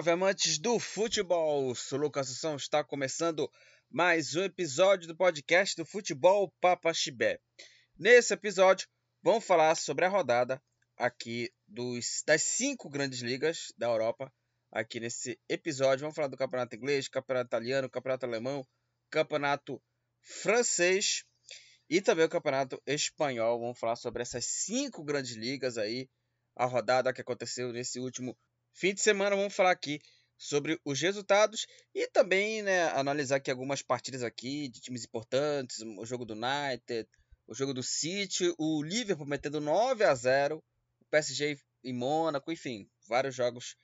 Salve 0.00 0.12
amantes 0.12 0.58
do 0.58 0.78
futebol! 0.78 1.74
Sou 1.74 1.98
Lucas 1.98 2.30
Assunção, 2.30 2.56
está 2.56 2.82
começando 2.82 3.52
mais 3.90 4.34
um 4.34 4.42
episódio 4.42 5.06
do 5.06 5.14
podcast 5.14 5.76
do 5.76 5.84
Futebol 5.84 6.50
Papa 6.58 6.94
Chibé. 6.94 7.38
Nesse 7.98 8.32
episódio, 8.32 8.88
vamos 9.22 9.44
falar 9.44 9.74
sobre 9.74 10.06
a 10.06 10.08
rodada 10.08 10.58
aqui 10.96 11.52
dos, 11.68 12.22
das 12.26 12.42
cinco 12.42 12.88
grandes 12.88 13.20
ligas 13.20 13.74
da 13.76 13.88
Europa. 13.88 14.32
Aqui 14.72 15.00
nesse 15.00 15.38
episódio, 15.46 16.00
vamos 16.00 16.16
falar 16.16 16.28
do 16.28 16.36
campeonato 16.38 16.74
inglês, 16.74 17.06
campeonato 17.06 17.48
italiano, 17.48 17.90
campeonato 17.90 18.24
alemão, 18.24 18.66
campeonato 19.10 19.82
francês 20.22 21.24
e 21.90 22.00
também 22.00 22.24
o 22.24 22.30
campeonato 22.30 22.80
espanhol. 22.86 23.60
Vamos 23.60 23.78
falar 23.78 23.96
sobre 23.96 24.22
essas 24.22 24.46
cinco 24.46 25.04
grandes 25.04 25.36
ligas 25.36 25.76
aí, 25.76 26.08
a 26.56 26.64
rodada 26.64 27.12
que 27.12 27.20
aconteceu 27.20 27.70
nesse 27.70 28.00
último 28.00 28.34
fim 28.72 28.94
de 28.94 29.00
semana. 29.00 29.36
Vamos 29.36 29.54
falar 29.54 29.70
aqui 29.70 30.00
sobre 30.40 30.80
os 30.84 30.98
resultados 31.00 31.66
e 31.94 32.08
também 32.08 32.62
né, 32.62 32.84
analisar 32.92 33.36
aqui 33.36 33.50
algumas 33.50 33.82
partidas 33.82 34.22
aqui 34.22 34.68
de 34.68 34.80
times 34.80 35.04
importantes, 35.04 35.80
o 35.98 36.06
jogo 36.06 36.24
do 36.24 36.32
United, 36.32 37.06
o 37.46 37.54
jogo 37.54 37.74
do 37.74 37.82
City, 37.82 38.54
o 38.58 38.82
Liverpool 38.82 39.26
metendo 39.26 39.60
9 39.60 40.02
a 40.04 40.14
0, 40.14 40.56
o 40.56 41.04
PSG 41.10 41.58
em 41.84 41.92
Mônaco, 41.92 42.50
enfim, 42.50 42.88
vários 43.06 43.34
jogos. 43.34 43.76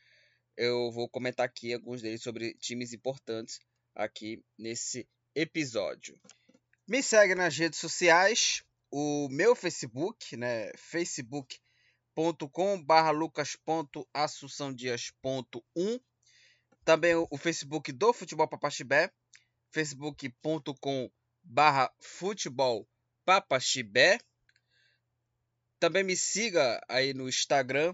Eu 0.57 0.91
vou 0.93 1.09
comentar 1.11 1.45
aqui 1.45 1.75
alguns 1.75 2.01
deles 2.01 2.23
sobre 2.23 2.55
times 2.55 2.95
importantes 2.95 3.59
aqui 3.95 4.43
nesse 4.59 5.07
episódio. 5.35 6.19
Me 6.89 7.03
segue 7.03 7.35
nas 7.35 7.55
redes 7.55 7.79
sociais, 7.79 8.63
o 8.91 9.29
meu 9.29 9.55
Facebook, 9.55 10.37
né, 10.37 10.71
facebook.com.br 12.17 13.11
lucas.assunçãodias.1 13.13 16.01
também 16.87 17.15
o 17.15 17.37
Facebook 17.37 17.93
do 17.93 18.13
Futebol 18.13 18.49
Papaxibé, 18.49 19.13
facebook.com 19.73 21.11
barra 21.43 21.93
futebol 22.01 22.89
papaxibé. 23.25 24.21
Também 25.81 26.05
me 26.05 26.17
siga 26.17 26.81
aí 26.89 27.13
no 27.13 27.29
Instagram, 27.29 27.93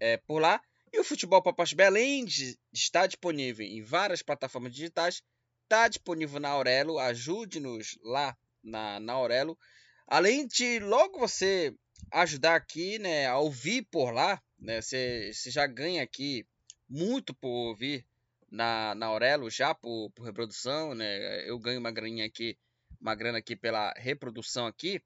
é, 0.00 0.16
por 0.16 0.40
lá. 0.40 0.60
E 0.92 0.98
o 0.98 1.04
Futebol 1.04 1.42
Papas 1.42 1.70
de 1.70 2.58
estar 2.72 3.06
disponível 3.06 3.66
em 3.66 3.82
várias 3.82 4.22
plataformas 4.22 4.72
digitais, 4.72 5.22
está 5.64 5.88
disponível 5.88 6.38
na 6.38 6.50
Aurelo. 6.50 6.98
Ajude-nos 6.98 7.98
lá 8.02 8.36
na, 8.62 9.00
na 9.00 9.12
Aurelo. 9.14 9.58
Além 10.06 10.46
de 10.46 10.78
logo 10.78 11.18
você 11.18 11.74
ajudar 12.12 12.54
aqui, 12.54 12.98
né, 12.98 13.26
a 13.26 13.38
ouvir 13.38 13.82
por 13.90 14.12
lá, 14.12 14.40
né, 14.58 14.80
você, 14.80 15.32
você 15.32 15.50
já 15.50 15.66
ganha 15.66 16.02
aqui 16.02 16.46
muito 16.88 17.34
por 17.34 17.48
ouvir 17.48 18.06
na, 18.50 18.94
na 18.94 19.06
Aurelo, 19.06 19.50
já 19.50 19.74
por, 19.74 20.10
por 20.10 20.24
reprodução, 20.24 20.94
né, 20.94 21.48
eu 21.48 21.58
ganho 21.58 21.80
uma 21.80 21.90
graninha 21.90 22.26
aqui, 22.26 22.56
uma 23.00 23.14
grana 23.14 23.38
aqui 23.38 23.56
pela 23.56 23.92
reprodução 23.96 24.66
aqui. 24.66 25.02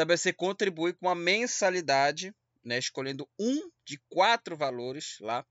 Também 0.00 0.16
você 0.16 0.32
contribui 0.32 0.94
com 0.94 1.08
uma 1.08 1.14
mensalidade 1.14 2.34
né, 2.64 2.78
escolhendo 2.78 3.28
um 3.38 3.70
de 3.84 4.00
quatro 4.08 4.56
valores 4.56 5.18
lá 5.20 5.46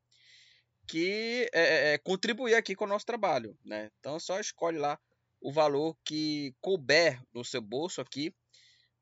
que 0.88 1.48
é, 1.54 1.62
é, 1.62 1.94
é, 1.94 1.98
contribuir 2.00 2.56
aqui 2.56 2.76
com 2.76 2.86
o 2.86 2.88
nosso 2.88 3.06
trabalho, 3.06 3.56
né? 3.64 3.92
Então 4.00 4.20
só 4.20 4.40
escolhe 4.40 4.80
lá 4.80 5.00
o 5.40 5.52
valor 5.52 5.96
que 6.04 6.56
couber 6.60 7.22
no 7.32 7.46
seu 7.46 7.62
bolso 7.62 8.02
aqui 8.02 8.34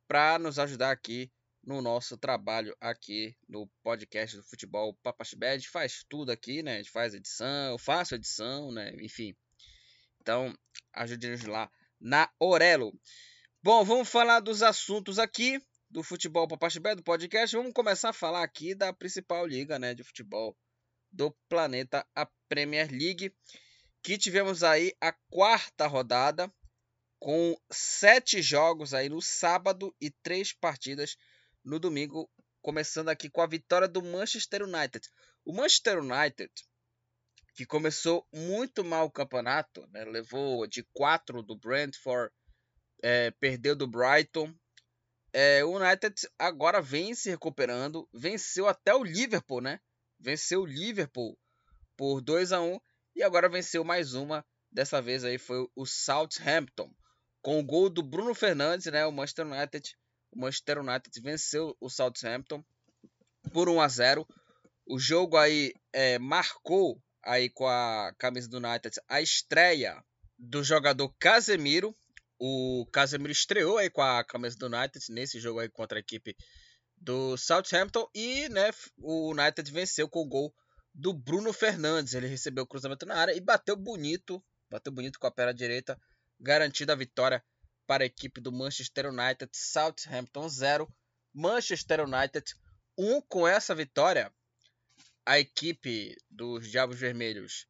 para 0.06 0.38
nos 0.38 0.60
ajudar 0.60 0.92
aqui 0.92 1.32
no 1.64 1.82
nosso 1.82 2.18
trabalho 2.18 2.76
aqui 2.82 3.34
no 3.48 3.70
podcast 3.82 4.36
do 4.36 4.44
futebol 4.44 4.94
Papachibed. 5.02 5.66
faz 5.70 6.04
tudo 6.10 6.30
aqui, 6.30 6.62
né? 6.62 6.74
A 6.74 6.78
gente 6.80 6.92
faz 6.92 7.14
edição, 7.14 7.72
eu 7.72 7.78
faço 7.78 8.16
edição, 8.16 8.70
né? 8.70 8.94
Enfim. 9.00 9.34
Então, 10.20 10.54
ajude-nos 10.92 11.44
lá 11.44 11.72
na 12.02 12.30
Orelo. 12.38 12.92
Bom, 13.68 13.84
vamos 13.84 14.08
falar 14.08 14.40
dos 14.40 14.64
assuntos 14.64 15.20
aqui 15.20 15.62
do 15.92 16.02
futebol 16.02 16.48
para 16.48 16.56
parte 16.56 16.80
B 16.80 16.96
do 16.96 17.04
podcast, 17.04 17.54
vamos 17.54 17.74
começar 17.74 18.12
a 18.12 18.14
falar 18.14 18.42
aqui 18.42 18.74
da 18.74 18.94
principal 18.94 19.46
liga 19.46 19.78
né, 19.78 19.94
de 19.94 20.06
futebol 20.06 20.58
do 21.12 21.36
planeta, 21.50 22.08
a 22.16 22.26
Premier 22.48 22.90
League, 22.90 23.36
que 24.02 24.18
tivemos 24.18 24.64
aí 24.64 24.94
a 25.02 25.12
quarta 25.30 25.86
rodada 25.86 26.50
com 27.20 27.60
sete 27.70 28.42
jogos 28.42 28.94
aí 28.94 29.10
no 29.10 29.22
sábado 29.22 29.94
e 30.00 30.10
três 30.10 30.54
partidas 30.54 31.18
no 31.62 31.78
domingo, 31.78 32.32
começando 32.62 33.10
aqui 33.10 33.30
com 33.30 33.42
a 33.42 33.48
vitória 33.48 33.90
do 33.90 34.02
Manchester 34.02 34.64
United. 34.64 35.06
O 35.44 35.52
Manchester 35.52 36.00
United, 36.00 36.50
que 37.54 37.66
começou 37.66 38.26
muito 38.32 38.82
mal 38.86 39.08
o 39.08 39.12
campeonato, 39.12 39.86
né, 39.88 40.06
levou 40.06 40.66
de 40.66 40.84
quatro 40.94 41.44
do 41.44 41.58
Brentford, 41.58 42.32
é, 43.04 43.32
perdeu 43.32 43.76
do 43.76 43.88
Brighton, 43.88 44.54
é, 45.34 45.64
o 45.64 45.78
United 45.78 46.28
agora 46.40 46.82
vem 46.82 47.14
se 47.14 47.30
recuperando, 47.30 48.08
venceu 48.14 48.68
até 48.68 48.96
o 48.96 49.04
Liverpool, 49.04 49.62
né? 49.62 49.80
Venceu 50.20 50.62
o 50.62 50.66
Liverpool 50.66 51.38
por 51.96 52.22
2 52.22 52.52
a 52.52 52.62
1 52.62 52.80
e 53.16 53.24
agora 53.24 53.50
venceu 53.50 53.84
mais 53.84 54.14
uma. 54.14 54.46
Dessa 54.72 55.02
vez 55.02 55.24
aí 55.24 55.38
foi 55.38 55.68
o 55.76 55.86
Southampton, 55.86 56.92
com 57.42 57.60
o 57.60 57.64
gol 57.64 57.90
do 57.90 58.02
Bruno 58.02 58.34
Fernandes, 58.34 58.88
né? 58.88 59.06
O 59.06 59.12
Manchester 59.12 59.46
United, 59.46 59.96
o 60.32 60.40
Manchester 60.40 60.80
United 60.80 61.22
venceu 61.22 61.78
o 61.80 61.90
Southampton 61.90 62.64
por 63.54 63.70
1 63.70 63.82
a 63.82 63.88
0. 63.88 64.28
O 64.88 64.98
jogo 64.98 65.38
aí 65.38 65.74
é, 65.94 66.18
marcou 66.18 67.02
aí 67.24 67.50
com 67.50 67.68
a 67.68 68.14
camisa 68.18 68.50
do 68.50 68.58
United 68.58 69.00
a 69.08 69.22
estreia 69.22 70.04
do 70.38 70.64
jogador 70.64 71.14
Casemiro, 71.20 71.96
o 72.40 72.86
Casemiro 72.92 73.32
estreou 73.32 73.78
aí 73.78 73.90
com 73.90 74.02
a 74.02 74.24
camisa 74.24 74.58
do 74.58 74.68
United 74.68 75.12
nesse 75.12 75.40
jogo 75.40 75.60
aí 75.60 75.70
contra 75.70 75.98
a 75.98 76.00
equipe 76.00 76.36
do 76.96 77.38
Southampton 77.38 78.10
e 78.14 78.50
né, 78.50 78.72
o 78.98 79.32
United 79.32 79.72
venceu 79.72 80.10
com 80.10 80.22
o 80.22 80.26
gol 80.26 80.54
do 80.94 81.14
Bruno 81.14 81.54
Fernandes. 81.54 82.14
Ele 82.14 82.28
recebeu 82.28 82.64
o 82.64 82.68
cruzamento 82.68 83.06
na 83.06 83.16
área 83.16 83.34
e 83.34 83.40
bateu 83.40 83.76
bonito, 83.76 84.44
bateu 84.70 84.92
bonito 84.92 85.20
com 85.20 85.28
a 85.28 85.32
perna 85.32 85.54
direita, 85.54 86.00
garantindo 86.40 86.92
a 86.92 86.96
vitória 86.96 87.44
para 87.86 88.04
a 88.04 88.08
equipe 88.08 88.42
do 88.42 88.52
Manchester 88.52 89.08
United. 89.08 89.50
Southampton 89.54 90.50
0, 90.50 90.92
Manchester 91.34 92.02
United 92.02 92.54
1 92.98 93.16
um, 93.16 93.22
com 93.22 93.48
essa 93.48 93.76
vitória. 93.76 94.34
A 95.26 95.40
equipe 95.40 96.16
dos 96.30 96.70
Diabos 96.70 96.98
Vermelhos 96.98 97.68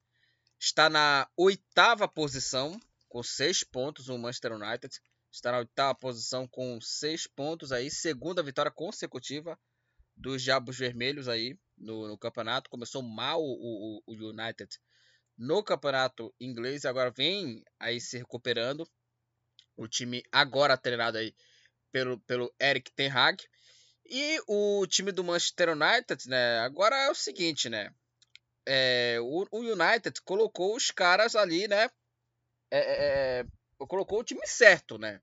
está 0.59 0.89
na 0.89 1.27
oitava 1.35 2.07
posição 2.07 2.79
com 3.07 3.23
seis 3.23 3.63
pontos. 3.63 4.09
O 4.09 4.17
Manchester 4.17 4.53
United 4.53 4.99
está 5.31 5.51
na 5.51 5.59
oitava 5.59 5.95
posição 5.95 6.47
com 6.47 6.79
seis 6.81 7.27
pontos 7.27 7.71
aí, 7.71 7.89
segunda 7.89 8.43
vitória 8.43 8.71
consecutiva 8.71 9.57
dos 10.15 10.41
Diabos 10.41 10.77
Vermelhos 10.77 11.27
aí 11.27 11.57
no, 11.77 12.07
no 12.07 12.17
campeonato. 12.17 12.69
Começou 12.69 13.01
mal 13.01 13.41
o, 13.41 13.45
o, 13.45 14.03
o, 14.07 14.13
United 14.13 14.69
no 15.37 15.63
campeonato 15.63 16.33
inglês, 16.39 16.85
agora 16.85 17.11
vem 17.11 17.63
aí 17.79 18.01
se 18.01 18.17
recuperando. 18.17 18.89
O 19.75 19.87
time 19.87 20.23
agora 20.31 20.75
treinado 20.75 21.19
aí 21.19 21.35
pelo, 21.91 22.19
pelo 22.21 22.53
Eric 22.59 22.91
Ten 22.93 23.11
Hag. 23.11 23.43
E 24.09 24.41
o 24.47 24.87
time 24.87 25.11
do 25.11 25.23
Manchester 25.23 25.69
United, 25.69 26.27
né? 26.27 26.59
Agora 26.59 26.95
é 26.95 27.11
o 27.11 27.15
seguinte, 27.15 27.69
né? 27.69 27.93
É, 28.65 29.17
o, 29.21 29.45
o 29.51 29.59
United 29.59 30.21
colocou 30.23 30.75
os 30.75 30.89
caras 30.89 31.35
ali, 31.35 31.67
né? 31.67 31.89
É, 32.71 32.79
é, 32.79 33.39
é 33.39 33.45
colocou 33.87 34.19
o 34.19 34.23
time 34.23 34.45
certo, 34.45 34.97
né? 34.97 35.21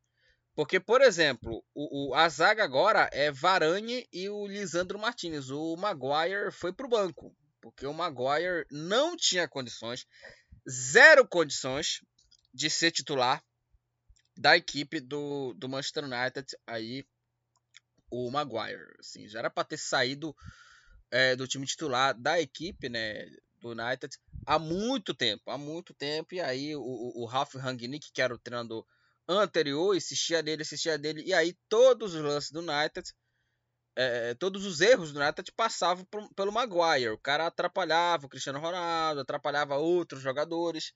Porque, 0.54 0.78
por 0.78 1.02
exemplo, 1.02 1.64
o, 1.74 2.10
o, 2.10 2.14
a 2.14 2.28
zaga 2.28 2.62
agora 2.62 3.10
é 3.12 3.30
Varane 3.30 4.06
e 4.12 4.28
o 4.28 4.46
Lisandro 4.46 4.98
Martinez. 4.98 5.50
O 5.50 5.76
Maguire 5.76 6.52
foi 6.52 6.72
pro 6.72 6.88
banco. 6.88 7.36
Porque 7.60 7.86
o 7.86 7.92
Maguire 7.92 8.64
não 8.70 9.16
tinha 9.16 9.48
condições, 9.48 10.06
zero 10.68 11.26
condições 11.26 12.00
de 12.52 12.70
ser 12.70 12.92
titular 12.92 13.42
da 14.36 14.56
equipe 14.56 15.00
do, 15.00 15.54
do 15.54 15.68
Manchester 15.68 16.04
United. 16.04 16.46
Aí, 16.66 17.04
o 18.10 18.30
Maguire. 18.30 18.94
Assim, 19.00 19.26
já 19.28 19.40
era 19.40 19.50
para 19.50 19.64
ter 19.64 19.78
saído 19.78 20.36
é, 21.10 21.34
do 21.34 21.48
time 21.48 21.66
titular 21.66 22.14
da 22.14 22.40
equipe, 22.40 22.88
né? 22.88 23.26
do 23.64 23.70
United 23.70 24.14
há 24.46 24.58
muito 24.58 25.14
tempo, 25.14 25.50
há 25.50 25.58
muito 25.58 25.94
tempo. 25.94 26.34
E 26.34 26.40
aí 26.40 26.74
o, 26.76 26.82
o 26.82 27.24
Ralf 27.26 27.54
Rangnick, 27.54 28.12
que 28.12 28.22
era 28.22 28.34
o 28.34 28.38
treinador 28.38 28.86
anterior, 29.28 29.96
insistia 29.96 30.42
dele, 30.42 30.62
insistia 30.62 30.98
dele. 30.98 31.22
E 31.24 31.32
aí 31.32 31.56
todos 31.68 32.14
os 32.14 32.22
lances 32.22 32.50
do 32.50 32.60
United 32.60 33.12
é, 33.96 34.34
todos 34.34 34.64
os 34.66 34.80
erros 34.80 35.12
do 35.12 35.20
United 35.20 35.52
passavam 35.52 36.04
por, 36.06 36.28
pelo 36.34 36.52
Maguire. 36.52 37.10
O 37.10 37.18
cara 37.18 37.46
atrapalhava 37.46 38.26
o 38.26 38.28
Cristiano 38.28 38.58
Ronaldo, 38.58 39.20
atrapalhava 39.20 39.76
outros 39.76 40.20
jogadores. 40.20 40.92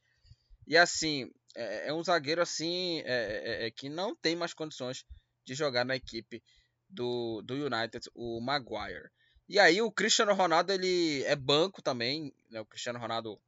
E 0.66 0.76
assim, 0.76 1.30
é, 1.54 1.88
é 1.88 1.94
um 1.94 2.02
zagueiro 2.02 2.42
assim 2.42 3.00
é, 3.00 3.64
é, 3.64 3.66
é, 3.66 3.70
que 3.70 3.88
não 3.88 4.14
tem 4.16 4.34
mais 4.36 4.52
condições 4.52 5.04
de 5.44 5.54
jogar 5.54 5.84
na 5.84 5.96
equipe 5.96 6.42
do, 6.88 7.42
do 7.42 7.54
United, 7.54 8.10
o 8.14 8.40
Maguire. 8.40 9.10
E 9.48 9.58
aí 9.58 9.80
o 9.80 9.90
Cristiano 9.90 10.34
Ronaldo 10.34 10.72
ele 10.72 11.22
é 11.24 11.34
banco 11.34 11.80
também, 11.80 12.34
né? 12.50 12.60
O 12.60 12.66
Cristiano 12.66 12.98
Ronaldo 12.98 13.40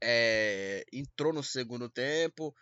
é, 0.00 0.84
entrou 0.92 1.32
no 1.32 1.42
segundo 1.42 1.88
tempo. 1.88 2.54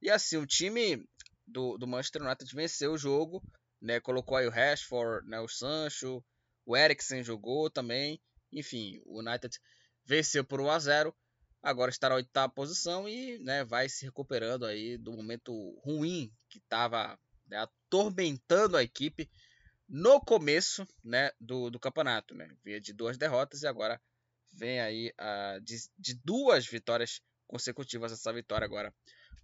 E 0.00 0.08
assim, 0.08 0.36
o 0.36 0.46
time 0.46 1.04
do, 1.46 1.76
do 1.76 1.86
Manchester 1.86 2.22
United 2.22 2.54
venceu 2.54 2.92
o 2.92 2.98
jogo, 2.98 3.42
né? 3.80 3.98
Colocou 3.98 4.36
aí 4.36 4.46
o 4.46 4.50
Rashford, 4.50 5.28
né? 5.28 5.40
o 5.40 5.48
Sancho, 5.48 6.24
o 6.64 6.76
Eriksen 6.76 7.24
jogou 7.24 7.68
também. 7.68 8.20
Enfim, 8.52 9.00
o 9.04 9.18
United 9.18 9.58
venceu 10.04 10.44
por 10.44 10.60
1 10.60 10.70
a 10.70 10.78
0 10.78 11.16
agora 11.62 11.90
está 11.90 12.08
na 12.08 12.14
oitava 12.14 12.52
posição 12.52 13.08
e 13.08 13.40
né, 13.40 13.64
vai 13.64 13.88
se 13.88 14.04
recuperando 14.04 14.64
aí 14.64 14.96
do 14.96 15.12
momento 15.12 15.52
ruim 15.84 16.32
que 16.48 16.58
estava 16.58 17.18
né, 17.48 17.58
atormentando 17.58 18.76
a 18.76 18.84
equipe 18.84 19.28
no 19.88 20.20
começo 20.20 20.86
né, 21.04 21.30
do, 21.40 21.70
do 21.70 21.78
campeonato. 21.78 22.34
Né? 22.34 22.48
Via 22.64 22.80
de 22.80 22.92
duas 22.92 23.16
derrotas 23.16 23.62
e 23.62 23.66
agora 23.66 24.00
vem 24.52 24.80
aí 24.80 25.12
uh, 25.20 25.60
de, 25.60 25.76
de, 25.98 26.14
duas 26.24 26.66
vitórias 26.66 27.20
consecutivas 27.46 28.12
essa 28.12 28.32
vitória 28.32 28.64
agora 28.64 28.94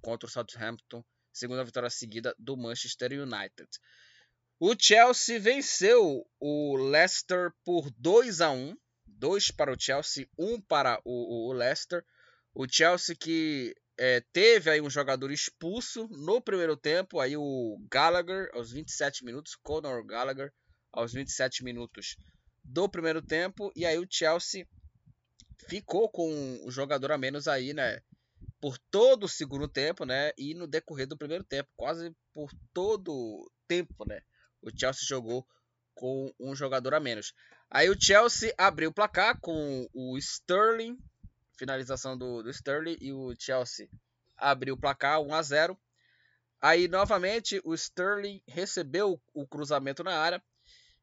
contra 0.00 0.26
o 0.26 0.30
Southampton, 0.30 1.04
segunda 1.32 1.64
vitória 1.64 1.90
seguida 1.90 2.34
do 2.38 2.56
Manchester 2.56 3.12
United. 3.12 3.68
O 4.58 4.74
Chelsea 4.78 5.38
venceu 5.38 6.26
o 6.40 6.76
Leicester 6.76 7.52
por 7.64 7.90
2 7.98 8.40
a 8.40 8.50
1 8.50 8.76
2 9.22 9.52
para 9.52 9.72
o 9.72 9.76
Chelsea, 9.78 10.28
1 10.36 10.60
para 10.62 11.00
o, 11.04 11.48
o 11.48 11.52
Leicester. 11.52 12.04
O 12.52 12.66
Chelsea 12.68 13.14
que 13.14 13.74
é, 14.04 14.20
teve 14.32 14.69
aí 14.69 14.81
um 14.81 14.90
jogador 14.90 15.31
expulso 15.31 16.08
no 16.08 16.40
primeiro 16.40 16.76
tempo, 16.76 17.20
aí 17.20 17.37
o 17.37 17.78
Gallagher 17.88 18.50
aos 18.52 18.72
27 18.72 19.25
minutos, 19.25 19.54
Conor 19.54 20.04
Gallagher 20.04 20.52
aos 20.93 21.12
27 21.12 21.62
minutos 21.62 22.16
do 22.64 22.88
primeiro 22.88 23.22
tempo, 23.22 23.70
e 23.76 23.87
aí 23.87 23.96
o 24.00 24.06
Chelsea 24.10 24.66
ficou 25.69 26.08
com 26.08 26.58
o 26.66 26.70
jogador 26.72 27.12
a 27.12 27.16
menos 27.16 27.46
aí, 27.46 27.72
né? 27.72 28.00
Por 28.60 28.76
todo 28.90 29.22
o 29.22 29.28
segundo 29.28 29.69
tempo, 29.69 30.04
né? 30.04 30.32
E 30.37 30.52
no 30.52 30.66
decorrer 30.66 31.06
do 31.06 31.16
primeiro 31.16 31.44
tempo, 31.44 31.70
quase 31.76 32.12
por 32.34 32.50
todo 32.75 33.12
o 33.12 33.52
tempo, 33.69 34.04
né? 34.04 34.20
O 34.60 34.70
Chelsea 34.76 35.06
jogou 35.06 35.46
com 35.94 36.28
um 36.40 36.56
jogador 36.56 36.93
a 36.94 36.99
menos. 36.99 37.32
Aí 37.70 37.88
o 37.88 37.96
Chelsea 37.96 38.52
abriu 38.58 38.90
o 38.90 38.93
placar 38.93 39.38
com 39.40 39.88
o 39.94 40.19
Sterling, 40.19 40.99
finalização 41.56 42.16
do, 42.16 42.43
do 42.43 42.50
Sterling, 42.50 42.96
e 43.00 43.12
o 43.12 43.34
Chelsea 43.38 43.88
abriu 44.37 44.75
o 44.75 44.78
placar 44.78 45.20
1 45.20 45.34
a 45.34 45.43
0. 45.43 45.78
Aí 46.60 46.88
novamente 46.88 47.60
o 47.64 47.75
Sterling 47.75 48.43
recebeu 48.46 49.20
o 49.34 49.46
cruzamento 49.46 50.04
na 50.04 50.16
área 50.16 50.43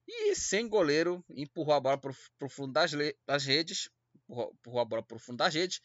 e 0.08 0.36
sem 0.36 0.68
goleiro 0.68 1.24
empurrou 1.30 1.76
a 1.76 1.80
bola 1.80 1.98
para 1.98 2.12
o 2.42 2.50
fundo 2.50 2.74
das, 2.74 2.92
das 3.28 3.46
redes, 3.46 3.90
empurrou 4.28 4.80
a 4.80 4.86
bola 4.86 5.04
para 5.04 5.18
o 5.18 5.20
fundo 5.20 5.38
das 5.38 5.54
redes. 5.54 5.82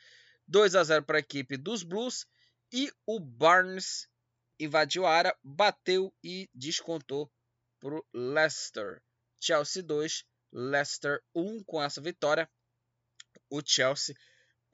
2 0.46 0.74
a 0.74 0.84
0 0.84 1.04
para 1.04 1.18
a 1.18 1.20
equipe 1.20 1.56
dos 1.56 1.82
Blues 1.82 2.26
e 2.72 2.92
o 3.06 3.18
Barnes 3.18 4.08
invadiu 4.58 5.06
a 5.06 5.12
área, 5.12 5.36
bateu 5.42 6.14
e 6.22 6.48
descontou 6.54 7.30
para 7.80 7.96
o 7.96 8.04
Leicester. 8.14 9.02
Chelsea 9.40 9.82
2, 9.82 10.24
Leicester 10.52 11.22
1 11.34 11.64
com 11.64 11.82
essa 11.82 12.00
vitória. 12.00 12.48
O 13.50 13.60
Chelsea 13.64 14.14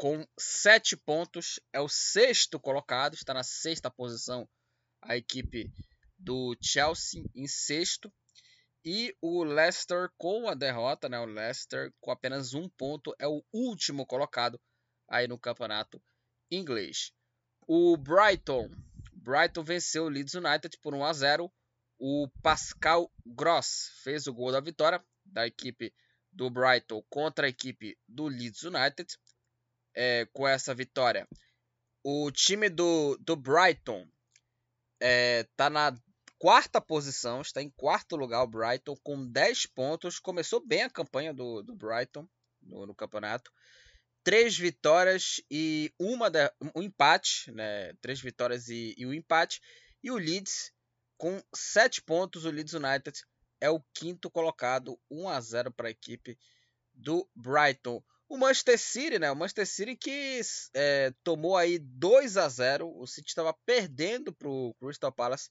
com 0.00 0.26
7 0.38 0.96
pontos 0.96 1.60
é 1.74 1.78
o 1.78 1.86
sexto 1.86 2.58
colocado, 2.58 3.12
está 3.12 3.34
na 3.34 3.42
sexta 3.42 3.90
posição 3.90 4.48
a 5.02 5.14
equipe 5.14 5.70
do 6.18 6.56
Chelsea 6.58 7.22
em 7.34 7.46
sexto. 7.46 8.10
E 8.82 9.14
o 9.20 9.44
Leicester 9.44 10.10
com 10.16 10.48
a 10.48 10.54
derrota, 10.54 11.06
né? 11.06 11.20
O 11.20 11.26
Leicester 11.26 11.92
com 12.00 12.10
apenas 12.10 12.54
um 12.54 12.66
ponto 12.66 13.14
é 13.18 13.28
o 13.28 13.44
último 13.52 14.06
colocado 14.06 14.58
aí 15.06 15.28
no 15.28 15.38
campeonato 15.38 16.02
inglês. 16.50 17.12
O 17.66 17.94
Brighton, 17.98 18.70
Brighton 19.12 19.62
venceu 19.62 20.04
o 20.04 20.08
Leeds 20.08 20.32
United 20.32 20.78
por 20.78 20.94
1 20.94 21.04
a 21.04 21.12
0. 21.12 21.52
O 21.98 22.26
Pascal 22.42 23.12
Gross 23.26 23.90
fez 24.02 24.26
o 24.26 24.32
gol 24.32 24.50
da 24.50 24.60
vitória 24.60 25.04
da 25.26 25.46
equipe 25.46 25.92
do 26.32 26.48
Brighton 26.48 27.04
contra 27.10 27.46
a 27.46 27.50
equipe 27.50 27.98
do 28.08 28.28
Leeds 28.28 28.62
United. 28.62 29.14
É, 29.94 30.26
com 30.32 30.46
essa 30.46 30.74
vitória, 30.74 31.26
o 32.02 32.30
time 32.30 32.68
do, 32.68 33.16
do 33.18 33.36
Brighton 33.36 34.02
está 34.02 34.08
é, 35.00 35.44
tá 35.56 35.70
na 35.70 35.94
quarta 36.38 36.80
posição, 36.80 37.42
está 37.42 37.60
em 37.60 37.70
quarto 37.70 38.16
lugar 38.16 38.42
o 38.42 38.46
Brighton 38.46 38.96
com 39.02 39.26
10 39.26 39.66
pontos. 39.66 40.18
Começou 40.18 40.64
bem 40.64 40.82
a 40.82 40.90
campanha 40.90 41.34
do, 41.34 41.62
do 41.62 41.74
Brighton 41.74 42.26
no, 42.62 42.86
no 42.86 42.94
campeonato. 42.94 43.52
Três 44.22 44.56
vitórias 44.56 45.40
e 45.50 45.92
uma 45.98 46.30
de, 46.30 46.50
um 46.74 46.82
empate, 46.82 47.50
né? 47.52 47.92
Três 48.00 48.20
vitórias 48.20 48.68
e, 48.68 48.94
e 48.96 49.06
um 49.06 49.12
empate. 49.12 49.60
E 50.02 50.10
o 50.10 50.16
Leeds 50.16 50.72
com 51.18 51.42
7 51.54 52.00
pontos, 52.02 52.46
o 52.46 52.50
Leeds 52.50 52.72
United 52.72 53.22
é 53.60 53.68
o 53.68 53.82
quinto 53.92 54.30
colocado, 54.30 54.98
1 55.10 55.28
a 55.28 55.38
0 55.38 55.70
para 55.70 55.88
a 55.88 55.90
equipe 55.90 56.38
do 56.94 57.28
Brighton. 57.34 58.02
O 58.30 58.38
Manchester 58.38 58.78
City, 58.78 59.18
né? 59.18 59.28
O 59.28 59.34
Manchester 59.34 59.66
City 59.66 59.96
que 59.96 60.40
é, 60.72 61.12
tomou 61.24 61.56
aí 61.56 61.80
2 61.80 62.36
a 62.36 62.48
0 62.48 62.88
O 62.96 63.04
City 63.04 63.30
estava 63.30 63.52
perdendo 63.66 64.32
para 64.32 64.48
o 64.48 64.72
Crystal 64.74 65.10
Palace 65.10 65.50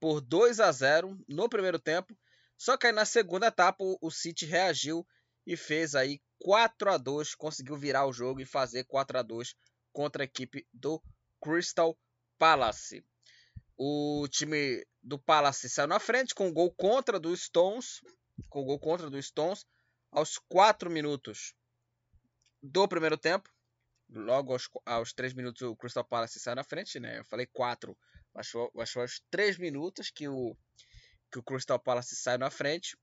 por 0.00 0.22
2 0.22 0.58
a 0.58 0.72
0 0.72 1.22
no 1.28 1.46
primeiro 1.46 1.78
tempo. 1.78 2.16
Só 2.56 2.78
que 2.78 2.86
aí 2.86 2.92
na 2.92 3.04
segunda 3.04 3.48
etapa 3.48 3.84
o 4.00 4.10
City 4.10 4.46
reagiu 4.46 5.06
e 5.46 5.58
fez 5.58 5.94
aí 5.94 6.18
4 6.38 6.90
a 6.90 6.96
2 6.96 7.34
conseguiu 7.34 7.76
virar 7.76 8.06
o 8.06 8.14
jogo 8.14 8.40
e 8.40 8.46
fazer 8.46 8.84
4 8.84 9.18
a 9.18 9.22
2 9.22 9.54
contra 9.92 10.22
a 10.22 10.24
equipe 10.24 10.66
do 10.72 11.02
Crystal 11.38 11.94
Palace. 12.38 13.04
O 13.76 14.26
time 14.30 14.82
do 15.02 15.18
Palace 15.18 15.68
saiu 15.68 15.86
na 15.86 16.00
frente 16.00 16.34
com 16.34 16.48
o 16.48 16.52
gol 16.52 16.72
contra 16.72 17.20
do 17.20 17.36
Stones, 17.36 18.00
com 18.48 18.62
o 18.62 18.64
gol 18.64 18.78
contra 18.78 19.10
do 19.10 19.22
Stones 19.22 19.66
aos 20.10 20.38
4 20.48 20.90
minutos 20.90 21.54
do 22.66 22.88
primeiro 22.88 23.16
tempo. 23.16 23.50
Logo 24.08 24.52
aos, 24.52 24.68
aos 24.84 25.12
3 25.12 25.34
minutos 25.34 25.62
o 25.62 25.76
Crystal 25.76 26.04
Palace 26.04 26.38
saiu 26.38 26.56
na 26.56 26.64
frente, 26.64 27.00
né? 27.00 27.18
Eu 27.18 27.24
falei 27.24 27.46
4, 27.46 27.96
achou, 28.34 28.70
achou 28.78 29.02
aos 29.02 29.20
3 29.30 29.58
minutos 29.58 30.10
que 30.10 30.28
o, 30.28 30.56
que 31.30 31.38
o 31.38 31.42
Crystal 31.42 31.78
Palace 31.78 32.14
saiu 32.14 32.38
na 32.38 32.50
frente. 32.50 32.96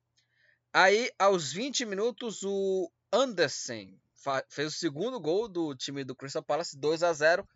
Aí 0.72 1.12
aos 1.20 1.52
20 1.52 1.86
minutos 1.86 2.44
o 2.44 2.90
Anderson 3.12 3.98
fez 4.50 4.74
o 4.74 4.78
segundo 4.78 5.20
gol 5.20 5.50
do 5.50 5.76
time 5.76 6.04
do 6.04 6.16
Crystal 6.16 6.44
Palace, 6.44 6.78
2 6.78 7.04
a 7.04 7.12
0 7.12 7.48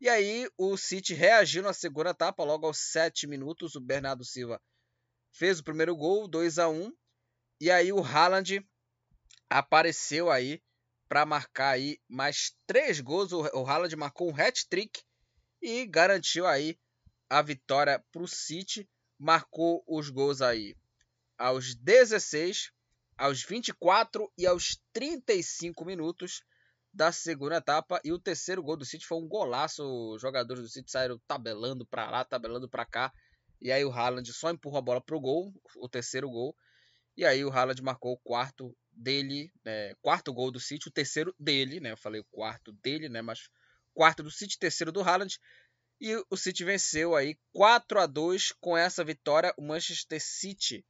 e 0.00 0.08
aí 0.08 0.48
o 0.58 0.76
City 0.76 1.14
reagiu 1.14 1.62
na 1.62 1.72
segunda 1.72 2.10
etapa, 2.10 2.42
logo 2.42 2.66
aos 2.66 2.78
7 2.78 3.26
minutos, 3.28 3.76
o 3.76 3.80
Bernardo 3.80 4.24
Silva 4.24 4.60
fez 5.30 5.60
o 5.60 5.64
primeiro 5.64 5.94
gol, 5.96 6.28
2 6.28 6.58
a 6.58 6.68
1 6.68 6.92
E 7.60 7.70
aí 7.70 7.92
o 7.92 8.02
Haaland 8.02 8.66
apareceu 9.48 10.30
aí 10.30 10.60
para 11.12 11.26
marcar 11.26 11.72
aí 11.72 12.00
mais 12.08 12.56
três 12.66 12.98
gols. 12.98 13.32
O, 13.32 13.66
Haaland 13.66 13.94
marcou 13.96 14.30
um 14.30 14.34
hat-trick 14.34 15.02
e 15.60 15.84
garantiu 15.84 16.46
aí 16.46 16.78
a 17.28 17.42
vitória 17.42 18.02
para 18.10 18.22
o 18.22 18.26
City. 18.26 18.88
Marcou 19.18 19.84
os 19.86 20.08
gols 20.08 20.40
aí 20.40 20.74
aos 21.36 21.74
16, 21.74 22.72
aos 23.18 23.44
24 23.44 24.32
e 24.38 24.46
aos 24.46 24.80
35 24.90 25.84
minutos 25.84 26.42
da 26.90 27.12
segunda 27.12 27.56
etapa. 27.56 28.00
E 28.02 28.10
o 28.10 28.18
terceiro 28.18 28.62
gol 28.62 28.78
do 28.78 28.86
City 28.86 29.04
foi 29.04 29.18
um 29.18 29.28
golaço. 29.28 29.84
Os 30.14 30.22
jogadores 30.22 30.62
do 30.62 30.70
City 30.70 30.90
saíram 30.90 31.20
tabelando 31.28 31.84
para 31.84 32.10
lá, 32.10 32.24
tabelando 32.24 32.70
para 32.70 32.86
cá. 32.86 33.12
E 33.60 33.70
aí 33.70 33.84
o 33.84 33.92
Haaland 33.92 34.32
só 34.32 34.50
empurra 34.50 34.78
a 34.78 34.82
bola 34.82 35.00
pro 35.02 35.20
gol, 35.20 35.52
o 35.76 35.90
terceiro 35.90 36.30
gol. 36.30 36.56
E 37.14 37.26
aí 37.26 37.44
o 37.44 37.52
Haaland 37.52 37.82
marcou 37.82 38.14
o 38.14 38.18
quarto 38.18 38.74
dele, 38.92 39.52
né, 39.64 39.94
quarto 40.02 40.32
gol 40.32 40.50
do 40.50 40.60
City, 40.60 40.88
o 40.88 40.92
terceiro 40.92 41.34
dele, 41.38 41.80
né? 41.80 41.92
Eu 41.92 41.96
falei 41.96 42.20
o 42.20 42.24
quarto 42.24 42.72
dele, 42.72 43.08
né? 43.08 43.22
Mas 43.22 43.48
quarto 43.94 44.22
do 44.22 44.30
City, 44.30 44.58
terceiro 44.58 44.92
do 44.92 45.00
Haaland. 45.00 45.38
E 46.00 46.16
o 46.28 46.36
City 46.36 46.64
venceu 46.64 47.14
aí 47.14 47.38
4 47.52 48.00
a 48.00 48.06
2 48.06 48.52
com 48.60 48.76
essa 48.76 49.04
vitória. 49.04 49.54
O 49.56 49.62
Manchester 49.62 50.20
City 50.20 50.84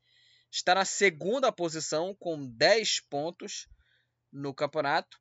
está 0.50 0.74
na 0.74 0.84
segunda 0.84 1.52
posição 1.52 2.14
com 2.14 2.46
10 2.46 3.00
pontos 3.10 3.68
no 4.32 4.54
campeonato. 4.54 5.20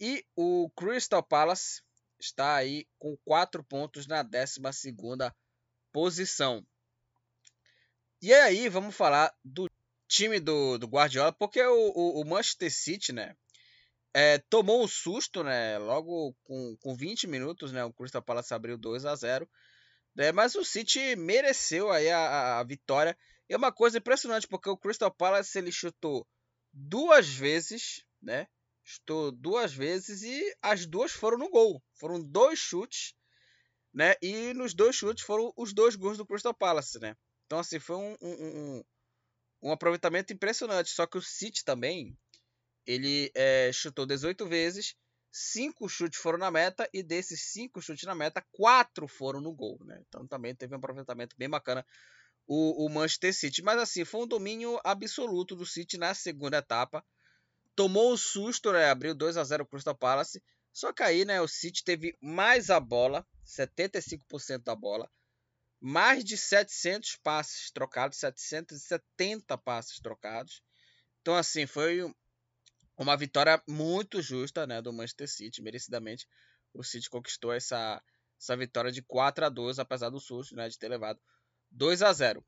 E 0.00 0.26
o 0.34 0.68
Crystal 0.70 1.22
Palace 1.22 1.82
está 2.18 2.56
aí 2.56 2.86
com 2.98 3.16
4 3.24 3.62
pontos 3.62 4.06
na 4.06 4.22
12 4.22 4.60
posição. 5.92 6.66
E 8.20 8.32
aí, 8.32 8.68
vamos 8.68 8.94
falar 8.94 9.32
do 9.44 9.68
time 10.12 10.38
do, 10.38 10.76
do 10.78 10.86
Guardiola, 10.86 11.32
porque 11.32 11.62
o, 11.62 11.92
o, 11.94 12.20
o 12.20 12.24
Manchester 12.24 12.70
City, 12.70 13.12
né? 13.12 13.34
É, 14.14 14.38
tomou 14.38 14.84
um 14.84 14.86
susto, 14.86 15.42
né? 15.42 15.78
Logo 15.78 16.36
com, 16.44 16.76
com 16.82 16.94
20 16.94 17.26
minutos, 17.26 17.72
né? 17.72 17.82
O 17.82 17.92
Crystal 17.92 18.22
Palace 18.22 18.52
abriu 18.52 18.76
2 18.76 19.06
a 19.06 19.14
0 19.14 19.48
né, 20.14 20.30
Mas 20.30 20.54
o 20.54 20.64
City 20.64 21.16
mereceu 21.16 21.90
aí 21.90 22.10
a, 22.10 22.58
a, 22.58 22.62
vitória. 22.62 23.16
É 23.48 23.56
uma 23.56 23.72
coisa 23.72 23.98
impressionante, 23.98 24.46
porque 24.46 24.68
o 24.68 24.76
Crystal 24.76 25.10
Palace 25.10 25.56
ele 25.56 25.72
chutou 25.72 26.26
duas 26.72 27.26
vezes, 27.26 28.04
né? 28.20 28.46
Chutou 28.84 29.32
duas 29.32 29.72
vezes 29.72 30.22
e 30.22 30.54
as 30.60 30.84
duas 30.84 31.12
foram 31.12 31.38
no 31.38 31.48
gol. 31.48 31.82
Foram 31.94 32.20
dois 32.20 32.58
chutes, 32.58 33.14
né? 33.94 34.14
E 34.20 34.52
nos 34.52 34.74
dois 34.74 34.94
chutes 34.94 35.24
foram 35.24 35.52
os 35.56 35.72
dois 35.72 35.96
gols 35.96 36.18
do 36.18 36.26
Crystal 36.26 36.52
Palace, 36.54 36.98
né? 36.98 37.16
Então, 37.46 37.58
assim, 37.58 37.78
foi 37.78 37.96
um, 37.96 38.16
um, 38.20 38.32
um, 38.32 38.84
um 39.62 39.72
aproveitamento 39.72 40.32
impressionante. 40.32 40.90
Só 40.90 41.06
que 41.06 41.16
o 41.16 41.22
City 41.22 41.64
também, 41.64 42.16
ele 42.86 43.30
é, 43.34 43.70
chutou 43.72 44.04
18 44.04 44.46
vezes, 44.46 44.96
cinco 45.30 45.88
chutes 45.88 46.20
foram 46.20 46.38
na 46.38 46.50
meta 46.50 46.88
e 46.92 47.02
desses 47.02 47.52
cinco 47.52 47.80
chutes 47.80 48.04
na 48.04 48.14
meta, 48.14 48.44
quatro 48.52 49.06
foram 49.06 49.40
no 49.40 49.52
gol, 49.52 49.78
né? 49.84 50.02
Então 50.08 50.26
também 50.26 50.54
teve 50.54 50.74
um 50.74 50.78
aproveitamento 50.78 51.36
bem 51.38 51.48
bacana 51.48 51.86
o, 52.46 52.84
o 52.84 52.88
Manchester 52.88 53.34
City. 53.34 53.62
Mas 53.62 53.78
assim, 53.78 54.04
foi 54.04 54.22
um 54.22 54.26
domínio 54.26 54.80
absoluto 54.84 55.54
do 55.54 55.64
City 55.64 55.96
na 55.96 56.14
segunda 56.14 56.58
etapa. 56.58 57.04
Tomou 57.74 58.12
o 58.12 58.18
susto, 58.18 58.72
né? 58.72 58.90
Abriu 58.90 59.14
2 59.14 59.36
a 59.36 59.44
0 59.44 59.64
o 59.64 59.66
Crystal 59.66 59.96
Palace. 59.96 60.42
Só 60.72 60.92
que 60.92 61.02
aí, 61.02 61.24
né, 61.24 61.40
o 61.40 61.48
City 61.48 61.84
teve 61.84 62.16
mais 62.20 62.70
a 62.70 62.80
bola, 62.80 63.26
75% 63.44 64.64
da 64.64 64.74
bola, 64.74 65.10
mais 65.84 66.24
de 66.24 66.36
700 66.36 67.16
passes 67.16 67.72
trocados, 67.72 68.18
770 68.18 69.58
passes 69.58 69.98
trocados. 69.98 70.62
Então, 71.20 71.34
assim, 71.34 71.66
foi 71.66 72.08
uma 72.96 73.16
vitória 73.16 73.60
muito 73.66 74.22
justa, 74.22 74.64
né, 74.64 74.80
do 74.80 74.92
Manchester 74.92 75.28
City, 75.28 75.60
merecidamente. 75.60 76.28
O 76.72 76.84
City 76.84 77.10
conquistou 77.10 77.52
essa, 77.52 78.00
essa 78.40 78.56
vitória 78.56 78.92
de 78.92 79.02
4 79.02 79.44
a 79.44 79.48
2, 79.48 79.80
apesar 79.80 80.08
do 80.08 80.20
susto, 80.20 80.54
né, 80.54 80.68
de 80.68 80.78
ter 80.78 80.88
levado 80.88 81.20
2 81.72 82.00
a 82.02 82.12
0. 82.12 82.46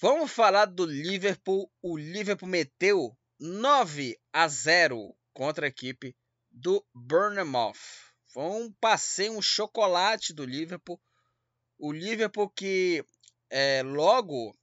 Vamos 0.00 0.30
falar 0.30 0.66
do 0.66 0.86
Liverpool. 0.86 1.68
O 1.82 1.98
Liverpool 1.98 2.48
meteu 2.48 3.18
9 3.40 4.16
a 4.32 4.46
0 4.46 5.16
contra 5.34 5.66
a 5.66 5.68
equipe 5.68 6.16
do 6.48 6.86
Bournemouth. 6.94 7.74
Foi 8.28 8.44
um 8.44 8.72
passeio, 8.74 9.36
um 9.36 9.42
chocolate 9.42 10.32
do 10.32 10.44
Liverpool. 10.44 11.00
O 11.80 11.92
Liverpool 11.92 12.50
que 12.50 13.04
é, 13.48 13.82
logo 13.82 14.56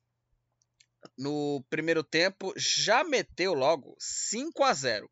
no 1.18 1.64
primeiro 1.70 2.04
tempo 2.04 2.54
já 2.56 3.04
meteu 3.04 3.54
logo 3.54 3.96
5 4.00 4.64
a 4.64 4.74
0. 4.74 5.10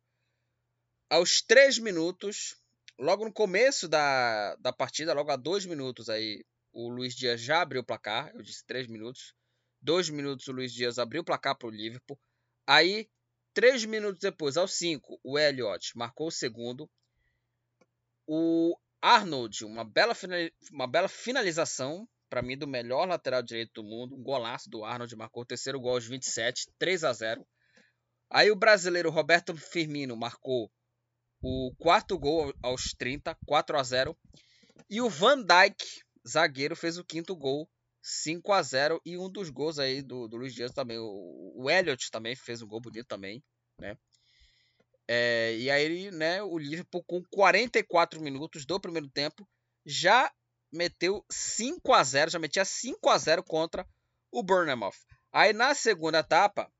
Aos 1.10 1.42
3 1.42 1.78
minutos, 1.78 2.56
logo 2.98 3.24
no 3.24 3.32
começo 3.32 3.88
da, 3.88 4.54
da 4.56 4.72
partida, 4.72 5.12
logo 5.12 5.30
a 5.30 5.36
2 5.36 5.66
minutos 5.66 6.08
aí, 6.08 6.44
o 6.72 6.88
Luiz 6.88 7.14
Dias 7.14 7.40
já 7.40 7.60
abriu 7.60 7.82
o 7.82 7.84
placar. 7.84 8.30
Eu 8.34 8.42
disse 8.42 8.64
3 8.66 8.86
minutos. 8.86 9.34
2 9.82 10.10
minutos 10.10 10.48
o 10.48 10.52
Luiz 10.52 10.72
Dias 10.72 10.98
abriu 10.98 11.22
o 11.22 11.24
placar 11.24 11.56
para 11.56 11.68
o 11.68 11.70
Liverpool. 11.70 12.18
Aí 12.66 13.08
Três 13.56 13.86
minutos 13.86 14.20
depois, 14.20 14.58
aos 14.58 14.74
5, 14.74 15.18
o 15.24 15.38
Elliott 15.38 15.96
marcou 15.96 16.28
o 16.28 16.30
segundo. 16.30 16.90
O 18.26 18.78
Arnold, 19.06 19.64
uma 19.64 19.84
bela, 19.84 20.14
uma 20.72 20.86
bela 20.88 21.08
finalização, 21.08 22.08
para 22.28 22.42
mim, 22.42 22.58
do 22.58 22.66
melhor 22.66 23.06
lateral 23.06 23.42
direito 23.42 23.74
do 23.74 23.84
mundo. 23.84 24.16
Um 24.16 24.22
golaço 24.22 24.68
do 24.68 24.84
Arnold, 24.84 25.14
marcou 25.14 25.44
o 25.44 25.46
terceiro 25.46 25.80
gol 25.80 25.92
aos 25.92 26.06
27, 26.06 26.66
3 26.76 27.04
a 27.04 27.12
0. 27.12 27.46
Aí 28.28 28.50
o 28.50 28.56
brasileiro 28.56 29.08
Roberto 29.10 29.56
Firmino 29.56 30.16
marcou 30.16 30.68
o 31.40 31.72
quarto 31.78 32.18
gol 32.18 32.52
aos 32.60 32.94
30, 32.98 33.36
4 33.46 33.78
a 33.78 33.82
0. 33.84 34.18
E 34.90 35.00
o 35.00 35.08
Van 35.08 35.40
Dijk, 35.40 35.84
zagueiro, 36.26 36.74
fez 36.74 36.98
o 36.98 37.04
quinto 37.04 37.36
gol 37.36 37.68
5 38.02 38.52
a 38.52 38.62
0 38.62 39.00
e 39.04 39.16
um 39.18 39.28
dos 39.28 39.50
gols 39.50 39.78
aí 39.78 40.00
do, 40.00 40.28
do 40.28 40.36
Luiz 40.36 40.54
Dias 40.54 40.72
também, 40.72 40.96
o, 40.98 41.52
o 41.56 41.70
Elliot 41.70 42.08
também 42.10 42.36
fez 42.36 42.62
um 42.62 42.66
gol 42.68 42.80
bonito 42.80 43.06
também, 43.06 43.42
né? 43.80 43.96
É, 45.08 45.56
e 45.56 45.70
aí, 45.70 46.10
né, 46.10 46.42
o 46.42 46.58
Liverpool 46.58 47.04
com 47.04 47.22
44 47.30 48.20
minutos 48.20 48.66
do 48.66 48.80
primeiro 48.80 49.08
tempo 49.08 49.48
já 49.84 50.32
meteu 50.72 51.24
5 51.30 51.92
a 51.92 52.02
0, 52.02 52.30
já 52.30 52.38
metia 52.38 52.64
5 52.64 53.08
a 53.08 53.16
0 53.16 53.42
contra 53.44 53.86
o 54.30 54.42
Bournemouth. 54.42 54.96
Aí 55.32 55.52
na 55.52 55.74
segunda 55.74 56.18
etapa, 56.18 56.70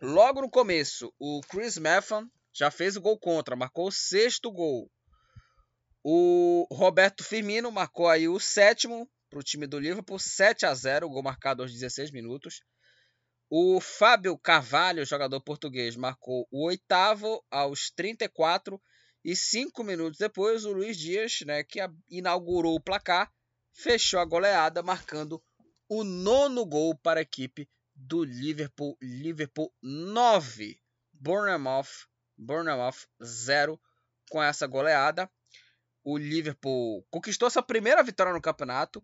logo 0.00 0.40
no 0.40 0.50
começo, 0.50 1.12
o 1.18 1.40
Chris 1.48 1.76
Meffan 1.76 2.30
já 2.52 2.70
fez 2.70 2.96
o 2.96 3.00
gol 3.00 3.18
contra, 3.18 3.56
marcou 3.56 3.88
o 3.88 3.92
sexto 3.92 4.50
gol. 4.50 4.88
O 6.04 6.68
Roberto 6.70 7.24
Firmino 7.24 7.72
marcou 7.72 8.08
aí 8.08 8.28
o 8.28 8.38
sétimo 8.38 9.10
para 9.28 9.38
o 9.40 9.42
time 9.42 9.66
do 9.66 9.80
Liverpool, 9.80 10.18
7 10.18 10.66
a 10.66 10.74
0, 10.74 11.08
gol 11.08 11.22
marcado 11.22 11.62
aos 11.62 11.72
16 11.72 12.12
minutos. 12.12 12.62
O 13.56 13.80
Fábio 13.80 14.36
Carvalho, 14.36 15.06
jogador 15.06 15.40
português, 15.40 15.94
marcou 15.94 16.44
o 16.50 16.66
oitavo 16.66 17.40
aos 17.48 17.88
34 17.88 18.82
e 19.24 19.36
cinco 19.36 19.84
minutos 19.84 20.18
depois 20.18 20.64
o 20.64 20.72
Luiz 20.72 20.98
Dias, 20.98 21.38
né, 21.46 21.62
que 21.62 21.78
inaugurou 22.10 22.74
o 22.74 22.80
placar, 22.80 23.32
fechou 23.72 24.18
a 24.18 24.24
goleada, 24.24 24.82
marcando 24.82 25.40
o 25.88 26.02
nono 26.02 26.66
gol 26.66 26.98
para 26.98 27.20
a 27.20 27.22
equipe 27.22 27.70
do 27.94 28.24
Liverpool. 28.24 28.98
Liverpool 29.00 29.72
9, 29.80 30.80
Bournemouth, 31.12 32.08
Bournemouth 32.36 33.06
0 33.22 33.80
com 34.30 34.42
essa 34.42 34.66
goleada. 34.66 35.30
O 36.02 36.18
Liverpool 36.18 37.06
conquistou 37.08 37.48
sua 37.48 37.62
primeira 37.62 38.02
vitória 38.02 38.32
no 38.32 38.42
campeonato, 38.42 39.00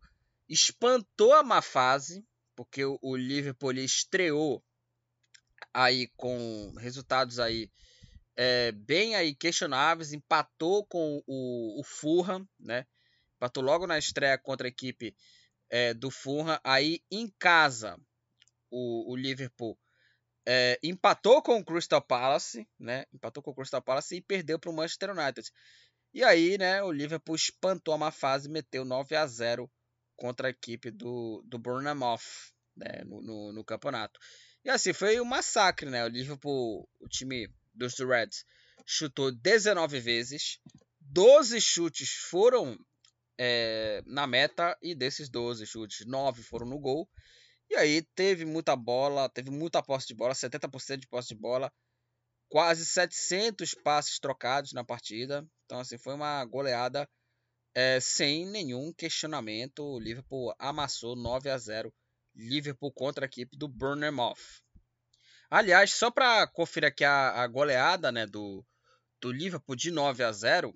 espantou 0.48 1.34
a 1.34 1.44
má 1.44 1.62
fase, 1.62 2.26
porque 2.60 2.84
o, 2.84 3.16
Liverpool 3.16 3.72
estreou 3.72 4.62
aí 5.72 6.08
com 6.14 6.74
resultados 6.76 7.40
aí 7.40 7.70
é, 8.36 8.70
bem 8.72 9.14
aí 9.14 9.34
questionáveis, 9.34 10.12
empatou 10.12 10.84
com 10.84 11.22
o, 11.26 11.80
o 11.80 11.82
Fulham, 11.82 12.46
né? 12.58 12.86
Empatou 13.36 13.62
logo 13.62 13.86
na 13.86 13.96
estreia 13.96 14.36
contra 14.36 14.66
a 14.66 14.68
equipe 14.68 15.16
é, 15.70 15.94
do 15.94 16.10
Fulham. 16.10 16.60
Aí 16.62 17.00
em 17.10 17.32
casa 17.38 17.98
o, 18.70 19.10
o 19.10 19.16
Liverpool 19.16 19.78
é, 20.46 20.78
empatou 20.82 21.40
com 21.40 21.56
o 21.56 21.64
Crystal 21.64 22.02
Palace, 22.02 22.68
né? 22.78 23.06
Empatou 23.10 23.42
com 23.42 23.52
o 23.52 23.54
Crystal 23.54 23.80
Palace 23.80 24.16
e 24.16 24.20
perdeu 24.20 24.58
para 24.58 24.70
o 24.70 24.74
Manchester 24.74 25.16
United. 25.18 25.50
E 26.12 26.22
aí, 26.22 26.58
né, 26.58 26.82
o 26.82 26.92
Liverpool 26.92 27.36
espantou 27.36 27.94
a 27.94 27.98
má 27.98 28.10
fase, 28.10 28.50
meteu 28.50 28.84
9 28.84 29.16
a 29.16 29.26
0 29.26 29.70
contra 30.20 30.48
a 30.48 30.50
equipe 30.50 30.90
do, 30.90 31.42
do 31.46 31.58
Bournemouth 31.58 32.20
né, 32.76 33.02
no, 33.06 33.22
no, 33.22 33.52
no, 33.54 33.64
campeonato. 33.64 34.20
E 34.62 34.68
assim, 34.68 34.92
foi 34.92 35.18
um 35.18 35.24
massacre, 35.24 35.88
né? 35.88 36.04
O 36.04 36.08
Liverpool, 36.08 36.86
o 37.00 37.08
time 37.08 37.48
dos 37.72 37.98
Reds, 37.98 38.44
chutou 38.86 39.32
19 39.32 39.98
vezes, 39.98 40.60
12 41.00 41.58
chutes 41.58 42.10
foram 42.28 42.78
é, 43.38 44.02
na 44.06 44.26
meta 44.26 44.76
e 44.82 44.94
desses 44.94 45.30
12 45.30 45.66
chutes, 45.66 46.06
9 46.06 46.42
foram 46.42 46.66
no 46.66 46.78
gol. 46.78 47.08
E 47.70 47.76
aí 47.76 48.02
teve 48.14 48.44
muita 48.44 48.76
bola, 48.76 49.28
teve 49.30 49.50
muita 49.50 49.82
posse 49.82 50.08
de 50.08 50.14
bola, 50.14 50.34
70% 50.34 50.98
de 50.98 51.08
posse 51.08 51.28
de 51.28 51.36
bola, 51.36 51.72
quase 52.50 52.84
700 52.84 53.74
passes 53.82 54.18
trocados 54.18 54.72
na 54.74 54.84
partida. 54.84 55.46
Então 55.64 55.78
assim, 55.78 55.96
foi 55.96 56.12
uma 56.12 56.44
goleada 56.44 57.08
é, 57.74 58.00
sem 58.00 58.46
nenhum 58.46 58.92
questionamento, 58.92 59.82
o 59.82 59.98
Liverpool 59.98 60.54
amassou 60.58 61.14
9 61.16 61.50
a 61.50 61.58
0 61.58 61.92
Liverpool 62.34 62.92
contra 62.92 63.24
a 63.24 63.28
equipe 63.28 63.56
do 63.56 63.68
Bournemouth. 63.68 64.62
Aliás, 65.50 65.92
só 65.92 66.10
para 66.10 66.46
conferir 66.46 66.88
aqui 66.88 67.04
a, 67.04 67.42
a, 67.42 67.46
goleada 67.46 68.12
né, 68.12 68.26
do, 68.26 68.64
do 69.20 69.32
Liverpool 69.32 69.74
de 69.74 69.90
9 69.90 70.22
a 70.22 70.32
0, 70.32 70.74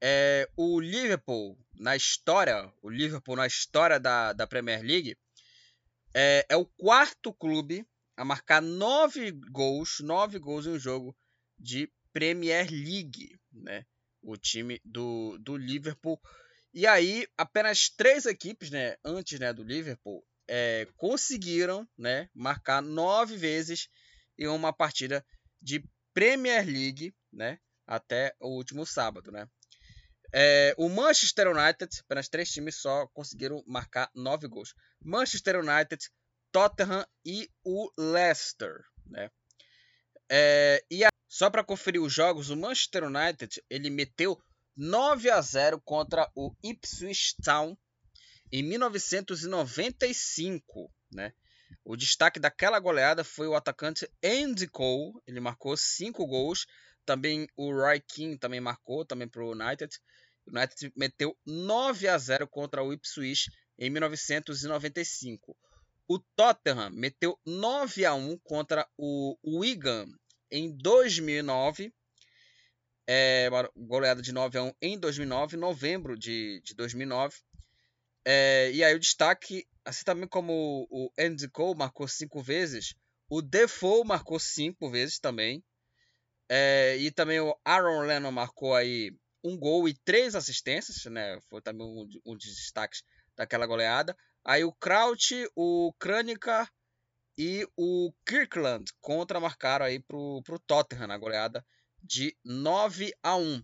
é, 0.00 0.48
o 0.56 0.80
Liverpool 0.80 1.58
na 1.74 1.96
história, 1.96 2.72
o 2.82 2.88
Liverpool 2.90 3.36
na 3.36 3.46
história 3.46 4.00
da, 4.00 4.32
da 4.32 4.46
Premier 4.46 4.82
League, 4.82 5.16
é, 6.14 6.44
é 6.48 6.56
o 6.56 6.66
quarto 6.66 7.32
clube 7.32 7.86
a 8.16 8.24
marcar 8.24 8.60
nove 8.60 9.30
gols, 9.52 9.98
nove 10.00 10.38
gols 10.38 10.66
em 10.66 10.70
um 10.70 10.78
jogo 10.78 11.16
de 11.58 11.90
Premier 12.12 12.68
League, 12.68 13.38
né? 13.52 13.86
O 14.22 14.36
time 14.36 14.80
do, 14.84 15.38
do 15.38 15.56
Liverpool. 15.56 16.20
E 16.72 16.86
aí, 16.86 17.26
apenas 17.36 17.88
três 17.88 18.26
equipes, 18.26 18.70
né, 18.70 18.96
antes 19.04 19.38
né, 19.38 19.52
do 19.52 19.62
Liverpool, 19.62 20.24
é, 20.46 20.86
conseguiram 20.96 21.88
né, 21.96 22.28
marcar 22.34 22.82
nove 22.82 23.36
vezes 23.36 23.88
em 24.38 24.46
uma 24.46 24.72
partida 24.72 25.24
de 25.60 25.84
Premier 26.14 26.64
League, 26.66 27.14
né, 27.32 27.58
até 27.86 28.34
o 28.40 28.48
último 28.48 28.84
sábado, 28.86 29.30
né. 29.30 29.48
É, 30.32 30.74
o 30.76 30.88
Manchester 30.88 31.48
United, 31.48 32.00
apenas 32.00 32.28
três 32.28 32.50
times 32.50 32.76
só 32.76 33.06
conseguiram 33.08 33.64
marcar 33.66 34.10
nove 34.14 34.46
gols. 34.46 34.74
Manchester 35.02 35.56
United, 35.56 36.10
Tottenham 36.52 37.06
e 37.24 37.48
o 37.64 37.90
Leicester, 37.96 38.84
né? 39.06 39.30
É, 40.30 40.84
e 40.90 41.02
a, 41.04 41.08
só 41.28 41.50
para 41.50 41.62
conferir 41.62 42.00
os 42.00 42.10
jogos, 42.12 42.48
o 42.48 42.56
Manchester 42.56 43.04
United 43.04 43.62
ele 43.68 43.90
meteu 43.90 44.40
9 44.74 45.30
a 45.30 45.42
0 45.42 45.78
contra 45.80 46.30
o 46.34 46.54
Ipswich 46.62 47.36
Town 47.42 47.76
em 48.50 48.62
1995, 48.62 50.90
né? 51.12 51.34
O 51.84 51.96
destaque 51.96 52.40
daquela 52.40 52.78
goleada 52.78 53.22
foi 53.22 53.46
o 53.46 53.54
atacante 53.54 54.10
Andy 54.24 54.66
Cole, 54.68 55.20
ele 55.26 55.38
marcou 55.38 55.76
5 55.76 56.26
gols. 56.26 56.66
Também 57.04 57.46
o 57.56 57.70
Roy 57.72 58.00
King 58.00 58.38
também 58.38 58.60
marcou, 58.60 59.04
também 59.04 59.28
para 59.28 59.44
o 59.44 59.52
United. 59.52 60.00
O 60.46 60.50
United 60.50 60.90
meteu 60.96 61.36
9 61.44 62.08
a 62.08 62.16
0 62.16 62.48
contra 62.48 62.82
o 62.82 62.90
Ipswich 62.92 63.50
em 63.78 63.90
1995. 63.90 65.54
O 66.06 66.18
Tottenham 66.18 66.88
meteu 66.90 67.38
9 67.44 68.06
a 68.06 68.14
1 68.14 68.38
contra 68.38 68.88
o 68.96 69.36
Wigan 69.44 70.08
em 70.50 70.76
2009. 70.76 71.92
É, 73.10 73.48
goleada 73.74 74.20
de 74.20 74.32
9 74.32 74.58
a 74.58 74.62
1 74.64 74.72
em 74.82 74.98
2009, 74.98 75.56
novembro 75.56 76.18
de, 76.18 76.60
de 76.62 76.74
2009. 76.74 77.36
É, 78.24 78.70
e 78.72 78.84
aí 78.84 78.94
o 78.94 78.98
destaque, 78.98 79.66
assim 79.84 80.04
também 80.04 80.28
como 80.28 80.86
o 80.90 81.10
Andy 81.18 81.48
Cole 81.48 81.78
marcou 81.78 82.06
5 82.06 82.42
vezes, 82.42 82.94
o 83.30 83.40
Defoe 83.40 84.04
marcou 84.04 84.38
5 84.38 84.90
vezes 84.90 85.18
também. 85.18 85.64
É, 86.50 86.96
e 86.98 87.10
também 87.10 87.40
o 87.40 87.54
Aaron 87.64 88.02
Lennon 88.02 88.30
marcou 88.30 88.74
aí 88.74 89.14
um 89.44 89.56
gol 89.56 89.88
e 89.88 89.94
três 90.04 90.34
assistências, 90.34 91.04
né? 91.06 91.38
Foi 91.48 91.60
também 91.62 91.86
um, 91.86 92.08
um 92.26 92.36
dos 92.36 92.46
destaques 92.46 93.02
daquela 93.36 93.66
goleada. 93.66 94.16
Aí 94.44 94.64
o 94.64 94.72
Kraut, 94.72 95.48
o 95.54 95.92
Kranica 95.98 96.68
e 97.38 97.64
o 97.76 98.12
Kirkland 98.26 98.92
contra 99.00 99.38
marcaram 99.38 99.86
aí 99.86 100.00
pro, 100.00 100.42
pro 100.42 100.58
Tottenham 100.58 101.06
na 101.06 101.16
goleada 101.16 101.64
de 102.02 102.36
9 102.44 103.14
a 103.22 103.36
1. 103.36 103.62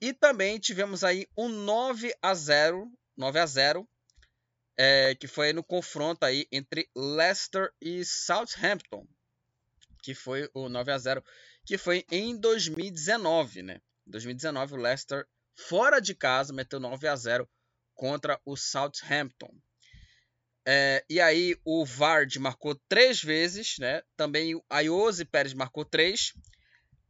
E 0.00 0.12
também 0.12 0.60
tivemos 0.60 1.02
aí 1.02 1.26
um 1.36 1.48
9 1.48 2.14
a 2.22 2.32
0, 2.32 2.88
9 3.16 3.38
a 3.40 3.46
0, 3.46 3.88
é, 4.76 5.16
que 5.16 5.26
foi 5.26 5.52
no 5.52 5.64
confronto 5.64 6.24
aí 6.24 6.46
entre 6.52 6.88
Leicester 6.96 7.72
e 7.80 8.04
Southampton, 8.04 9.04
que 10.04 10.14
foi 10.14 10.48
o 10.54 10.68
9 10.68 10.92
a 10.92 10.98
0 10.98 11.24
que 11.66 11.76
foi 11.76 12.06
em 12.10 12.38
2019, 12.38 13.62
né? 13.62 13.82
2019 14.06 14.74
o 14.74 14.76
Leicester 14.76 15.26
fora 15.54 16.00
de 16.00 16.14
casa 16.14 16.52
meteu 16.52 16.80
9 16.80 17.08
a 17.08 17.16
0 17.16 17.48
contra 17.94 18.40
o 18.44 18.56
Southampton. 18.56 19.52
É, 20.66 21.04
e 21.08 21.20
aí 21.20 21.56
o 21.64 21.84
Vard 21.84 22.36
marcou 22.38 22.74
três 22.88 23.22
vezes, 23.22 23.76
né? 23.78 24.02
Também 24.16 24.54
o 24.54 24.64
Ayose 24.68 25.24
Pérez 25.24 25.54
marcou 25.54 25.84
três. 25.84 26.32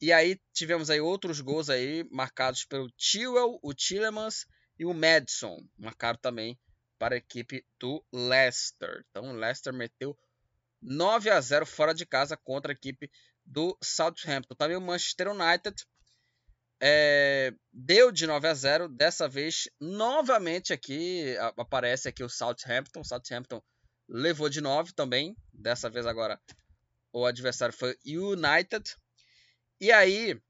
E 0.01 0.13
aí 0.13 0.41
tivemos 0.55 0.89
aí 0.89 1.01
outros 1.01 1.41
gols 1.41 1.69
aí 1.69 2.05
marcados 2.11 2.65
pelo 2.65 2.91
Chilwell, 2.97 3.59
o 3.63 3.75
Tillemans 3.75 4.47
e 4.79 4.87
o 4.87 4.95
Madison. 4.95 5.59
Marcaram 5.77 6.19
também 6.19 6.59
para 6.99 7.15
a 7.15 7.19
equipe 7.19 7.65
do 7.79 8.05
Leicester. 8.13 9.05
Então 9.11 9.31
o 9.31 9.33
Leicester 9.33 9.73
meteu 9.73 10.17
9 10.81 11.29
a 11.31 11.41
0 11.41 11.67
fora 11.67 11.93
de 11.93 12.07
casa 12.07 12.37
contra 12.37 12.73
a 12.73 12.75
equipe 12.75 13.11
do 13.45 13.77
Southampton. 13.83 14.55
Também 14.55 14.77
o 14.77 14.81
Manchester 14.81 15.29
United 15.29 15.85
é, 16.81 17.53
deu 17.73 18.11
de 18.11 18.27
9 18.27 18.49
a 18.49 18.55
0. 18.55 18.89
Dessa 18.89 19.29
vez, 19.29 19.69
novamente 19.79 20.73
aqui 20.73 21.37
aparece 21.57 22.09
aqui 22.09 22.25
o 22.25 22.29
Southampton. 22.29 23.05
Southampton 23.05 23.63
levou 24.09 24.49
de 24.49 24.61
9 24.61 24.93
também. 24.95 25.37
Dessa 25.53 25.91
vez 25.91 26.07
agora 26.07 26.41
o 27.13 27.27
adversário 27.27 27.75
foi 27.75 27.97
United. 28.05 28.97
E 29.81 29.93
aí 29.93 30.41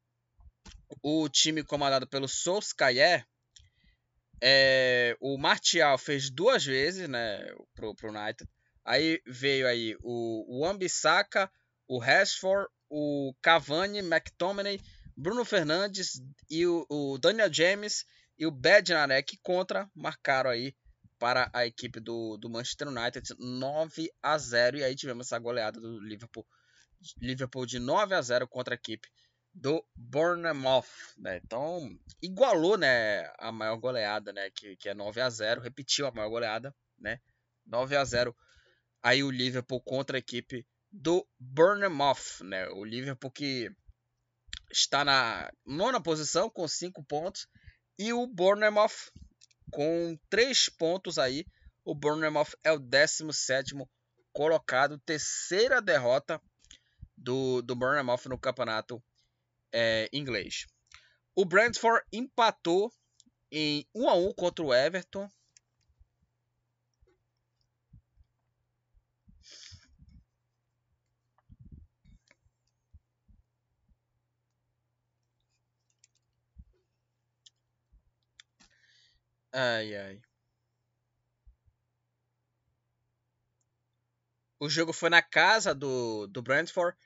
o 1.03 1.29
time 1.29 1.63
comandado 1.63 2.07
pelo 2.07 2.29
Solskjaer, 2.29 3.27
é, 4.43 5.17
o 5.21 5.37
Martial 5.37 5.99
fez 5.99 6.31
duas 6.31 6.65
vezes, 6.65 7.09
né, 7.09 7.45
pro, 7.75 7.95
pro 7.95 8.11
United. 8.11 8.49
Aí 8.85 9.21
veio 9.27 9.67
aí 9.67 9.97
o, 10.03 10.61
o 10.61 10.67
Ambisaka, 10.67 11.51
o 11.87 11.99
Rashford, 11.99 12.67
o 12.89 13.35
Cavani, 13.43 13.99
McTominay, 13.99 14.81
Bruno 15.21 15.45
Fernandes 15.45 16.23
e 16.49 16.67
o, 16.67 16.87
o 16.89 17.19
Daniel 17.19 17.53
James 17.53 18.07
e 18.39 18.47
o 18.47 18.51
Bednarek 18.51 19.39
contra 19.43 19.87
marcaram 19.95 20.49
aí 20.49 20.75
para 21.19 21.51
a 21.53 21.67
equipe 21.67 22.01
do, 22.01 22.39
do 22.39 22.49
Manchester 22.49 22.89
United 22.89 23.35
9 23.39 24.11
a 24.23 24.39
0 24.39 24.79
e 24.79 24.85
aí 24.85 24.97
tivemos 24.97 25.27
essa 25.27 25.39
goleada 25.39 25.79
do 25.79 26.01
Liverpool 26.01 26.47
Liverpool 27.19 27.67
de 27.67 27.79
9 27.79 28.15
a 28.15 28.23
0 28.23 28.49
contra 28.49 28.75
a 28.75 28.77
equipe 28.77 29.07
do 29.53 29.85
Bournemouth, 29.95 30.89
né? 31.19 31.39
Então, 31.45 31.91
igualou, 32.23 32.79
né, 32.79 33.31
a 33.39 33.53
maior 33.53 33.77
goleada, 33.77 34.33
né, 34.33 34.49
que, 34.51 34.77
que 34.77 34.89
é 34.89 34.95
9 34.95 35.21
a 35.21 35.29
0, 35.29 35.61
repetiu 35.61 36.07
a 36.07 36.13
maior 36.13 36.31
goleada, 36.31 36.75
né? 36.99 37.21
9 37.67 37.95
a 37.95 38.05
0 38.05 38.35
aí 39.03 39.23
o 39.23 39.31
Liverpool 39.31 39.83
contra 39.83 40.17
a 40.17 40.21
equipe 40.21 40.67
do 40.91 41.27
Bournemouth, 41.39 42.43
né? 42.43 42.69
O 42.69 42.85
Liverpool 42.85 43.31
que 43.31 43.71
está 44.71 45.05
na 45.05 45.51
nona 45.65 46.01
posição 46.01 46.49
com 46.49 46.67
5 46.67 47.03
pontos 47.05 47.47
e 47.99 48.13
o 48.13 48.27
Bournemouth 48.27 49.11
com 49.71 50.19
3 50.29 50.69
pontos 50.71 51.19
aí. 51.19 51.45
O 51.85 51.95
Bournemouth 51.95 52.51
é 52.63 52.73
o 52.73 52.79
17 52.79 53.75
colocado, 54.33 54.99
terceira 54.99 55.81
derrota 55.81 56.41
do, 57.17 57.63
do 57.63 57.75
Bournemouth 57.75 58.27
no 58.27 58.39
campeonato 58.39 59.03
é, 59.73 60.09
inglês. 60.13 60.67
O 61.35 61.45
Brentford 61.45 62.05
empatou 62.13 62.93
em 63.51 63.87
1 63.95 64.09
a 64.09 64.15
1 64.15 64.35
contra 64.35 64.65
o 64.65 64.75
Everton. 64.75 65.29
Ai, 79.53 79.95
ai. 79.97 80.21
O 84.61 84.69
jogo 84.69 84.93
foi 84.93 85.09
na 85.11 85.23
casa 85.23 85.75
do, 85.75 86.27
do 86.27 86.43
Brentford. 86.43 86.97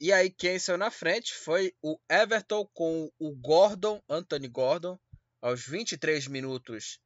E 0.00 0.12
aí 0.12 0.28
quem 0.30 0.58
saiu 0.58 0.76
na 0.76 0.90
frente 0.90 1.32
foi 1.34 1.74
o 1.80 1.98
Everton 2.10 2.66
com 2.74 3.10
o 3.18 3.34
Gordon, 3.34 4.02
Anthony 4.08 4.48
Gordon, 4.48 4.98
aos 5.40 5.64
23 5.64 6.26
minutos 6.26 7.00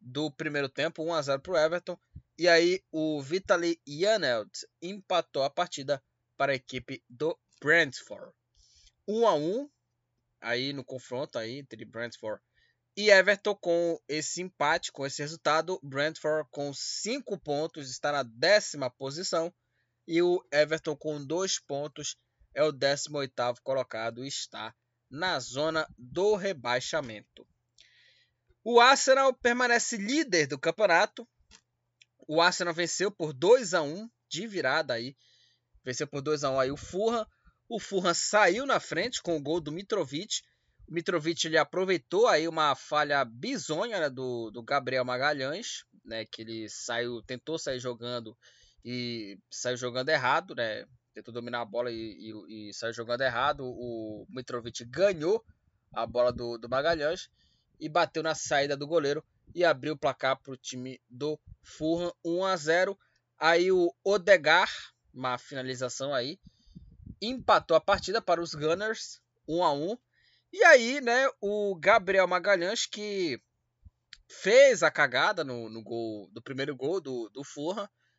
do 0.00 0.30
primeiro 0.30 0.68
tempo, 0.68 1.02
1 1.02 1.14
a 1.14 1.22
0 1.22 1.40
para 1.40 1.52
o 1.52 1.56
Everton. 1.56 1.98
E 2.38 2.48
aí 2.48 2.82
o 2.92 3.22
Vitaly 3.22 3.80
Janelt 3.86 4.50
empatou 4.82 5.44
a 5.44 5.50
partida 5.50 6.02
para 6.36 6.52
a 6.52 6.56
equipe 6.56 7.02
do 7.08 7.38
Brentford. 7.60 8.32
1 9.08 9.26
a 9.26 9.34
1 9.34 9.70
aí 10.40 10.72
no 10.72 10.84
confronto 10.84 11.38
aí 11.38 11.58
entre 11.58 11.84
Brentford 11.86 12.42
e 12.96 13.10
Everton 13.10 13.54
com 13.54 14.00
esse 14.08 14.40
empate, 14.40 14.90
com 14.90 15.04
esse 15.04 15.20
resultado, 15.20 15.78
Brentford 15.82 16.48
com 16.50 16.72
5 16.72 17.38
pontos 17.38 17.90
está 17.90 18.10
na 18.10 18.22
décima 18.22 18.88
posição 18.88 19.52
e 20.08 20.22
o 20.22 20.42
Everton 20.50 20.96
com 20.96 21.22
2 21.22 21.58
pontos 21.60 22.16
é 22.54 22.62
o 22.62 22.72
18º 22.72 23.58
colocado 23.62 24.24
e 24.24 24.28
está 24.28 24.74
na 25.10 25.38
zona 25.38 25.86
do 25.98 26.36
rebaixamento. 26.36 27.46
O 28.64 28.80
Arsenal 28.80 29.32
permanece 29.34 29.98
líder 29.98 30.46
do 30.46 30.58
campeonato. 30.58 31.28
O 32.26 32.40
Arsenal 32.40 32.72
venceu 32.72 33.10
por 33.10 33.32
2 33.32 33.74
a 33.74 33.82
1 33.82 34.10
de 34.28 34.46
virada 34.46 34.94
aí. 34.94 35.14
Venceu 35.84 36.06
por 36.06 36.22
2 36.22 36.44
a 36.44 36.50
1 36.50 36.60
aí 36.60 36.70
o 36.72 36.76
Fulham. 36.76 37.26
O 37.68 37.78
Fulham 37.78 38.14
saiu 38.14 38.64
na 38.64 38.80
frente 38.80 39.22
com 39.22 39.36
o 39.36 39.40
gol 39.40 39.60
do 39.60 39.70
Mitrovic 39.70 40.42
Mitrovic 40.88 41.46
ele 41.46 41.58
aproveitou 41.58 42.26
aí 42.26 42.46
uma 42.46 42.74
falha 42.74 43.24
bizonha 43.24 44.00
né, 44.00 44.10
do, 44.10 44.50
do 44.50 44.62
Gabriel 44.62 45.04
Magalhães, 45.04 45.84
né, 46.04 46.24
que 46.24 46.42
ele 46.42 46.68
saiu, 46.68 47.22
tentou 47.22 47.58
sair 47.58 47.80
jogando 47.80 48.36
e 48.84 49.38
saiu 49.50 49.76
jogando 49.76 50.10
errado, 50.10 50.54
né, 50.54 50.86
tentou 51.12 51.34
dominar 51.34 51.62
a 51.62 51.64
bola 51.64 51.90
e, 51.90 52.32
e, 52.48 52.68
e 52.68 52.74
saiu 52.74 52.92
jogando 52.92 53.22
errado. 53.22 53.64
O 53.64 54.26
Mitrovic 54.28 54.84
ganhou 54.84 55.44
a 55.92 56.06
bola 56.06 56.32
do, 56.32 56.58
do 56.58 56.68
Magalhães 56.68 57.30
e 57.80 57.88
bateu 57.88 58.22
na 58.22 58.34
saída 58.34 58.76
do 58.76 58.86
goleiro 58.86 59.24
e 59.54 59.64
abriu 59.64 59.94
o 59.94 59.98
placar 59.98 60.36
para 60.36 60.52
o 60.52 60.56
time 60.56 61.00
do 61.08 61.38
Fulham 61.62 62.12
1 62.24 62.44
a 62.44 62.56
0. 62.56 62.98
Aí 63.38 63.72
o 63.72 63.92
Odegar, 64.04 64.70
uma 65.12 65.38
finalização 65.38 66.14
aí, 66.14 66.38
empatou 67.20 67.76
a 67.76 67.80
partida 67.80 68.20
para 68.20 68.40
os 68.40 68.54
Gunners 68.54 69.20
1 69.48 69.64
a 69.64 69.72
1. 69.72 69.98
E 70.58 70.64
aí, 70.64 71.02
né, 71.02 71.28
o 71.38 71.76
Gabriel 71.78 72.26
Magalhães, 72.26 72.86
que 72.86 73.38
fez 74.26 74.82
a 74.82 74.90
cagada 74.90 75.44
no, 75.44 75.68
no 75.68 75.82
gol 75.82 76.30
do 76.32 76.40
primeiro 76.40 76.74
gol 76.74 76.98
do, 76.98 77.28
do 77.28 77.42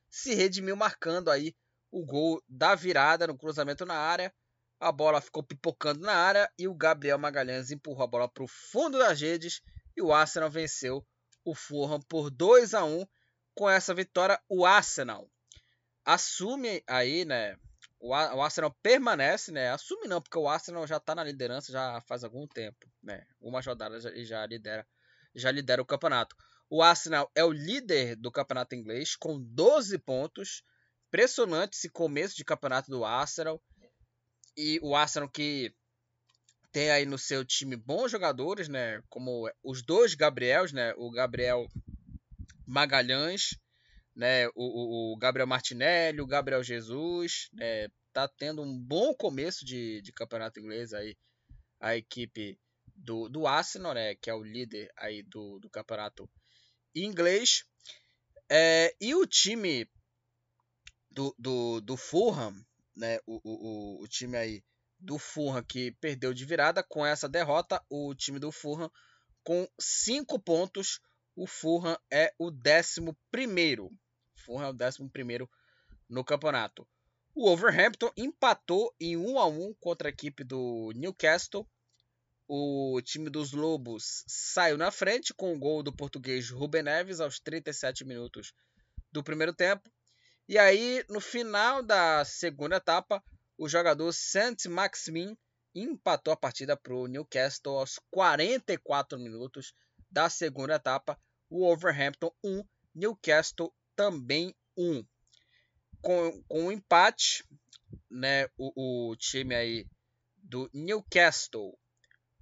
se 0.08 0.36
redimiu 0.36 0.76
marcando 0.76 1.32
aí 1.32 1.56
o 1.90 2.06
gol 2.06 2.40
da 2.48 2.76
virada 2.76 3.26
no 3.26 3.36
cruzamento 3.36 3.88
na 3.88 3.96
área. 3.96 4.32
A 4.80 4.92
bola 4.92 5.20
ficou 5.20 5.42
pipocando 5.42 6.02
na 6.02 6.14
área 6.14 6.48
e 6.60 6.68
o 6.68 6.76
Gabriel 6.76 7.18
Magalhães 7.18 7.72
empurrou 7.72 8.04
a 8.04 8.08
bola 8.08 8.30
para 8.30 8.44
o 8.44 8.48
fundo 8.48 9.00
das 9.00 9.20
redes 9.20 9.60
e 9.96 10.02
o 10.04 10.14
Arsenal 10.14 10.52
venceu 10.52 11.04
o 11.44 11.56
Fulham 11.56 12.00
por 12.02 12.30
2 12.30 12.76
a 12.76 12.86
1. 12.86 13.04
Com 13.56 13.68
essa 13.68 13.96
vitória, 13.96 14.40
o 14.48 14.64
Arsenal 14.64 15.28
assume 16.06 16.84
aí, 16.86 17.26
né? 17.26 17.58
O 18.00 18.14
Arsenal 18.14 18.76
permanece, 18.82 19.52
né? 19.52 19.72
Assume 19.72 20.08
não, 20.08 20.22
porque 20.22 20.38
o 20.38 20.48
Arsenal 20.48 20.86
já 20.86 20.98
está 20.98 21.16
na 21.16 21.24
liderança 21.24 21.72
já 21.72 22.00
faz 22.02 22.24
algum 22.24 22.48
tempo, 22.48 22.88
né? 23.02 23.26
Uma 23.40 23.60
rodada 23.60 24.00
já, 24.00 24.12
já 24.24 24.46
lidera, 24.46 24.88
já 25.34 25.52
lidera 25.52 25.82
o 25.82 25.86
campeonato. 25.86 26.36
O 26.70 26.84
Arsenal 26.84 27.32
é 27.34 27.44
o 27.44 27.52
líder 27.52 28.16
do 28.16 28.32
campeonato 28.32 28.76
inglês 28.76 29.16
com 29.16 29.40
12 29.40 29.98
pontos. 30.00 30.64
Impressionante 31.08 31.76
esse 31.76 31.90
começo 31.90 32.36
de 32.36 32.46
campeonato 32.46 32.92
do 32.92 33.04
Arsenal. 33.04 33.62
E 34.56 34.80
o 34.84 34.96
Arsenal 34.96 35.30
que 35.30 35.74
tem 36.72 36.92
aí 36.92 37.06
no 37.06 37.18
seu 37.18 37.44
time 37.44 37.76
bons 37.76 38.12
jogadores, 38.12 38.68
né? 38.68 39.02
Como 39.10 39.50
os 39.64 39.82
dois 39.82 40.14
Gabriels, 40.14 40.72
né? 40.72 40.94
O 40.98 41.10
Gabriel 41.10 41.68
Magalhães, 42.66 43.58
né? 44.18 44.48
O, 44.56 45.14
o, 45.14 45.18
Gabriel 45.18 45.48
Martinelli, 45.48 46.20
o 46.20 46.28
Gabriel 46.28 46.64
Jesus, 46.64 47.50
né? 47.54 47.88
Tá 48.12 48.28
tendo 48.28 48.64
um 48.64 48.78
bom 48.78 49.14
começo 49.14 49.64
de, 49.64 50.02
de 50.02 50.12
campeonato 50.12 50.60
inglês 50.60 50.92
aí 50.92 51.16
a 51.80 51.96
equipe 51.96 52.60
do, 52.96 53.30
do 53.30 53.46
Arsenal, 53.46 53.94
né? 53.94 54.16
Que 54.16 54.32
é 54.32 54.34
o 54.34 54.44
líder 54.44 54.92
aí 54.98 55.22
do, 55.22 55.60
do 55.60 55.70
campeonato 55.70 56.28
inglês. 56.96 57.64
É, 58.50 58.96
e 59.00 59.14
o 59.14 59.28
time 59.28 59.88
do, 61.12 61.36
do, 61.38 61.80
do 61.82 61.96
Fulham, 61.96 62.56
né? 62.96 63.20
O, 63.28 63.40
o, 63.44 64.04
o 64.04 64.08
time 64.08 64.36
aí 64.36 64.64
do 65.00 65.20
Fulham 65.20 65.64
que 65.64 65.92
perdeu 66.02 66.34
de 66.34 66.44
virada. 66.44 66.82
Com 66.82 67.06
essa 67.06 67.30
derrota, 67.30 67.80
o 67.88 68.16
time 68.16 68.40
do 68.40 68.52
Fulham 68.52 68.92
com 69.44 69.70
5 69.80 70.40
pontos. 70.40 71.00
O 71.36 71.46
Fulham 71.46 71.96
é 72.12 72.34
o 72.40 72.50
11 72.50 73.16
primeiro. 73.30 73.92
Fulham 74.48 74.64
é 74.64 74.72
o 74.72 74.88
11 74.88 75.10
primeiro 75.10 75.50
no 76.10 76.24
campeonato. 76.24 76.88
O 77.36 77.50
Wolverhampton 77.50 78.10
empatou 78.16 78.96
em 79.00 79.18
1 79.18 79.38
a 79.38 79.46
1 79.46 79.74
contra 79.76 80.08
a 80.08 80.10
equipe 80.10 80.44
do 80.44 80.92
Newcastle. 80.96 81.68
O 82.48 83.02
time 83.04 83.30
dos 83.30 83.52
Lobos 83.52 84.24
saiu 84.26 84.78
na 84.78 84.90
frente 84.90 85.34
com 85.34 85.54
o 85.54 85.60
gol 85.60 85.84
do 85.84 85.94
português 85.94 86.50
Ruben 86.50 86.84
Neves 86.84 87.20
aos 87.20 87.40
37 87.42 88.06
minutos 88.06 88.54
do 89.12 89.22
primeiro 89.22 89.54
tempo. 89.54 89.92
E 90.48 90.58
aí, 90.58 91.04
no 91.10 91.20
final 91.20 91.84
da 91.84 92.24
segunda 92.24 92.78
etapa, 92.78 93.22
o 93.58 93.68
jogador 93.68 94.14
Saint-Maximin 94.14 95.38
empatou 95.76 96.34
a 96.34 96.38
partida 96.38 96.78
para 96.78 96.96
o 96.96 97.06
Newcastle 97.06 97.78
aos 97.78 98.00
44 98.10 99.20
minutos 99.20 99.74
da 100.10 100.30
segunda 100.30 100.76
etapa. 100.76 101.20
O 101.50 101.60
Wolverhampton 101.66 102.32
1, 102.44 102.64
Newcastle 102.96 103.74
também 103.98 104.56
1. 104.78 105.04
Com, 106.02 106.44
com 106.44 106.66
um 106.68 106.72
empate, 106.72 107.44
né, 108.10 108.46
o, 108.58 109.10
o 109.12 109.16
time 109.18 109.54
aí 109.54 109.86
do 110.38 110.70
Newcastle 110.74 111.78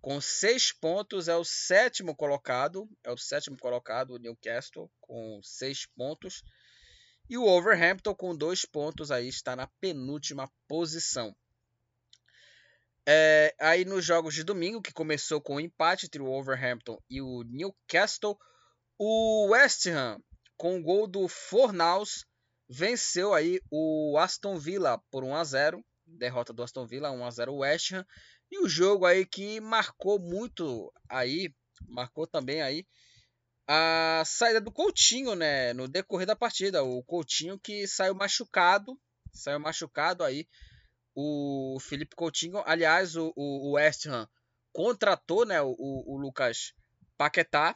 com 0.05 0.21
seis 0.21 0.71
pontos 0.71 1.27
é 1.27 1.35
o 1.35 1.43
sétimo 1.43 2.15
colocado, 2.15 2.87
é 3.03 3.11
o 3.11 3.17
sétimo 3.17 3.57
colocado 3.57 4.11
o 4.11 4.19
Newcastle 4.19 4.87
com 5.01 5.41
seis 5.41 5.87
pontos. 5.87 6.43
E 7.27 7.39
o 7.39 7.43
Overhampton 7.43 8.13
com 8.13 8.35
dois 8.35 8.65
pontos 8.65 9.09
aí 9.09 9.27
está 9.27 9.55
na 9.55 9.65
penúltima 9.81 10.47
posição. 10.67 11.35
É, 13.07 13.55
aí 13.59 13.83
nos 13.83 14.05
jogos 14.05 14.35
de 14.35 14.43
domingo, 14.43 14.79
que 14.79 14.93
começou 14.93 15.41
com 15.41 15.53
o 15.53 15.55
um 15.55 15.59
empate 15.59 16.05
entre 16.05 16.21
o 16.21 16.31
Overhampton 16.31 17.01
e 17.09 17.19
o 17.19 17.41
Newcastle, 17.41 18.37
o 18.99 19.47
West 19.47 19.87
Ham, 19.87 20.19
com 20.57 20.77
o 20.77 20.83
gol 20.83 21.07
do 21.07 21.27
Fornaus, 21.27 22.25
venceu 22.69 23.33
aí 23.33 23.59
o 23.69 24.17
Aston 24.17 24.57
Villa 24.57 25.01
por 25.11 25.23
1 25.23 25.35
a 25.35 25.43
0 25.43 25.85
derrota 26.07 26.53
do 26.53 26.63
Aston 26.63 26.85
Villa 26.85 27.11
1 27.11 27.25
a 27.25 27.31
0 27.31 27.55
West 27.55 27.91
Ham 27.91 28.05
e 28.51 28.59
o 28.59 28.69
jogo 28.69 29.05
aí 29.05 29.25
que 29.25 29.59
marcou 29.59 30.19
muito 30.19 30.91
aí 31.09 31.53
marcou 31.87 32.27
também 32.27 32.61
aí 32.61 32.85
a 33.67 34.23
saída 34.25 34.61
do 34.61 34.71
Coutinho, 34.71 35.33
né, 35.35 35.73
no 35.73 35.87
decorrer 35.87 36.27
da 36.27 36.35
partida. 36.35 36.83
O 36.83 37.03
Coutinho 37.03 37.59
que 37.59 37.87
saiu 37.87 38.13
machucado, 38.13 38.99
saiu 39.33 39.59
machucado 39.59 40.23
aí. 40.23 40.47
O 41.15 41.77
Felipe 41.79 42.15
Coutinho, 42.15 42.61
aliás, 42.65 43.15
o, 43.15 43.33
o 43.35 43.71
West 43.71 44.05
Ham 44.05 44.27
contratou, 44.71 45.45
né, 45.45 45.61
o, 45.61 45.73
o 45.77 46.17
Lucas 46.17 46.73
Paquetá. 47.17 47.75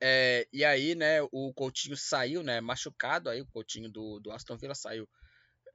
É, 0.00 0.46
e 0.52 0.64
aí, 0.64 0.94
né, 0.94 1.20
o 1.32 1.52
Coutinho 1.54 1.96
saiu, 1.96 2.42
né, 2.42 2.60
machucado. 2.60 3.28
Aí 3.28 3.40
o 3.40 3.46
Coutinho 3.46 3.90
do, 3.90 4.20
do 4.20 4.30
Aston 4.30 4.56
Villa 4.56 4.74
saiu 4.74 5.08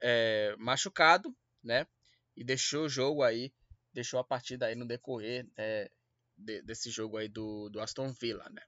é, 0.02 0.54
machucado, 0.58 1.34
né, 1.62 1.86
e 2.36 2.44
deixou 2.44 2.84
o 2.84 2.88
jogo 2.88 3.22
aí, 3.22 3.52
deixou 3.92 4.18
a 4.18 4.24
partida 4.24 4.66
aí 4.66 4.74
no 4.74 4.86
decorrer 4.86 5.46
é, 5.56 5.90
de, 6.36 6.62
desse 6.62 6.90
jogo 6.90 7.16
aí 7.16 7.28
do, 7.28 7.68
do 7.68 7.80
Aston 7.80 8.12
Villa, 8.12 8.48
né. 8.50 8.62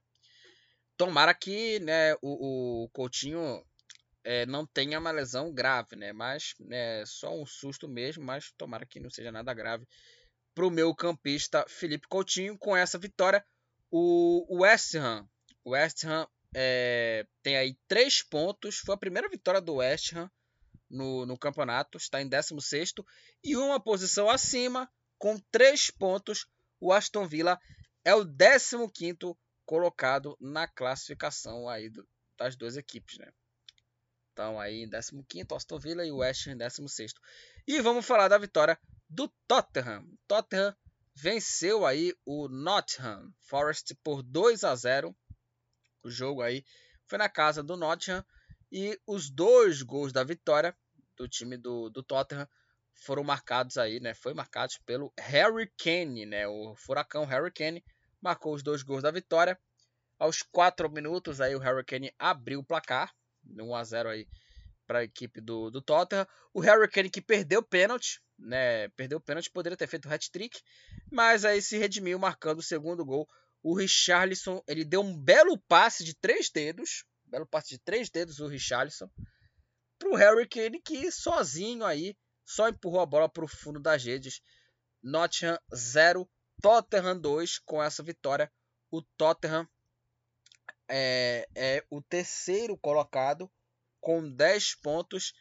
Tomara 0.97 1.33
que 1.33 1.79
né, 1.79 2.15
o, 2.21 2.83
o 2.83 2.89
Coutinho 2.89 3.63
é, 4.27 4.45
não 4.45 4.65
tenha 4.65 4.99
uma 4.99 5.11
lesão 5.11 5.53
grave, 5.53 5.95
né? 5.95 6.11
Mas 6.11 6.53
é 6.69 7.03
só 7.05 7.33
um 7.33 7.45
susto 7.45 7.87
mesmo, 7.87 8.25
mas 8.25 8.51
tomara 8.57 8.85
que 8.85 8.99
não 8.99 9.09
seja 9.09 9.31
nada 9.31 9.53
grave 9.53 9.87
para 10.53 10.65
o 10.65 10.71
meu 10.71 10.93
campista 10.93 11.63
Felipe 11.69 12.07
Coutinho. 12.09 12.57
Com 12.57 12.75
essa 12.75 12.97
vitória, 12.97 13.45
o 13.89 14.63
West 14.63 14.95
Ham, 14.95 15.25
o 15.67 15.71
West 15.71 16.05
Ham 16.05 16.25
é, 16.55 17.27
tem 17.43 17.57
aí 17.57 17.77
três 17.89 18.23
pontos. 18.23 18.77
Foi 18.77 18.95
a 18.95 18.97
primeira 18.97 19.27
vitória 19.27 19.59
do 19.59 19.75
West 19.75 20.13
Ham 20.13 20.31
no, 20.89 21.25
no 21.25 21.37
campeonato, 21.37 21.97
está 21.97 22.21
em 22.21 22.29
16 22.29 22.93
e 23.43 23.57
uma 23.57 23.77
posição 23.77 24.29
acima, 24.29 24.89
com 25.17 25.37
três 25.51 25.91
pontos. 25.91 26.47
O 26.79 26.93
Aston 26.93 27.27
Villa 27.27 27.59
é 28.05 28.15
o 28.15 28.23
15 28.23 29.35
colocado 29.65 30.37
na 30.39 30.69
classificação 30.69 31.67
aí 31.67 31.89
do, 31.89 32.07
das 32.37 32.55
duas 32.55 32.77
equipes, 32.77 33.17
né? 33.17 33.29
Então 34.31 34.57
aí 34.57 34.83
em 34.83 34.89
15 34.89 35.47
Aston 35.53 35.79
Villa 35.79 36.05
e 36.05 36.11
o 36.11 36.19
West 36.19 36.47
Ham 36.47 36.53
em 36.53 36.57
16 36.57 37.13
E 37.67 37.81
vamos 37.81 38.05
falar 38.05 38.29
da 38.29 38.37
vitória 38.37 38.79
do 39.09 39.27
Tottenham. 39.45 40.07
Tottenham 40.29 40.73
venceu 41.13 41.85
aí 41.85 42.15
o 42.25 42.47
Nottingham 42.47 43.33
Forest 43.41 43.95
por 44.01 44.23
2 44.23 44.63
a 44.63 44.73
0. 44.73 45.13
O 46.07 46.09
jogo 46.09 46.41
aí 46.41 46.63
foi 47.05 47.17
na 47.17 47.27
casa 47.27 47.61
do 47.61 47.75
Nottingham 47.75 48.23
e 48.71 48.97
os 49.05 49.29
dois 49.29 49.81
gols 49.81 50.13
da 50.13 50.23
vitória 50.23 50.73
do 51.17 51.27
time 51.27 51.57
do, 51.57 51.89
do 51.89 52.01
Tottenham 52.01 52.47
foram 52.93 53.25
marcados 53.25 53.77
aí, 53.77 53.99
né? 53.99 54.13
Foi 54.13 54.33
marcados 54.33 54.77
pelo 54.85 55.11
Harry 55.19 55.69
Kane, 55.77 56.25
né? 56.25 56.47
O 56.47 56.75
furacão 56.77 57.25
Harry 57.25 57.51
Kane 57.51 57.83
marcou 58.21 58.53
os 58.53 58.63
dois 58.63 58.83
gols 58.83 59.03
da 59.03 59.11
vitória. 59.11 59.59
Aos 60.17 60.41
4 60.41 60.89
minutos, 60.89 61.41
aí 61.41 61.55
o 61.55 61.59
Harry 61.59 61.83
Kane 61.83 62.11
abriu 62.17 62.59
o 62.61 62.65
placar, 62.65 63.13
1 63.45 63.75
a 63.75 63.83
0 63.83 64.09
aí 64.09 64.27
para 64.87 64.99
a 64.99 65.03
equipe 65.03 65.41
do, 65.41 65.69
do 65.69 65.81
Tottenham. 65.81 66.25
O 66.53 66.61
Harry 66.61 66.89
Kane 66.89 67.09
que 67.09 67.21
perdeu 67.21 67.59
o 67.59 67.63
pênalti, 67.63 68.21
né? 68.39 68.87
Perdeu 68.89 69.17
o 69.17 69.21
pênalti, 69.21 69.51
poderia 69.51 69.77
ter 69.77 69.87
feito 69.87 70.07
o 70.07 70.11
hat-trick, 70.13 70.59
mas 71.11 71.43
aí 71.43 71.61
se 71.61 71.77
redimiu 71.77 72.17
marcando 72.17 72.59
o 72.59 72.63
segundo 72.63 73.05
gol. 73.05 73.27
O 73.63 73.75
Richarlison, 73.75 74.61
ele 74.67 74.85
deu 74.85 75.01
um 75.01 75.17
belo 75.17 75.57
passe 75.67 76.03
de 76.03 76.15
três 76.15 76.49
dedos, 76.49 77.05
belo 77.25 77.45
passe 77.45 77.69
de 77.69 77.79
três 77.79 78.09
dedos 78.09 78.39
o 78.39 78.47
Richarlison 78.47 79.09
para 79.97 80.09
o 80.09 80.15
Harry 80.15 80.47
Kane 80.47 80.81
que 80.81 81.11
sozinho 81.11 81.83
aí 81.83 82.15
só 82.45 82.69
empurrou 82.69 83.01
a 83.01 83.05
bola 83.05 83.27
para 83.27 83.43
o 83.43 83.47
fundo 83.47 83.79
das 83.79 84.03
redes. 84.03 84.41
Nottingham 85.03 85.59
0, 85.75 86.29
Tottenham 86.61 87.19
2 87.19 87.59
com 87.59 87.81
essa 87.81 88.01
vitória. 88.01 88.51
O 88.89 89.01
Tottenham 89.17 89.67
é, 90.89 91.47
é 91.55 91.85
o 91.89 92.01
terceiro 92.01 92.77
colocado 92.77 93.51
com 93.99 94.29
10 94.29 94.75
pontos 94.75 95.33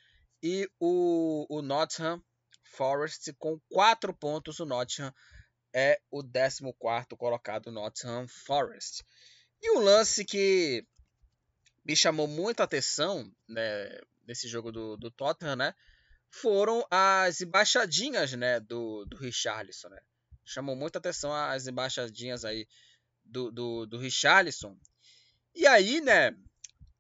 e 0.43 0.69
o, 0.81 1.47
o 1.49 1.63
Nottingham 1.63 2.23
Forest 2.65 3.33
com 3.35 3.61
4 3.71 4.13
pontos. 4.15 4.59
O 4.59 4.67
Nottingham 4.67 5.15
é 5.77 6.01
o 6.11 6.23
14 6.23 6.75
colocado, 7.19 7.71
Nottingham 7.71 8.27
Forest. 8.27 9.05
E 9.61 9.71
um 9.77 9.81
lance 9.81 10.25
que 10.25 10.87
me 11.85 11.95
chamou 11.95 12.27
muita 12.27 12.63
atenção 12.63 13.31
né, 13.47 14.01
nesse 14.27 14.49
jogo 14.49 14.73
do, 14.73 14.97
do 14.97 15.11
Tottenham, 15.11 15.57
né? 15.57 15.75
Foram 16.31 16.87
as 16.91 17.43
embaixadinhas 17.43 18.33
né, 18.33 18.59
do, 18.59 19.05
do 19.05 19.19
Richarlison, 19.19 19.91
né? 19.91 20.01
chamou 20.47 20.77
muita 20.77 20.99
atenção 20.99 21.35
as 21.35 21.67
embaixadinhas 21.67 22.45
aí 22.45 22.67
do, 23.25 23.51
do, 23.51 23.85
do 23.87 23.99
Richarlison. 23.99 24.79
E 25.55 25.67
aí, 25.67 26.01
né, 26.01 26.35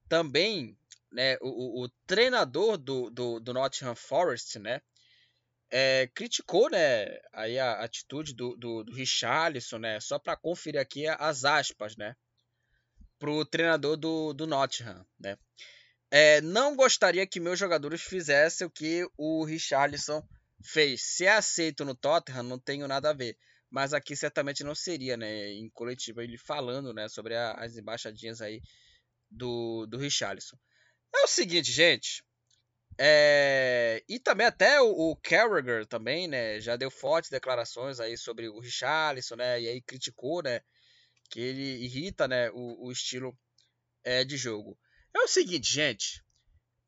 também 0.08 0.76
né, 1.10 1.38
o, 1.40 1.84
o, 1.84 1.88
treinador 2.06 2.76
do, 2.76 3.08
do, 3.08 3.40
do 3.40 3.54
Nottingham 3.54 3.94
Forest, 3.94 4.58
né, 4.58 4.82
é, 5.70 6.08
criticou, 6.14 6.70
né, 6.70 7.06
aí 7.32 7.58
a 7.58 7.82
atitude 7.82 8.34
do, 8.34 8.56
do, 8.56 8.84
do 8.84 8.92
Richarlison, 8.92 9.78
né, 9.78 10.00
só 10.00 10.18
para 10.18 10.36
conferir 10.36 10.80
aqui 10.80 11.06
as 11.06 11.44
aspas, 11.44 11.96
né, 11.96 12.14
pro 13.18 13.44
treinador 13.44 13.96
do, 13.96 14.32
do 14.32 14.46
Nottingham, 14.46 15.06
né. 15.18 15.36
É, 16.10 16.40
não 16.40 16.76
gostaria 16.76 17.26
que 17.26 17.40
meus 17.40 17.58
jogadores 17.58 18.00
fizessem 18.00 18.66
o 18.66 18.70
que 18.70 19.06
o 19.16 19.44
Richarlison 19.44 20.26
fez. 20.62 21.02
Se 21.02 21.24
é 21.24 21.32
aceito 21.32 21.84
no 21.84 21.94
Tottenham, 21.94 22.42
não 22.42 22.58
tenho 22.58 22.86
nada 22.86 23.10
a 23.10 23.12
ver. 23.12 23.36
Mas 23.68 23.92
aqui 23.92 24.14
certamente 24.14 24.62
não 24.62 24.74
seria, 24.74 25.16
né? 25.16 25.52
Em 25.52 25.68
coletivo, 25.70 26.20
ele 26.20 26.38
falando, 26.38 26.92
né? 26.94 27.08
Sobre 27.08 27.34
a, 27.34 27.52
as 27.54 27.76
embaixadinhas 27.76 28.40
aí 28.40 28.62
do, 29.30 29.86
do 29.86 29.98
Richarlison. 29.98 30.56
É 31.14 31.24
o 31.24 31.26
seguinte, 31.26 31.72
gente. 31.72 32.24
É... 32.98 34.02
E 34.08 34.18
também 34.18 34.46
até 34.46 34.80
o, 34.80 34.88
o 34.88 35.16
Carragher 35.16 35.86
também, 35.86 36.26
né? 36.26 36.60
Já 36.60 36.76
deu 36.76 36.90
fortes 36.90 37.30
declarações 37.30 38.00
aí 38.00 38.16
sobre 38.16 38.48
o 38.48 38.58
Richarlison, 38.58 39.36
né? 39.36 39.60
E 39.60 39.68
aí 39.68 39.80
criticou, 39.82 40.42
né? 40.42 40.60
Que 41.30 41.40
ele 41.40 41.84
irrita, 41.84 42.26
né? 42.26 42.50
O, 42.50 42.86
o 42.86 42.92
estilo 42.92 43.36
é, 44.04 44.24
de 44.24 44.36
jogo. 44.36 44.78
É 45.14 45.20
o 45.20 45.28
seguinte, 45.28 45.72
gente. 45.72 46.24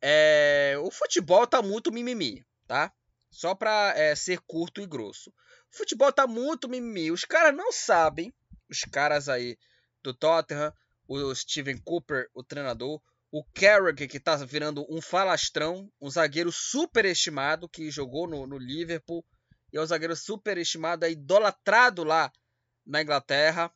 É... 0.01 0.77
O 0.81 0.90
futebol 0.90 1.47
tá 1.47 1.61
muito 1.61 1.92
mimimi, 1.92 2.44
tá? 2.66 2.92
Só 3.31 3.55
pra 3.55 3.92
é, 3.97 4.14
ser 4.14 4.40
curto 4.47 4.81
e 4.81 4.87
grosso. 4.87 5.31
O 5.73 5.77
futebol 5.77 6.12
tá 6.12 6.27
muito 6.27 6.68
mimimi. 6.68 7.11
Os 7.11 7.25
caras 7.25 7.55
não 7.55 7.71
sabem. 7.71 8.33
Os 8.71 8.81
caras 8.81 9.29
aí 9.29 9.59
do 10.03 10.14
Tottenham, 10.14 10.73
o 11.07 11.35
Steven 11.35 11.79
Cooper, 11.79 12.29
o 12.35 12.42
treinador, 12.42 13.01
o 13.31 13.45
Carrick, 13.55 14.09
que 14.09 14.19
tá 14.19 14.37
virando 14.37 14.87
um 14.88 15.03
falastrão, 15.03 15.91
um 16.01 16.09
zagueiro 16.09 16.51
superestimado 16.51 17.69
que 17.69 17.91
jogou 17.91 18.27
no, 18.27 18.47
no 18.47 18.57
Liverpool, 18.57 19.25
e 19.73 19.77
é 19.77 19.81
um 19.81 19.87
zagueiro 19.87 20.17
superestimado, 20.17 21.05
é 21.05 21.11
idolatrado 21.11 22.05
lá 22.05 22.33
na 22.87 23.03
Inglaterra. 23.03 23.71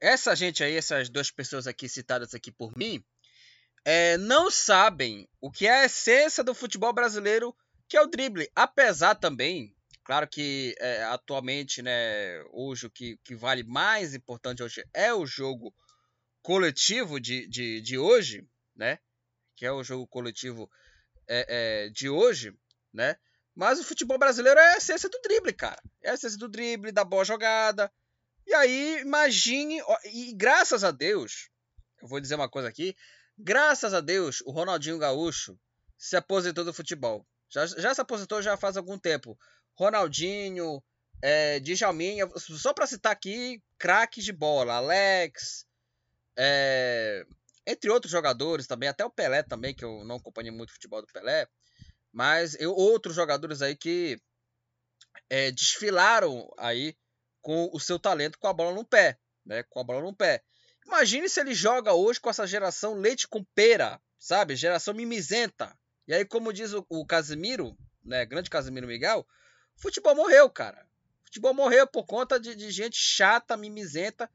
Essa 0.00 0.34
gente 0.34 0.64
aí, 0.64 0.76
essas 0.76 1.08
duas 1.08 1.30
pessoas 1.30 1.66
aqui 1.66 1.88
citadas 1.88 2.34
aqui 2.34 2.50
por 2.50 2.76
mim, 2.76 3.04
é, 3.84 4.16
não 4.18 4.50
sabem 4.50 5.28
o 5.40 5.50
que 5.50 5.66
é 5.66 5.82
a 5.82 5.84
essência 5.84 6.42
do 6.42 6.54
futebol 6.54 6.92
brasileiro, 6.92 7.54
que 7.88 7.96
é 7.96 8.02
o 8.02 8.06
drible. 8.06 8.50
Apesar 8.54 9.14
também, 9.14 9.74
claro 10.04 10.26
que 10.26 10.74
é, 10.80 11.04
atualmente, 11.04 11.82
né, 11.82 12.42
hoje 12.52 12.86
o 12.86 12.90
que, 12.90 13.16
que 13.24 13.36
vale 13.36 13.62
mais 13.62 14.14
importante 14.14 14.62
hoje 14.62 14.84
é 14.92 15.14
o 15.14 15.24
jogo 15.24 15.72
coletivo 16.42 17.20
de, 17.20 17.46
de, 17.46 17.80
de 17.80 17.96
hoje, 17.96 18.44
né? 18.78 18.98
Que 19.56 19.66
é 19.66 19.72
o 19.72 19.82
jogo 19.82 20.06
coletivo 20.06 20.70
é, 21.26 21.46
é, 21.48 21.88
de 21.90 22.08
hoje, 22.08 22.56
né? 22.92 23.16
Mas 23.54 23.80
o 23.80 23.84
futebol 23.84 24.16
brasileiro 24.16 24.58
é 24.60 24.74
a 24.74 24.76
essência 24.76 25.08
do 25.08 25.20
drible, 25.20 25.52
cara. 25.52 25.82
É 26.00 26.10
a 26.10 26.14
essência 26.14 26.38
do 26.38 26.48
drible, 26.48 26.92
da 26.92 27.04
boa 27.04 27.24
jogada. 27.24 27.92
E 28.46 28.54
aí, 28.54 29.00
imagine. 29.00 29.82
E 30.04 30.32
graças 30.32 30.84
a 30.84 30.92
Deus, 30.92 31.50
eu 32.00 32.06
vou 32.06 32.20
dizer 32.20 32.36
uma 32.36 32.48
coisa 32.48 32.68
aqui. 32.68 32.96
Graças 33.36 33.92
a 33.92 34.00
Deus, 34.00 34.40
o 34.42 34.52
Ronaldinho 34.52 34.98
Gaúcho 34.98 35.58
se 35.98 36.16
aposentou 36.16 36.64
do 36.64 36.72
futebol. 36.72 37.26
Já, 37.50 37.66
já 37.66 37.94
se 37.94 38.00
aposentou 38.00 38.40
já 38.40 38.56
faz 38.56 38.76
algum 38.76 38.96
tempo. 38.96 39.36
Ronaldinho, 39.74 40.82
é, 41.20 41.58
Djalminha, 41.60 42.28
só 42.36 42.72
para 42.72 42.86
citar 42.86 43.12
aqui, 43.12 43.62
craques 43.76 44.24
de 44.24 44.32
bola. 44.32 44.74
Alex, 44.74 45.66
é, 46.36 47.26
entre 47.68 47.90
outros 47.90 48.10
jogadores 48.10 48.66
também, 48.66 48.88
até 48.88 49.04
o 49.04 49.10
Pelé 49.10 49.42
também, 49.42 49.74
que 49.74 49.84
eu 49.84 50.02
não 50.02 50.16
acompanhei 50.16 50.50
muito 50.50 50.70
o 50.70 50.72
futebol 50.72 51.02
do 51.02 51.12
Pelé, 51.12 51.46
mas 52.10 52.58
eu, 52.58 52.74
outros 52.74 53.14
jogadores 53.14 53.60
aí 53.60 53.76
que 53.76 54.18
é, 55.28 55.50
desfilaram 55.50 56.50
aí 56.56 56.96
com 57.42 57.68
o 57.70 57.78
seu 57.78 57.98
talento 57.98 58.38
com 58.38 58.46
a 58.46 58.54
bola 58.54 58.74
no 58.74 58.86
pé, 58.86 59.18
né? 59.44 59.62
Com 59.64 59.80
a 59.80 59.84
bola 59.84 60.00
no 60.00 60.16
pé. 60.16 60.42
Imagine 60.86 61.28
se 61.28 61.40
ele 61.40 61.52
joga 61.52 61.92
hoje 61.92 62.18
com 62.18 62.30
essa 62.30 62.46
geração 62.46 62.94
leite 62.94 63.28
com 63.28 63.44
pera, 63.54 64.00
sabe? 64.18 64.56
Geração 64.56 64.94
mimizenta. 64.94 65.78
E 66.06 66.14
aí, 66.14 66.24
como 66.24 66.54
diz 66.54 66.72
o, 66.72 66.86
o 66.88 67.04
Casimiro, 67.04 67.76
né? 68.02 68.24
Grande 68.24 68.48
Casimiro 68.48 68.86
Miguel, 68.86 69.26
futebol 69.76 70.14
morreu, 70.14 70.48
cara. 70.48 70.88
Futebol 71.26 71.52
morreu 71.52 71.86
por 71.86 72.06
conta 72.06 72.40
de, 72.40 72.56
de 72.56 72.70
gente 72.70 72.96
chata, 72.96 73.58
mimizenta, 73.58 74.30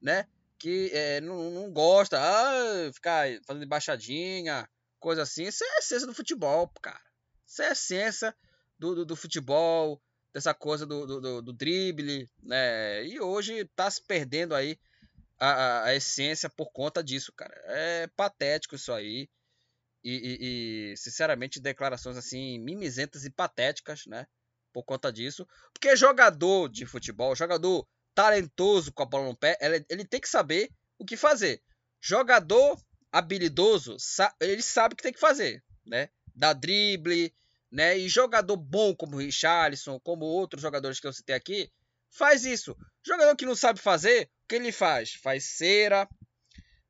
né? 0.00 0.28
Que 0.58 0.90
é, 0.92 1.20
não, 1.20 1.50
não 1.50 1.70
gosta, 1.72 2.18
ah, 2.18 2.92
ficar 2.92 3.26
fazendo 3.46 3.64
embaixadinha, 3.64 4.68
coisa 4.98 5.22
assim. 5.22 5.44
Isso 5.44 5.64
é 5.64 5.76
a 5.76 5.78
essência 5.78 6.06
do 6.06 6.14
futebol, 6.14 6.70
cara. 6.80 7.00
Isso 7.46 7.62
é 7.62 7.68
a 7.68 7.72
essência 7.72 8.34
do, 8.78 8.94
do, 8.94 9.04
do 9.06 9.16
futebol, 9.16 10.00
dessa 10.32 10.52
coisa 10.52 10.84
do, 10.84 11.06
do, 11.06 11.42
do, 11.42 11.52
drible, 11.52 12.28
né? 12.42 13.04
E 13.06 13.20
hoje 13.20 13.64
tá 13.74 13.90
se 13.90 14.02
perdendo 14.02 14.54
aí 14.54 14.78
a, 15.38 15.48
a, 15.48 15.84
a, 15.84 15.94
essência 15.94 16.50
por 16.50 16.70
conta 16.72 17.02
disso, 17.02 17.32
cara. 17.32 17.54
É 17.66 18.06
patético 18.08 18.74
isso 18.74 18.92
aí. 18.92 19.28
E, 20.04 20.12
e, 20.12 20.92
e, 20.92 20.96
sinceramente, 20.96 21.60
declarações 21.60 22.16
assim, 22.16 22.58
mimizentas 22.58 23.24
e 23.24 23.30
patéticas, 23.30 24.06
né? 24.06 24.26
Por 24.72 24.84
conta 24.84 25.12
disso. 25.12 25.46
Porque 25.72 25.96
jogador 25.96 26.68
de 26.68 26.84
futebol, 26.86 27.34
jogador 27.34 27.86
talentoso 28.16 28.90
com 28.90 29.02
a 29.02 29.06
bola 29.06 29.26
no 29.26 29.36
pé, 29.36 29.58
ele, 29.60 30.04
tem 30.06 30.18
que 30.18 30.28
saber 30.28 30.70
o 30.98 31.04
que 31.04 31.18
fazer. 31.18 31.62
Jogador 32.00 32.82
habilidoso, 33.12 33.98
ele 34.40 34.62
sabe 34.62 34.94
o 34.94 34.96
que 34.96 35.02
tem 35.02 35.12
que 35.12 35.20
fazer, 35.20 35.62
né? 35.84 36.08
Dar 36.34 36.54
drible, 36.54 37.32
né? 37.70 37.96
E 37.98 38.08
jogador 38.08 38.56
bom 38.56 38.96
como 38.96 39.16
o 39.16 39.18
Richarlison, 39.18 40.00
como 40.00 40.24
outros 40.24 40.62
jogadores 40.62 40.98
que 40.98 41.06
eu 41.06 41.12
citei 41.12 41.36
aqui, 41.36 41.70
faz 42.10 42.46
isso. 42.46 42.74
Jogador 43.06 43.36
que 43.36 43.44
não 43.44 43.54
sabe 43.54 43.78
fazer, 43.78 44.30
o 44.44 44.48
que 44.48 44.54
ele 44.54 44.72
faz? 44.72 45.12
Faz 45.12 45.44
cera, 45.44 46.08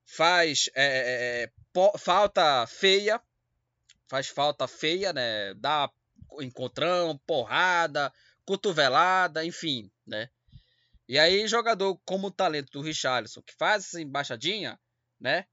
faz 0.05 0.71
é, 0.77 0.87
é, 0.87 1.43
é 1.43 1.99
falta 1.99 2.65
feia, 2.69 3.21
faz 4.09 4.29
falta 4.29 4.69
feia, 4.69 5.13
né? 5.13 5.55
Dá 5.55 5.91
encontrão, 6.41 7.19
porrada, 7.27 8.13
cotovelada, 8.45 9.45
enfim, 9.45 9.91
né? 10.07 10.31
E 11.09 11.19
aí, 11.19 11.47
jogador 11.47 11.97
como 12.05 12.29
o 12.29 12.31
talento 12.31 12.71
do 12.73 12.81
Richarlison, 12.81 13.43
que 13.43 13.55
faz 13.55 13.85
essa 13.85 14.01
embaixadinha, 14.01 14.79
né? 15.21 15.47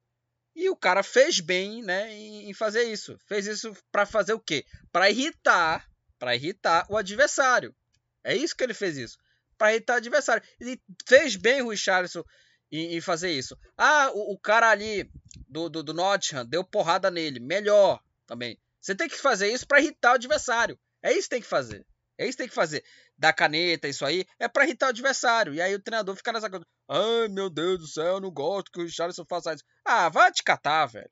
E 0.55 0.69
o 0.69 0.75
cara 0.75 1.01
fez 1.01 1.39
bem, 1.39 1.81
né, 1.81 2.13
em 2.13 2.53
fazer 2.53 2.83
isso. 2.83 3.17
Fez 3.27 3.47
isso 3.47 3.73
para 3.91 4.05
fazer 4.05 4.33
o 4.33 4.39
quê? 4.39 4.65
Para 4.91 5.09
irritar, 5.09 5.87
para 6.19 6.35
irritar 6.35 6.85
o 6.89 6.97
adversário. 6.97 7.75
É 8.23 8.35
isso 8.35 8.55
que 8.55 8.63
ele 8.63 8.73
fez 8.73 8.97
isso, 8.97 9.17
para 9.57 9.73
irritar 9.73 9.95
o 9.95 9.97
adversário. 9.97 10.43
Ele 10.59 10.79
fez 11.07 11.35
bem 11.35 11.61
o 11.61 11.69
Richarlison 11.69 12.23
em, 12.71 12.95
em 12.95 13.01
fazer 13.01 13.31
isso. 13.31 13.57
Ah, 13.77 14.11
o, 14.13 14.33
o 14.33 14.39
cara 14.39 14.69
ali 14.69 15.09
do, 15.47 15.69
do, 15.69 15.83
do 15.83 15.93
Nottingham 15.93 16.45
deu 16.45 16.63
porrada 16.63 17.09
nele, 17.11 17.39
melhor 17.39 18.01
também. 18.25 18.59
Você 18.79 18.95
tem 18.95 19.07
que 19.07 19.17
fazer 19.17 19.51
isso 19.51 19.67
para 19.67 19.79
irritar 19.79 20.11
o 20.11 20.15
adversário. 20.15 20.79
É 21.01 21.11
isso 21.11 21.23
que 21.23 21.35
tem 21.35 21.41
que 21.41 21.47
fazer. 21.47 21.85
É 22.17 22.25
isso 22.25 22.37
que 22.37 22.43
tem 22.43 22.49
que 22.49 22.55
fazer 22.55 22.83
da 23.17 23.33
caneta, 23.33 23.87
isso 23.87 24.05
aí, 24.05 24.25
é 24.39 24.47
para 24.47 24.65
irritar 24.65 24.87
o 24.87 24.89
adversário. 24.89 25.53
E 25.53 25.61
aí 25.61 25.73
o 25.73 25.81
treinador 25.81 26.15
fica 26.15 26.31
nessa 26.31 26.49
coisa. 26.49 26.65
Ai, 26.87 27.27
meu 27.29 27.49
Deus 27.49 27.79
do 27.79 27.87
céu, 27.87 28.05
eu 28.15 28.21
não 28.21 28.31
gosto 28.31 28.71
que 28.71 28.79
o 28.79 28.83
Richarlison 28.83 29.25
faça 29.25 29.53
isso. 29.53 29.63
Ah, 29.83 30.09
vai 30.09 30.31
te 30.31 30.43
catar, 30.43 30.85
velho. 30.85 31.09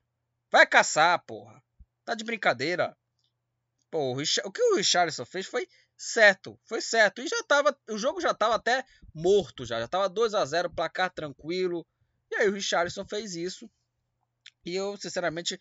Vai 0.50 0.66
caçar, 0.66 1.22
porra. 1.26 1.62
Tá 2.04 2.14
de 2.14 2.24
brincadeira. 2.24 2.96
Pô, 3.90 4.14
o, 4.14 4.22
o 4.44 4.52
que 4.52 4.62
o 4.62 4.76
Richarlison 4.76 5.24
fez 5.24 5.46
foi 5.46 5.68
certo. 5.96 6.58
Foi 6.64 6.80
certo. 6.80 7.20
E 7.20 7.26
já 7.26 7.42
tava. 7.44 7.76
O 7.90 7.98
jogo 7.98 8.20
já 8.20 8.34
tava 8.34 8.54
até 8.56 8.84
morto 9.14 9.64
já. 9.64 9.80
Já 9.80 9.88
tava 9.88 10.08
2 10.08 10.34
a 10.34 10.44
0 10.44 10.70
placar 10.70 11.10
tranquilo. 11.12 11.86
E 12.30 12.36
aí 12.36 12.48
o 12.48 12.52
Richarlison 12.52 13.06
fez 13.06 13.34
isso. 13.34 13.70
E 14.64 14.74
eu, 14.74 14.96
sinceramente, 14.96 15.58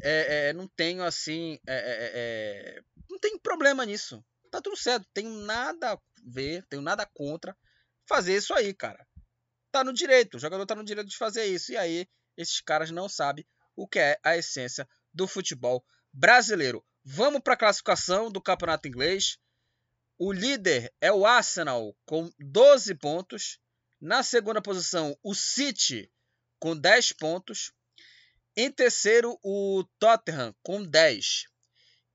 é, 0.00 0.48
é, 0.48 0.52
não 0.52 0.68
tenho 0.68 1.02
assim. 1.02 1.58
É, 1.66 1.76
é, 1.76 2.10
é 2.14 2.82
não 3.10 3.18
tem 3.18 3.38
problema 3.38 3.84
nisso 3.84 4.24
tá 4.48 4.60
tudo 4.60 4.76
certo. 4.76 5.06
Tenho 5.12 5.30
nada 5.30 5.92
a 5.92 5.98
ver, 6.24 6.64
tenho 6.68 6.82
nada 6.82 7.06
contra 7.06 7.56
fazer 8.06 8.36
isso 8.36 8.54
aí, 8.54 8.72
cara. 8.74 9.06
Tá 9.70 9.84
no 9.84 9.92
direito, 9.92 10.36
o 10.36 10.40
jogador 10.40 10.64
tá 10.64 10.74
no 10.74 10.84
direito 10.84 11.08
de 11.08 11.16
fazer 11.16 11.44
isso. 11.46 11.72
E 11.72 11.76
aí, 11.76 12.08
esses 12.36 12.60
caras 12.60 12.90
não 12.90 13.08
sabem 13.08 13.46
o 13.76 13.86
que 13.86 13.98
é 13.98 14.18
a 14.24 14.36
essência 14.36 14.88
do 15.12 15.28
futebol 15.28 15.84
brasileiro. 16.12 16.84
Vamos 17.04 17.40
para 17.42 17.54
a 17.54 17.58
classificação 17.58 18.30
do 18.30 18.40
campeonato 18.40 18.88
inglês. 18.88 19.38
O 20.18 20.32
líder 20.32 20.92
é 21.00 21.12
o 21.12 21.24
Arsenal 21.24 21.94
com 22.04 22.30
12 22.38 22.94
pontos. 22.96 23.58
Na 24.00 24.22
segunda 24.22 24.62
posição, 24.62 25.16
o 25.22 25.34
City 25.34 26.10
com 26.58 26.76
10 26.76 27.12
pontos. 27.12 27.72
Em 28.56 28.70
terceiro, 28.70 29.38
o 29.42 29.84
Tottenham 29.98 30.54
com 30.62 30.82
10. 30.82 31.44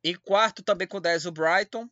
Em 0.03 0.15
quarto, 0.15 0.61
também 0.61 0.87
com 0.87 0.99
10, 0.99 1.27
o 1.27 1.31
Brighton. 1.31 1.89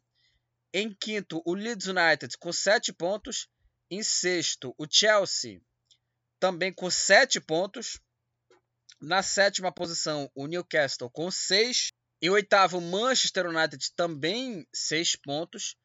Em 0.74 0.94
quinto, 0.94 1.42
o 1.46 1.54
Leeds 1.54 1.88
United 1.88 2.38
com 2.38 2.54
7 2.54 2.94
pontos. 2.94 3.50
Em 3.90 4.02
sexto, 4.02 4.74
o 4.78 4.86
Chelsea 4.90 5.62
também 6.40 6.74
com 6.74 6.90
7 6.90 7.42
pontos. 7.42 8.00
Na 9.02 9.22
sétima 9.22 9.72
posição, 9.72 10.32
o 10.34 10.48
Newcastle 10.48 11.10
com 11.10 11.30
6. 11.30 11.92
Em 12.22 12.30
oitavo, 12.30 12.78
o 12.78 12.82
Manchester 12.82 13.48
United 13.48 13.92
também 13.96 14.66
6 14.74 15.18
pontos. 15.18 15.76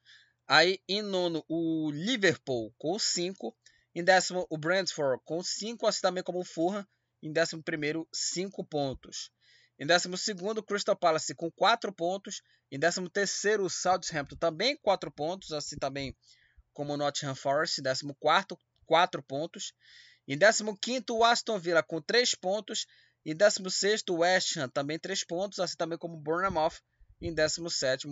Aí 0.47 0.81
em 0.89 1.03
nono, 1.03 1.45
o 1.49 1.91
Liverpool 1.91 2.73
com 2.79 2.99
5. 2.99 3.57
Em 3.95 4.05
décimo, 4.05 4.47
o 4.49 4.57
Brentford 4.57 5.21
com 5.25 5.43
5, 5.43 5.87
assim 5.87 6.01
também 6.01 6.23
como 6.23 6.41
o 6.41 6.45
Fulham. 6.45 6.87
Em 7.23 7.33
décimo 7.33 7.63
primeiro, 7.63 8.09
5 8.13 8.65
pontos. 8.65 9.33
Em 9.79 9.87
décimo 9.87 10.17
segundo, 10.17 10.59
o 10.59 10.63
Crystal 10.63 10.97
Palace 10.97 11.35
com 11.35 11.51
4 11.51 11.93
pontos. 11.93 12.43
Em 12.71 12.79
décimo 12.79 13.11
terceiro, 13.11 13.65
o 13.65 13.71
Southampton 13.71 14.37
também 14.37 14.77
4 14.77 15.11
pontos, 15.11 15.53
assim 15.53 15.77
também 15.77 16.17
como 16.73 16.95
o 16.95 16.97
Nottingham 16.97 17.35
Forest. 17.35 17.81
Em 17.81 17.83
décimo 17.83 18.15
quarto, 18.15 18.59
4 18.87 19.23
pontos. 19.23 19.75
Em 20.27 20.37
décimo 20.37 20.77
quinto, 20.77 21.17
o 21.17 21.25
Aston 21.25 21.59
Villa 21.59 21.83
com 21.83 22.01
3 22.01 22.35
pontos. 22.35 22.87
Em 23.25 23.35
16 23.35 24.03
o 24.09 24.19
West 24.19 24.57
Ham 24.57 24.69
também 24.69 24.99
3 24.99 25.25
pontos, 25.25 25.59
assim 25.59 25.77
também 25.77 25.99
como 25.99 26.15
o 26.15 26.21
Bournemouth. 26.21 26.81
Em 27.21 27.35
17 27.35 28.09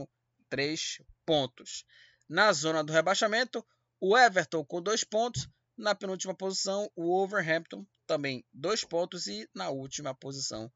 3 0.48 0.98
pontos. 1.24 1.84
Na 2.28 2.52
zona 2.52 2.84
do 2.84 2.92
rebaixamento, 2.92 3.64
o 4.00 4.16
Everton 4.16 4.64
com 4.64 4.82
2 4.82 5.04
pontos. 5.04 5.48
Na 5.76 5.94
penúltima 5.94 6.34
posição, 6.34 6.90
o 6.94 7.04
Wolverhampton 7.04 7.86
também 8.06 8.44
2 8.52 8.84
pontos. 8.84 9.26
E 9.26 9.48
na 9.54 9.70
última 9.70 10.14
posição, 10.14 10.66
o 10.66 10.70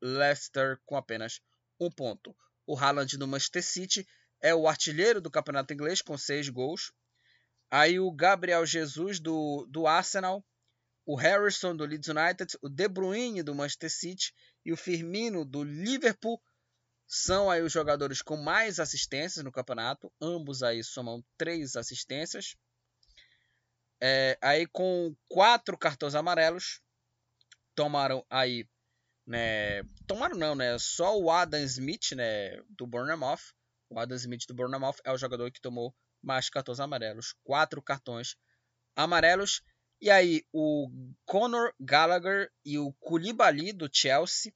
Leicester 0.00 0.80
com 0.84 0.96
apenas 0.96 1.40
1 1.78 1.86
um 1.86 1.90
ponto. 1.90 2.36
O 2.66 2.76
Haaland 2.76 3.16
do 3.16 3.28
Manchester 3.28 3.62
City 3.62 4.08
é 4.40 4.54
o 4.54 4.66
artilheiro 4.66 5.20
do 5.20 5.30
campeonato 5.30 5.72
inglês 5.72 6.02
com 6.02 6.16
6 6.16 6.48
gols. 6.48 6.92
Aí 7.70 7.98
o 7.98 8.10
Gabriel 8.10 8.64
Jesus 8.64 9.20
do, 9.20 9.66
do 9.68 9.86
Arsenal 9.86 10.44
o 11.06 11.14
Harrison 11.14 11.74
do 11.74 11.84
Leeds 11.84 12.08
United, 12.08 12.58
o 12.60 12.68
De 12.68 12.88
Bruyne 12.88 13.42
do 13.42 13.54
Manchester 13.54 13.90
City 13.90 14.34
e 14.64 14.72
o 14.72 14.76
Firmino 14.76 15.44
do 15.44 15.62
Liverpool 15.62 16.42
são 17.06 17.48
aí 17.48 17.62
os 17.62 17.72
jogadores 17.72 18.20
com 18.20 18.36
mais 18.36 18.80
assistências 18.80 19.44
no 19.44 19.52
campeonato. 19.52 20.12
Ambos 20.20 20.64
aí 20.64 20.82
somam 20.82 21.24
três 21.38 21.76
assistências. 21.76 22.56
É, 24.02 24.36
aí 24.42 24.66
com 24.66 25.14
quatro 25.28 25.78
cartões 25.78 26.16
amarelos 26.16 26.82
tomaram 27.76 28.26
aí, 28.28 28.68
né? 29.26 29.82
Tomaram 30.06 30.36
não, 30.36 30.54
né? 30.54 30.78
Só 30.78 31.18
o 31.18 31.30
Adam 31.30 31.60
Smith, 31.64 32.12
né? 32.12 32.60
Do 32.70 32.86
Bournemouth. 32.86 33.52
O 33.90 33.98
Adam 33.98 34.16
Smith 34.16 34.46
do 34.46 34.54
Bournemouth 34.54 34.96
é 35.04 35.12
o 35.12 35.18
jogador 35.18 35.50
que 35.50 35.60
tomou 35.60 35.94
mais 36.22 36.48
cartões 36.48 36.80
amarelos. 36.80 37.34
Quatro 37.42 37.82
cartões 37.82 38.36
amarelos. 38.94 39.62
E 40.00 40.10
aí, 40.10 40.42
o 40.52 40.88
Conor 41.24 41.72
Gallagher 41.80 42.50
e 42.64 42.78
o 42.78 42.92
Koulibaly 42.94 43.72
do 43.72 43.88
Chelsea 43.90 44.52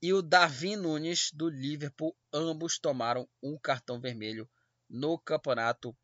e 0.00 0.12
o 0.12 0.22
Darwin 0.22 0.76
Nunes 0.76 1.30
do 1.32 1.48
Liverpool, 1.48 2.16
ambos 2.32 2.78
tomaram 2.78 3.28
um 3.42 3.58
cartão 3.58 4.00
vermelho 4.00 4.48
no 4.88 5.18
campeonato 5.18 5.96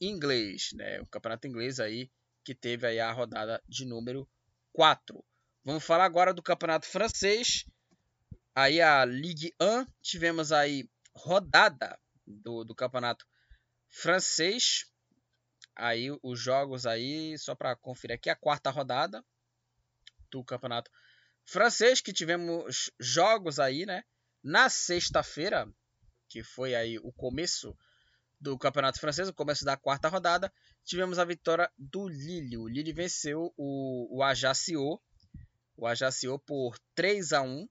inglês, 0.00 0.70
né? 0.72 1.00
O 1.00 1.06
campeonato 1.06 1.46
inglês 1.46 1.78
aí 1.78 2.10
que 2.44 2.54
teve 2.54 2.86
aí 2.86 2.98
a 2.98 3.12
rodada 3.12 3.62
de 3.68 3.84
número 3.84 4.28
4. 4.72 5.22
Vamos 5.64 5.84
falar 5.84 6.04
agora 6.04 6.32
do 6.32 6.42
campeonato 6.42 6.86
francês. 6.86 7.64
Aí 8.54 8.80
a 8.80 9.04
Ligue 9.04 9.54
1, 9.60 9.86
tivemos 10.02 10.52
aí 10.52 10.88
rodada 11.14 11.98
do, 12.26 12.64
do 12.64 12.74
campeonato 12.74 13.26
francês 13.88 14.90
aí 15.80 16.08
os 16.22 16.38
jogos 16.38 16.86
aí, 16.86 17.36
só 17.38 17.54
para 17.54 17.74
conferir 17.74 18.14
aqui, 18.14 18.28
a 18.28 18.36
quarta 18.36 18.70
rodada 18.70 19.24
do 20.30 20.44
campeonato 20.44 20.90
francês, 21.44 22.00
que 22.00 22.12
tivemos 22.12 22.90
jogos 23.00 23.58
aí, 23.58 23.86
né? 23.86 24.04
Na 24.42 24.68
sexta-feira, 24.68 25.68
que 26.28 26.42
foi 26.42 26.74
aí 26.74 26.98
o 26.98 27.12
começo 27.12 27.76
do 28.38 28.56
campeonato 28.58 29.00
francês, 29.00 29.28
o 29.28 29.34
começo 29.34 29.64
da 29.64 29.76
quarta 29.76 30.08
rodada, 30.08 30.52
tivemos 30.84 31.18
a 31.18 31.24
vitória 31.24 31.70
do 31.76 32.08
Lille. 32.08 32.56
O 32.56 32.68
Lille 32.68 32.92
venceu 32.92 33.52
o, 33.56 34.18
o 34.18 34.22
Ajaccio, 34.22 35.00
o 35.80 35.86
Ajaccio 35.86 36.38
por 36.38 36.78
3 36.94 37.32
a 37.32 37.42
1. 37.42 37.68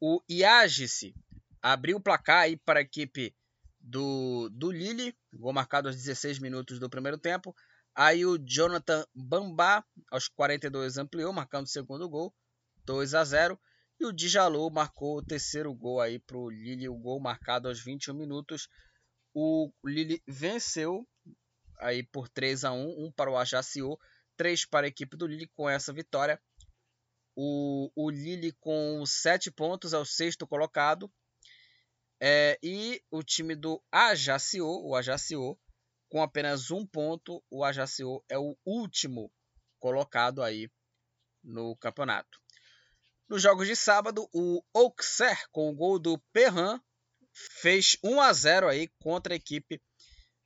O 0.00 0.22
Iagice 0.30 1.14
abriu 1.60 1.96
o 1.96 2.00
placar 2.00 2.42
aí 2.42 2.56
para 2.56 2.78
a 2.78 2.82
equipe 2.82 3.34
do, 3.80 4.48
do 4.50 4.70
Lille, 4.70 5.16
gol 5.32 5.52
marcado 5.52 5.88
aos 5.88 5.96
16 5.96 6.38
minutos 6.38 6.78
do 6.78 6.88
primeiro 6.88 7.18
tempo. 7.18 7.54
Aí 7.94 8.24
o 8.24 8.38
Jonathan 8.38 9.04
Bambá, 9.14 9.84
aos 10.10 10.28
42, 10.28 10.96
ampliou, 10.96 11.32
marcando 11.32 11.66
o 11.66 11.70
segundo 11.70 12.08
gol, 12.08 12.32
2 12.84 13.14
a 13.14 13.24
0. 13.24 13.60
E 13.98 14.06
o 14.06 14.12
Djalou 14.12 14.70
marcou 14.70 15.18
o 15.18 15.24
terceiro 15.24 15.72
gol 15.74 16.00
aí 16.00 16.18
para 16.18 16.36
o 16.36 16.50
Lille, 16.50 16.88
o 16.88 16.96
gol 16.96 17.20
marcado 17.20 17.68
aos 17.68 17.82
21 17.82 18.14
minutos. 18.14 18.68
O 19.32 19.72
Lille 19.84 20.22
venceu 20.26 21.06
aí 21.80 22.04
por 22.04 22.28
3 22.28 22.64
a 22.64 22.72
1, 22.72 23.04
um 23.04 23.12
para 23.12 23.30
o 23.30 23.36
Ajaccio, 23.36 23.98
3 24.36 24.66
para 24.66 24.86
a 24.86 24.88
equipe 24.88 25.16
do 25.16 25.26
Lille 25.26 25.48
com 25.54 25.68
essa 25.68 25.92
vitória. 25.92 26.40
O, 27.36 27.90
o 27.96 28.10
Lille 28.10 28.52
com 28.52 29.04
7 29.04 29.50
pontos 29.50 29.92
é 29.92 29.98
o 29.98 30.04
sexto 30.04 30.46
colocado. 30.46 31.12
É, 32.20 32.58
e 32.62 33.02
o 33.10 33.22
time 33.22 33.54
do 33.54 33.82
Ajaccio, 33.90 34.66
o 34.66 34.94
Ajaccio, 34.94 35.58
com 36.08 36.22
apenas 36.22 36.70
um 36.70 36.86
ponto, 36.86 37.42
o 37.50 37.64
Ajaccio 37.64 38.24
é 38.28 38.38
o 38.38 38.56
último 38.64 39.32
colocado 39.78 40.42
aí 40.42 40.70
no 41.42 41.76
campeonato. 41.76 42.40
Nos 43.28 43.42
jogos 43.42 43.66
de 43.66 43.74
sábado, 43.74 44.28
o 44.32 44.62
Auxerre, 44.74 45.42
com 45.50 45.68
o 45.68 45.74
gol 45.74 45.98
do 45.98 46.18
Perrin, 46.32 46.80
fez 47.32 47.96
1 48.02 48.20
a 48.20 48.32
0 48.32 48.68
aí 48.68 48.88
contra 49.00 49.34
a 49.34 49.36
equipe 49.36 49.80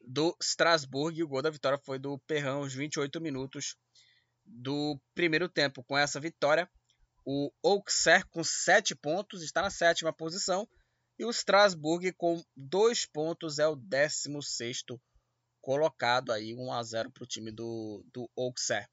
do 0.00 0.36
Strasbourg. 0.40 1.18
E 1.18 1.22
o 1.22 1.28
gol 1.28 1.42
da 1.42 1.50
vitória 1.50 1.78
foi 1.78 1.98
do 1.98 2.18
Perrin 2.20 2.48
aos 2.48 2.72
28 2.72 3.20
minutos 3.20 3.76
do 4.44 4.98
primeiro 5.14 5.48
tempo. 5.48 5.84
Com 5.84 5.98
essa 5.98 6.18
vitória, 6.20 6.70
o 7.30 7.52
Auxerre, 7.62 8.24
com 8.30 8.42
7 8.42 8.94
pontos, 8.94 9.42
está 9.42 9.60
na 9.60 9.68
sétima 9.68 10.10
posição 10.14 10.66
e 11.18 11.26
o 11.26 11.30
Strasbourg, 11.30 12.10
com 12.12 12.42
dois 12.56 13.04
pontos, 13.04 13.58
é 13.58 13.66
o 13.66 13.76
16 13.76 14.84
colocado. 15.60 16.32
Aí 16.32 16.54
1 16.54 16.72
a 16.72 16.82
0 16.82 17.10
para 17.10 17.24
o 17.24 17.26
time 17.26 17.52
do, 17.52 18.02
do 18.14 18.30
Auxerre. 18.34 18.88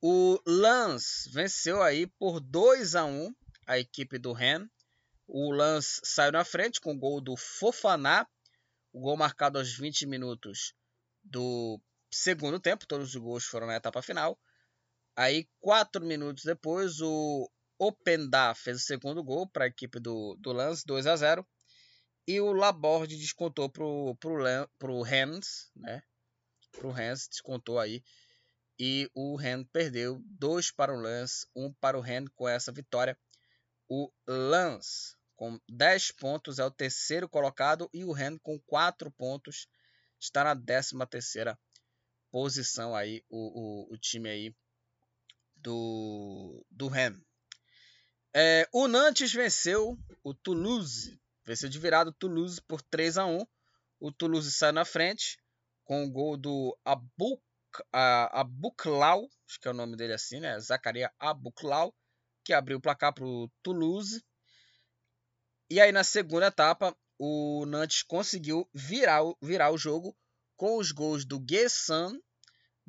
O 0.00 0.40
Lens 0.46 1.28
venceu 1.32 1.82
aí 1.82 2.06
por 2.06 2.38
2 2.38 2.94
a 2.94 3.04
1 3.04 3.34
a 3.66 3.76
equipe 3.76 4.18
do 4.18 4.32
Rennes. 4.32 4.68
O 5.26 5.50
Lens 5.50 6.00
saiu 6.04 6.30
na 6.30 6.44
frente 6.44 6.80
com 6.80 6.92
o 6.92 6.98
gol 6.98 7.20
do 7.20 7.36
Fofaná. 7.36 8.24
O 8.92 9.00
gol 9.00 9.16
marcado 9.16 9.58
aos 9.58 9.76
20 9.76 10.06
minutos 10.06 10.74
do 11.24 11.80
segundo 12.08 12.60
tempo. 12.60 12.86
Todos 12.86 13.08
os 13.08 13.16
gols 13.16 13.44
foram 13.46 13.66
na 13.66 13.74
etapa 13.74 14.00
final. 14.00 14.38
Aí, 15.18 15.48
quatro 15.58 16.06
minutos 16.06 16.44
depois, 16.44 17.00
o 17.00 17.50
Openda 17.76 18.54
fez 18.54 18.76
o 18.76 18.86
segundo 18.86 19.20
gol 19.24 19.48
para 19.48 19.64
a 19.64 19.66
equipe 19.66 19.98
do, 19.98 20.36
do 20.36 20.52
Lance, 20.52 20.86
2 20.86 21.08
a 21.08 21.16
0 21.16 21.44
E 22.24 22.40
o 22.40 22.52
Laborde 22.52 23.16
descontou 23.16 23.68
para 23.68 23.84
o 23.84 24.14
pro 24.14 25.02
Rennes, 25.02 25.72
né? 25.74 26.04
Para 26.70 26.86
o 26.86 26.92
Rennes, 26.92 27.26
descontou 27.26 27.80
aí. 27.80 28.00
E 28.78 29.10
o 29.12 29.34
Rennes 29.34 29.66
perdeu 29.72 30.22
2 30.24 30.70
para 30.70 30.94
o 30.94 31.00
Lance, 31.00 31.48
1 31.52 31.64
um 31.66 31.72
para 31.80 31.98
o 31.98 32.00
Rennes 32.00 32.30
com 32.36 32.48
essa 32.48 32.70
vitória. 32.70 33.18
O 33.88 34.12
Lance, 34.24 35.16
com 35.34 35.58
10 35.68 36.12
pontos, 36.12 36.60
é 36.60 36.64
o 36.64 36.70
terceiro 36.70 37.28
colocado. 37.28 37.90
E 37.92 38.04
o 38.04 38.12
Rennes, 38.12 38.38
com 38.40 38.56
4 38.60 39.10
pontos, 39.10 39.66
está 40.20 40.44
na 40.44 40.54
13 40.54 40.94
terceira 41.10 41.58
posição 42.30 42.94
aí. 42.94 43.24
O, 43.28 43.88
o, 43.90 43.94
o 43.94 43.98
time 43.98 44.28
aí 44.28 44.54
do, 45.68 46.64
do 46.70 46.88
Rennes. 46.88 47.20
É, 48.34 48.66
o 48.72 48.88
Nantes 48.88 49.32
venceu 49.32 49.98
o 50.24 50.32
Toulouse. 50.32 51.20
Venceu 51.44 51.68
de 51.68 51.78
virada 51.78 52.08
o 52.08 52.14
Toulouse 52.14 52.60
por 52.62 52.80
3 52.80 53.18
a 53.18 53.26
1 53.26 53.46
O 54.00 54.10
Toulouse 54.10 54.50
sai 54.50 54.72
na 54.72 54.86
frente 54.86 55.38
com 55.84 56.04
o 56.04 56.10
gol 56.10 56.36
do 56.38 56.78
Abuk, 56.84 57.42
Abuklau, 57.92 59.28
acho 59.46 59.60
que 59.60 59.68
é 59.68 59.70
o 59.70 59.74
nome 59.74 59.96
dele 59.96 60.14
assim, 60.14 60.40
né? 60.40 60.58
Zacaria 60.60 61.12
Abuklau, 61.18 61.94
que 62.44 62.52
abriu 62.52 62.78
o 62.78 62.80
placar 62.80 63.12
para 63.12 63.24
o 63.24 63.50
Toulouse. 63.62 64.22
E 65.70 65.80
aí 65.80 65.92
na 65.92 66.04
segunda 66.04 66.46
etapa, 66.46 66.96
o 67.18 67.64
Nantes 67.66 68.02
conseguiu 68.02 68.68
virar, 68.72 69.22
virar 69.42 69.70
o 69.70 69.78
jogo 69.78 70.16
com 70.56 70.78
os 70.78 70.92
gols 70.92 71.24
do 71.24 71.38
Guessan, 71.38 72.18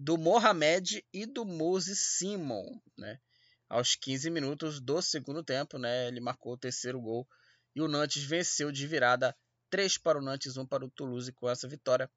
do 0.02 0.18
Mohamed 0.18 1.06
e 1.12 1.26
do 1.26 1.44
Moses 1.44 2.00
Simon, 2.00 2.80
né? 2.98 3.20
aos 3.68 3.96
15 3.96 4.30
minutos 4.30 4.80
do 4.80 5.02
segundo 5.02 5.44
tempo, 5.44 5.78
né? 5.78 6.08
Ele 6.08 6.22
marcou 6.22 6.54
o 6.54 6.58
terceiro 6.58 7.02
gol 7.02 7.28
e 7.76 7.82
o 7.82 7.88
Nantes 7.88 8.24
venceu 8.24 8.72
de 8.72 8.88
virada 8.88 9.36
3 9.70 9.98
para 9.98 10.18
o 10.18 10.22
Nantes, 10.22 10.56
1 10.56 10.66
para 10.66 10.86
o 10.86 10.90
Toulouse 10.90 11.32
com 11.34 11.50
essa 11.50 11.68
vitória. 11.68 12.10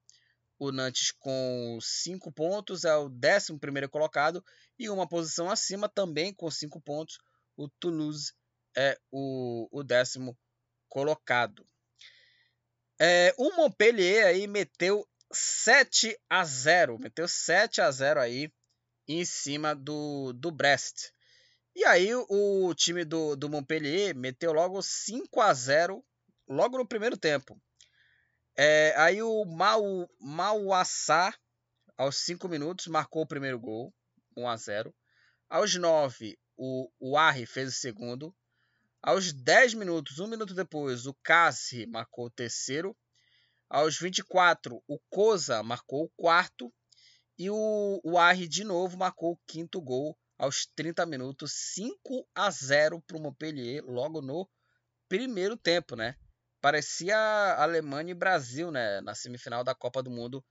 O 0.57 0.71
Nantes 0.71 1.11
com 1.11 1.77
5 1.81 2.31
pontos 2.31 2.85
é 2.85 2.95
o 2.95 3.09
11 3.09 3.87
colocado 3.91 4.41
e 4.79 4.89
uma 4.89 5.05
posição 5.05 5.51
acima 5.51 5.89
também 5.89 6.33
com 6.33 6.49
5 6.49 6.79
pontos. 6.79 7.19
o 7.57 7.67
Toulouse 7.81 8.33
é 8.77 8.97
o, 9.11 9.67
o 9.69 9.83
décimo 9.83 10.37
colocado. 10.87 11.67
É, 12.97 13.35
o 13.37 13.55
Montpellier 13.57 14.25
aí 14.25 14.47
meteu 14.47 15.05
7 15.33 16.17
a 16.29 16.43
0, 16.43 16.99
meteu 16.99 17.27
7 17.27 17.81
a 17.81 17.91
0 17.91 18.19
aí 18.19 18.51
em 19.07 19.25
cima 19.25 19.75
do, 19.75 20.33
do 20.33 20.51
Brest. 20.51 21.11
E 21.75 21.83
aí 21.85 22.13
o 22.13 22.73
time 22.75 23.03
do, 23.03 23.35
do 23.35 23.49
Montpellier 23.49 24.15
meteu 24.15 24.53
logo 24.53 24.81
5 24.81 25.41
a 25.41 25.53
0 25.53 26.03
logo 26.47 26.77
no 26.77 26.87
primeiro 26.87 27.17
tempo. 27.17 27.59
É, 28.55 28.93
aí 28.95 29.21
o 29.23 29.43
Mau, 29.45 30.07
Mauassá, 30.19 31.33
aos 31.97 32.17
5 32.17 32.47
minutos, 32.47 32.87
marcou 32.87 33.23
o 33.23 33.27
primeiro 33.27 33.59
gol, 33.59 33.93
1 34.37 34.47
a 34.47 34.57
0 34.57 34.95
Aos 35.49 35.75
9, 35.75 36.37
o, 36.55 36.89
o 36.99 37.17
Arri 37.17 37.45
fez 37.45 37.69
o 37.69 37.79
segundo. 37.79 38.35
Aos 39.01 39.33
10 39.33 39.73
minutos, 39.73 40.19
um 40.19 40.27
minuto 40.27 40.53
depois, 40.53 41.05
o 41.07 41.13
Cassi 41.15 41.85
marcou 41.87 42.27
o 42.27 42.31
terceiro. 42.31 42.95
Aos 43.73 43.97
24, 43.97 44.83
o 44.87 44.99
Cosa 45.09 45.63
marcou 45.63 46.03
o 46.03 46.09
quarto. 46.15 46.71
E 47.39 47.49
o, 47.49 47.99
o 48.03 48.19
Arri 48.19 48.47
de 48.47 48.63
novo 48.63 48.95
marcou 48.95 49.31
o 49.31 49.39
quinto 49.47 49.81
gol 49.81 50.15
aos 50.37 50.67
30 50.75 51.03
minutos, 51.07 51.53
5 51.73 52.23
a 52.35 52.51
0 52.51 53.01
para 53.01 53.17
o 53.17 53.19
Montpellier, 53.19 53.83
logo 53.83 54.21
no 54.21 54.47
primeiro 55.09 55.57
tempo, 55.57 55.95
né? 55.95 56.15
Parecia 56.61 57.17
Alemanha 57.57 58.11
e 58.11 58.13
Brasil, 58.13 58.69
né? 58.69 59.01
Na 59.01 59.15
semifinal 59.15 59.63
da 59.63 59.73
Copa 59.73 60.03
do 60.03 60.11
Mundo 60.11 60.45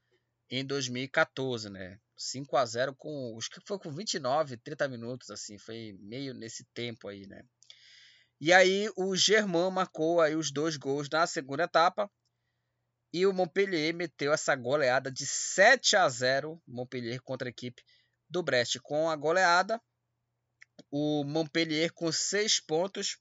em 0.51 0.67
2014, 0.67 1.71
né? 1.71 2.01
5 2.17 2.57
a 2.57 2.67
0 2.67 2.93
com, 2.97 3.37
acho 3.39 3.51
que 3.51 3.61
foi 3.65 3.79
com 3.79 3.93
29, 3.93 4.57
30 4.57 4.89
minutos, 4.89 5.31
assim, 5.31 5.59
foi 5.59 5.97
meio 6.01 6.35
nesse 6.35 6.65
tempo 6.75 7.07
aí, 7.07 7.25
né? 7.29 7.45
E 8.41 8.53
aí 8.53 8.91
o 8.97 9.15
Germain 9.15 9.71
marcou 9.71 10.21
aí 10.21 10.35
os 10.35 10.51
dois 10.51 10.77
gols 10.77 11.09
na 11.09 11.25
segunda 11.25 11.63
etapa. 11.63 12.11
E 13.13 13.27
o 13.27 13.33
Montpellier 13.33 13.95
meteu 13.95 14.33
essa 14.33 14.55
goleada 14.57 15.11
de 15.11 15.27
7 15.27 15.97
a 15.97 16.09
0 16.09 16.63
Montpellier 16.67 17.21
contra 17.23 17.49
a 17.49 17.51
equipe 17.51 17.85
do 18.29 18.43
Brest. 18.43 18.79
Com 18.81 19.11
a 19.11 19.17
goleada, 19.17 19.81
o 20.91 21.23
Montpellier 21.25 21.93
com 21.93 22.11
6 22.11 22.61
pontos 22.61 23.19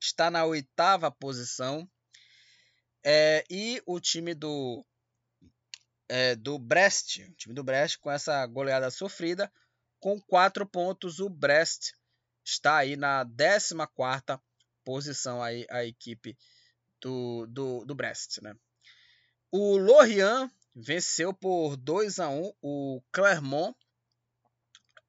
está 0.00 0.30
na 0.30 0.44
oitava 0.44 1.10
posição. 1.10 1.88
É, 3.04 3.44
e 3.50 3.82
o 3.84 4.00
time 4.00 4.34
do, 4.34 4.82
é, 6.08 6.34
do 6.34 6.58
Brest, 6.58 7.18
o 7.18 7.34
time 7.34 7.54
do 7.54 7.62
Brest 7.62 7.98
com 7.98 8.10
essa 8.10 8.46
goleada 8.46 8.90
sofrida, 8.90 9.52
com 10.00 10.18
4 10.22 10.66
pontos, 10.66 11.20
o 11.20 11.28
Brest 11.28 11.92
está 12.42 12.78
aí 12.78 12.96
na 12.96 13.24
14 13.24 14.40
posição 14.84 15.42
aí 15.42 15.66
a 15.70 15.84
equipe 15.84 16.36
do, 17.00 17.46
do, 17.46 17.84
do 17.84 17.94
Brest, 17.94 18.40
né? 18.42 18.54
O 19.56 19.76
Lorient 19.76 20.50
venceu 20.74 21.32
por 21.32 21.76
2 21.76 22.18
a 22.18 22.28
1 22.28 22.54
o 22.60 23.00
Clermont. 23.12 23.72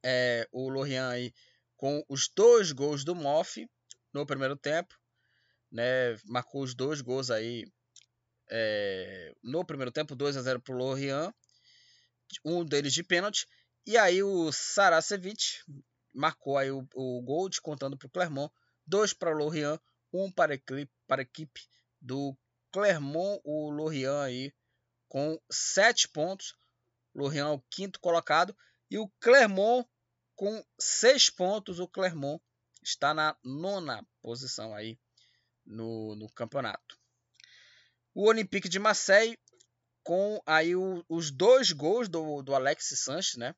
É, 0.04 0.46
o 0.52 0.68
Lorient 0.68 1.10
aí 1.10 1.34
com 1.76 2.04
os 2.08 2.28
dois 2.28 2.70
gols 2.70 3.02
do 3.02 3.12
Moff 3.12 3.68
no 4.14 4.24
primeiro 4.24 4.54
tempo, 4.56 4.96
né? 5.68 6.16
Marcou 6.26 6.62
os 6.62 6.76
dois 6.76 7.00
gols 7.00 7.28
aí 7.28 7.66
é, 8.48 9.34
no 9.42 9.64
primeiro 9.64 9.90
tempo, 9.90 10.14
2 10.14 10.36
a 10.36 10.42
0 10.42 10.60
para 10.60 10.76
o 10.76 10.78
Lorient, 10.78 11.34
um 12.44 12.64
deles 12.64 12.92
de 12.92 13.02
pênalti. 13.02 13.48
E 13.84 13.98
aí 13.98 14.22
o 14.22 14.52
Saracevic 14.52 15.42
marcou 16.14 16.56
aí 16.56 16.70
o, 16.70 16.86
o 16.94 17.20
gol, 17.20 17.48
descontando 17.48 17.98
para 17.98 18.06
o 18.06 18.10
Clermont. 18.10 18.54
Dois 18.86 19.12
para 19.12 19.34
o 19.34 19.36
Lorient, 19.36 19.80
um 20.12 20.30
para 20.30 20.52
a, 20.52 20.54
equipe, 20.54 20.88
para 21.08 21.22
a 21.22 21.24
equipe 21.24 21.62
do 22.00 22.38
Clermont. 22.76 23.40
O 23.42 23.70
Lorient 23.70 24.22
aí 24.22 24.52
com 25.08 25.40
sete 25.50 26.06
pontos. 26.06 26.54
Lorient 27.14 27.46
é 27.46 27.54
o 27.54 27.62
quinto 27.70 27.98
colocado. 27.98 28.54
E 28.90 28.98
o 28.98 29.08
Clermont 29.18 29.88
com 30.34 30.62
seis 30.78 31.30
pontos. 31.30 31.80
O 31.80 31.88
Clermont 31.88 32.42
está 32.82 33.14
na 33.14 33.34
nona 33.42 34.06
posição 34.20 34.74
aí 34.74 34.98
no, 35.64 36.14
no 36.16 36.30
campeonato. 36.32 36.98
O 38.14 38.28
Olympique 38.28 38.68
de 38.68 38.78
Marseille 38.78 39.38
com 40.02 40.38
aí 40.44 40.76
o, 40.76 41.02
os 41.08 41.30
dois 41.30 41.72
gols 41.72 42.10
do, 42.10 42.42
do 42.42 42.54
Alex 42.54 42.92
Sanches, 42.96 43.36
né? 43.36 43.54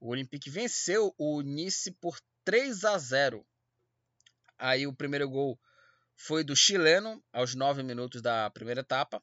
O 0.00 0.08
Olympique 0.08 0.48
venceu 0.48 1.14
o 1.18 1.42
Nice 1.42 1.90
por 2.00 2.18
3 2.44 2.84
a 2.86 2.96
0. 2.96 3.46
Aí 4.56 4.86
o 4.86 4.96
primeiro 4.96 5.28
gol 5.28 5.60
foi 6.18 6.42
do 6.42 6.56
chileno 6.56 7.24
aos 7.32 7.54
9 7.54 7.82
minutos 7.82 8.20
da 8.20 8.50
primeira 8.50 8.80
etapa. 8.80 9.22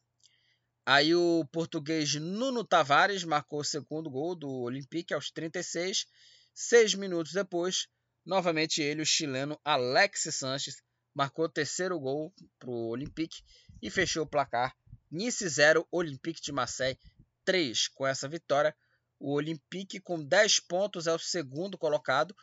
Aí 0.86 1.14
o 1.14 1.46
português 1.52 2.16
Nuno 2.16 2.64
Tavares 2.64 3.24
marcou 3.26 3.60
o 3.60 3.66
segundo 3.66 4.10
gol 4.10 4.34
do 4.34 4.50
Olympique 4.50 5.14
aos 5.14 5.30
36. 5.30 6.06
Seis 6.54 6.96
minutos 6.96 7.34
depois, 7.34 7.88
novamente 8.26 8.82
ele, 8.82 9.02
o 9.02 9.06
chileno 9.06 9.60
Alex 9.64 10.30
Sanches, 10.32 10.82
marcou 11.14 11.46
o 11.46 11.50
terceiro 11.50 12.00
gol 12.00 12.34
para 12.58 12.70
o 12.70 12.90
Olympique 12.90 13.44
e 13.82 13.92
fechou 13.92 14.24
o 14.24 14.28
placar 14.28 14.74
Nice 15.12 15.48
0, 15.48 15.86
Olympique 15.92 16.42
de 16.42 16.52
Marseille 16.52 16.98
3. 17.44 17.90
Com 17.90 18.08
essa 18.08 18.28
vitória, 18.28 18.76
o 19.20 19.34
Olympique, 19.34 20.00
com 20.00 20.24
10 20.24 20.62
pontos, 20.62 21.08
é 21.08 21.14
o 21.14 21.20
segundo 21.20 21.78
colocado. 21.78 22.36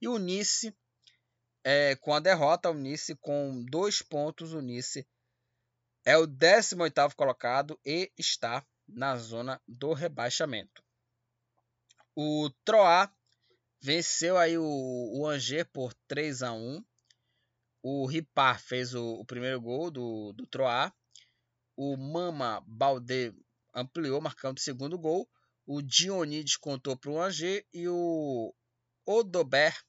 E 0.00 0.08
o 0.08 0.18
Nice, 0.18 0.74
é, 1.64 1.96
com 1.96 2.12
a 2.12 2.20
derrota, 2.20 2.70
o 2.70 2.74
Nice 2.74 3.16
com 3.16 3.64
2 3.64 4.02
pontos, 4.02 4.52
o 4.52 4.60
Nice 4.60 5.06
é 6.04 6.18
o 6.18 6.26
18º 6.28 7.14
colocado 7.14 7.80
e 7.84 8.12
está 8.18 8.64
na 8.86 9.16
zona 9.16 9.60
do 9.66 9.94
rebaixamento. 9.94 10.84
O 12.14 12.50
Troyes 12.64 13.08
venceu 13.80 14.36
aí 14.36 14.58
o, 14.58 14.64
o 14.64 15.26
Angers 15.26 15.66
por 15.72 15.94
3 16.06 16.42
a 16.42 16.52
1. 16.52 16.84
O 17.82 18.06
Ripar 18.06 18.60
fez 18.60 18.94
o, 18.94 19.14
o 19.14 19.24
primeiro 19.24 19.60
gol 19.60 19.90
do, 19.90 20.32
do 20.34 20.46
Troyes. 20.46 20.92
O 21.76 21.96
Mama 21.96 22.62
Baldé 22.66 23.32
ampliou, 23.74 24.20
marcando 24.20 24.58
o 24.58 24.60
segundo 24.60 24.98
gol. 24.98 25.28
O 25.66 25.80
Dionídes 25.80 26.56
contou 26.56 26.94
para 26.96 27.10
o 27.10 27.20
Angers 27.20 27.64
e 27.72 27.88
o 27.88 28.54
Odobert 29.06 29.82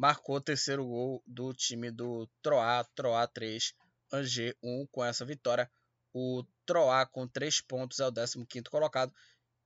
marcou 0.00 0.36
o 0.36 0.40
terceiro 0.40 0.86
gol 0.86 1.22
do 1.26 1.52
time 1.52 1.90
do 1.90 2.26
Troá, 2.40 2.82
Troá 2.94 3.26
3, 3.26 3.74
Angers 4.10 4.54
1 4.62 4.86
com 4.86 5.04
essa 5.04 5.26
vitória. 5.26 5.70
O 6.10 6.42
Troá 6.64 7.04
com 7.04 7.28
3 7.28 7.60
pontos 7.60 8.00
é 8.00 8.06
o 8.06 8.12
15 8.12 8.64
colocado 8.70 9.12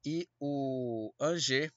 e 0.04 0.28
o 0.40 1.14
Angers 1.20 1.70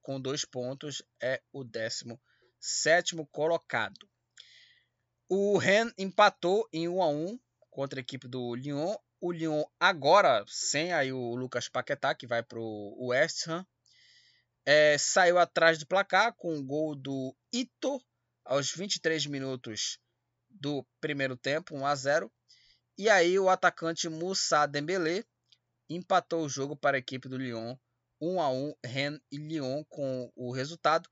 com 0.00 0.18
2 0.18 0.46
pontos 0.46 1.02
é 1.20 1.42
o 1.52 1.62
17 1.62 3.14
colocado. 3.30 4.08
O 5.28 5.58
Rennes 5.58 5.92
empatou 5.98 6.66
em 6.72 6.88
1 6.88 7.02
a 7.02 7.08
1 7.08 7.38
contra 7.70 8.00
a 8.00 8.02
equipe 8.02 8.26
do 8.26 8.54
Lyon 8.54 8.96
o 9.20 9.30
Lyon 9.30 9.62
agora, 9.78 10.44
sem 10.48 10.92
aí 10.92 11.12
o 11.12 11.36
Lucas 11.36 11.68
Paquetá, 11.68 12.12
que 12.12 12.26
vai 12.26 12.42
para 12.42 12.58
o 12.58 13.08
West 13.10 13.46
Ham, 13.46 13.64
é, 14.64 14.96
saiu 14.98 15.38
atrás 15.38 15.78
do 15.78 15.86
placar 15.86 16.34
com 16.34 16.56
o 16.56 16.64
gol 16.64 16.94
do 16.94 17.34
Ito 17.52 18.00
aos 18.44 18.72
23 18.72 19.26
minutos 19.26 19.98
do 20.50 20.86
primeiro 21.00 21.36
tempo, 21.36 21.74
1 21.74 21.86
a 21.86 21.94
0. 21.94 22.32
E 22.98 23.08
aí 23.08 23.38
o 23.38 23.48
atacante 23.48 24.08
Moussa 24.08 24.66
Dembélé 24.66 25.24
empatou 25.88 26.44
o 26.44 26.48
jogo 26.48 26.76
para 26.76 26.96
a 26.96 27.00
equipe 27.00 27.28
do 27.28 27.36
Lyon, 27.36 27.76
1 28.20 28.40
a 28.40 28.50
1, 28.50 28.74
Rennes 28.84 29.20
e 29.30 29.38
Lyon 29.38 29.84
com 29.88 30.30
o 30.36 30.52
resultado. 30.52 31.08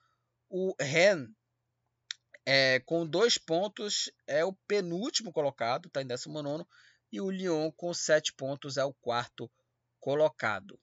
O 0.48 0.74
Rennes 0.80 1.30
é, 2.46 2.80
com 2.80 3.06
dois 3.06 3.38
pontos 3.38 4.10
é 4.26 4.44
o 4.44 4.52
penúltimo 4.66 5.32
colocado, 5.32 5.86
está 5.86 6.02
em 6.02 6.06
19 6.06 6.64
e 7.12 7.20
o 7.20 7.30
Lyon 7.30 7.70
com 7.72 7.92
7 7.92 8.32
pontos 8.34 8.76
é 8.76 8.84
o 8.84 8.94
quarto 8.94 9.50
colocado. 9.98 10.80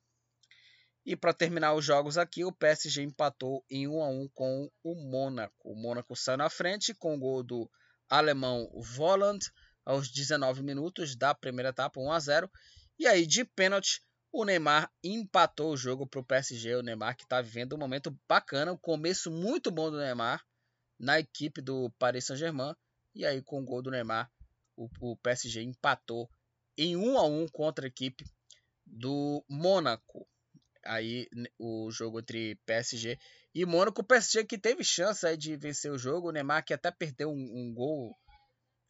E 1.07 1.15
para 1.15 1.33
terminar 1.33 1.73
os 1.73 1.85
jogos 1.85 2.17
aqui, 2.17 2.43
o 2.43 2.51
PSG 2.51 3.01
empatou 3.01 3.63
em 3.69 3.87
1 3.87 4.03
a 4.03 4.09
1 4.09 4.27
com 4.33 4.69
o 4.83 4.93
Mônaco. 4.93 5.55
O 5.63 5.73
Mônaco 5.73 6.17
saiu 6.17 6.37
na 6.37 6.49
frente 6.49 6.93
com 6.93 7.15
o 7.15 7.17
gol 7.17 7.41
do 7.41 7.71
alemão 8.09 8.69
Volland 8.75 9.39
aos 9.85 10.11
19 10.11 10.61
minutos 10.61 11.15
da 11.15 11.33
primeira 11.33 11.69
etapa, 11.69 11.97
1 11.97 12.11
a 12.11 12.19
0. 12.19 12.51
E 12.99 13.07
aí 13.07 13.25
de 13.25 13.45
pênalti, 13.45 14.03
o 14.33 14.43
Neymar 14.43 14.91
empatou 15.01 15.71
o 15.71 15.77
jogo 15.77 16.05
para 16.05 16.19
o 16.19 16.25
PSG. 16.25 16.75
O 16.75 16.83
Neymar 16.83 17.15
que 17.15 17.23
está 17.23 17.41
vivendo 17.41 17.77
um 17.77 17.79
momento 17.79 18.13
bacana, 18.27 18.73
um 18.73 18.77
começo 18.77 19.31
muito 19.31 19.71
bom 19.71 19.89
do 19.89 19.99
Neymar 19.99 20.43
na 20.99 21.21
equipe 21.21 21.61
do 21.61 21.89
Paris 21.97 22.25
Saint-Germain. 22.25 22.75
E 23.15 23.25
aí 23.25 23.41
com 23.41 23.61
o 23.61 23.65
gol 23.65 23.81
do 23.81 23.91
Neymar, 23.91 24.29
o, 24.75 24.89
o 24.99 25.15
PSG 25.15 25.61
empatou 25.61 26.29
em 26.77 26.97
1 26.97 27.17
a 27.17 27.25
1 27.25 27.47
contra 27.47 27.85
a 27.85 27.87
equipe 27.87 28.25
do 28.85 29.41
Mônaco. 29.47 30.27
Aí 30.85 31.27
o 31.59 31.89
jogo 31.91 32.19
entre 32.19 32.55
PSG 32.65 33.17
e 33.53 33.65
Mônaco. 33.65 34.01
O 34.01 34.05
PSG 34.05 34.45
que 34.45 34.57
teve 34.57 34.83
chance 34.83 35.37
de 35.37 35.55
vencer 35.57 35.91
o 35.91 35.97
jogo. 35.97 36.29
O 36.29 36.31
Neymar 36.31 36.63
que 36.63 36.73
até 36.73 36.91
perdeu 36.91 37.29
um, 37.29 37.33
um 37.33 37.73
gol 37.73 38.15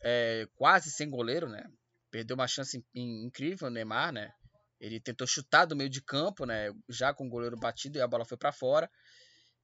é, 0.04 0.48
quase 0.56 0.92
sem 0.92 1.10
goleiro, 1.10 1.50
né? 1.50 1.64
Perdeu 2.12 2.36
uma 2.36 2.48
chance 2.48 2.84
incrível, 2.96 3.68
o 3.68 3.72
Neymar, 3.72 4.12
né? 4.12 4.32
Ele 4.80 5.00
tentou 5.00 5.26
chutar 5.26 5.66
do 5.66 5.76
meio 5.76 5.90
de 5.90 6.02
campo, 6.02 6.46
né? 6.46 6.72
Já 6.90 7.14
com 7.14 7.26
o 7.26 7.30
goleiro 7.30 7.58
batido 7.58 7.98
e 7.98 8.02
a 8.02 8.08
bola 8.08 8.26
foi 8.26 8.38
para 8.38 8.52
fora. 8.52 8.90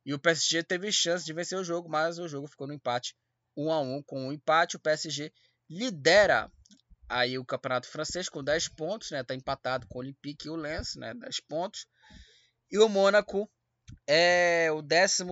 E 0.06 0.14
o 0.14 0.20
PSG 0.20 0.64
teve 0.64 0.92
chance 0.92 1.24
de 1.24 1.34
vencer 1.34 1.58
o 1.58 1.64
jogo, 1.64 1.90
mas 1.90 2.20
o 2.20 2.28
jogo 2.28 2.48
ficou 2.48 2.68
no 2.68 2.74
empate 2.74 3.16
1 3.56 3.72
a 3.72 3.80
1 3.80 4.04
com 4.04 4.26
o 4.26 4.28
um 4.28 4.34
empate. 4.34 4.76
O 4.76 4.80
PSG 4.80 5.32
lidera 5.70 6.52
aí 7.08 7.38
o 7.38 7.46
campeonato 7.46 7.88
francês 7.88 8.28
com 8.28 8.44
10 8.44 8.70
pontos, 8.70 9.12
né? 9.12 9.24
Tá 9.24 9.36
empatado 9.36 9.88
com 9.88 10.00
o 10.00 10.02
Olympique 10.02 10.48
e 10.48 10.50
o 10.50 10.56
Lens, 10.56 10.96
né? 10.96 11.14
10 11.14 11.40
pontos. 11.42 11.86
E 12.74 12.80
o 12.80 12.90
Mônaco 12.90 13.48
é 14.08 14.68
o 14.72 14.82
12 14.82 15.24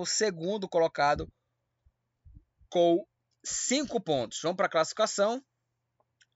colocado 0.69 1.27
com 2.69 3.03
5 3.43 3.99
pontos. 3.99 4.39
Vamos 4.43 4.57
para 4.57 4.67
a 4.67 4.69
classificação. 4.69 5.43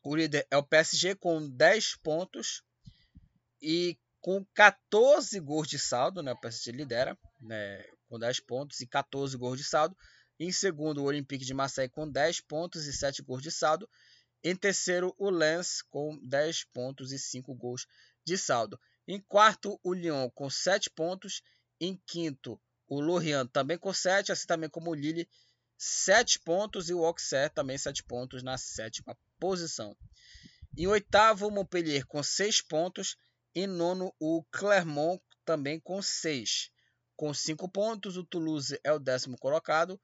O 0.03 0.16
líder 0.16 0.47
é 0.49 0.58
o 0.58 0.64
PSG 0.64 1.14
com 1.14 1.47
10 1.47 1.97
pontos 1.97 2.64
e 3.62 3.95
com 4.20 4.43
14 4.56 5.39
gols 5.41 5.68
de 5.68 5.78
saldo, 5.78 6.24
né? 6.24 6.32
O 6.32 6.41
PSG 6.41 6.72
lidera, 6.72 7.16
né? 7.39 7.86
Com 8.08 8.18
10 8.18 8.39
pontos 8.39 8.80
e 8.80 8.88
14 8.88 9.38
gols 9.38 9.60
de 9.60 9.64
saldo. 9.64 9.95
Em 10.39 10.51
segundo, 10.51 11.03
o 11.03 11.06
Olympique 11.06 11.45
de 11.45 11.53
Marseille 11.53 11.88
com 11.88 12.10
10 12.10 12.41
pontos 12.41 12.88
e 12.88 12.91
7 12.91 13.22
gols 13.22 13.43
de 13.43 13.51
saldo. 13.51 13.88
Em 14.43 14.56
terceiro, 14.56 15.14
o 15.20 15.30
Lens 15.30 15.84
com 15.84 16.18
10 16.24 16.64
pontos 16.74 17.12
e 17.12 17.20
5 17.20 17.53
gols 17.53 17.86
de 18.26 18.39
saldo. 18.39 18.80
Em 19.08 19.22
quarto, 19.22 19.80
o 19.84 19.93
Lyon 19.93 20.30
com 20.32 20.49
7 20.49 20.89
pontos. 20.89 21.41
Em 21.80 21.95
quinto, 22.08 22.60
o 22.88 22.99
Lorient 22.99 23.49
também 23.51 23.78
com 23.78 23.93
7, 23.93 24.32
assim 24.32 24.47
também 24.47 24.70
como 24.70 24.91
o 24.91 24.95
Lille, 24.95 25.30
7 25.78 26.39
pontos. 26.39 26.89
E 26.89 26.93
o 26.93 27.06
Auxerre 27.06 27.49
também 27.49 27.78
7 27.78 28.03
pontos 28.03 28.41
na 28.41 28.58
sétima 28.58 29.18
posição. 29.39 29.95
Em 30.78 30.88
oitavo, 30.88 31.47
o 31.47 31.51
Montpellier 31.51 32.06
com 32.06 32.22
6 32.22 32.62
pontos. 32.62 33.16
Em 33.53 33.68
nono, 33.68 34.14
o 34.20 34.43
Clermont 34.51 35.22
também 35.45 35.80
com 35.80 36.01
6. 36.01 36.72
Com 37.16 37.34
5 37.34 37.70
pontos, 37.70 38.18
o 38.18 38.26
Toulouse 38.26 38.78
é 38.84 38.91
o 38.91 38.99
décimo 38.99 39.38
colocado. 39.38 40.01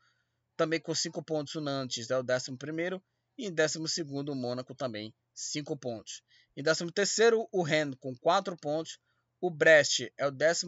Também 0.55 0.79
com 0.79 0.93
5 0.93 1.23
pontos, 1.23 1.55
o 1.55 1.61
Nantes 1.61 2.09
é 2.09 2.17
o 2.17 2.23
décimo 2.23 2.57
primeiro. 2.57 3.03
E 3.37 3.47
em 3.47 3.51
12 3.51 3.79
o 4.03 4.35
Mônaco 4.35 4.75
também, 4.75 5.13
5 5.33 5.75
pontos. 5.77 6.21
Em 6.55 6.63
13 6.63 7.47
o 7.51 7.63
Rennes 7.63 7.97
com 7.99 8.15
4 8.15 8.57
pontos. 8.57 8.99
O 9.39 9.49
Brest 9.49 10.01
é 10.17 10.27
o 10.27 10.31
14 10.31 10.67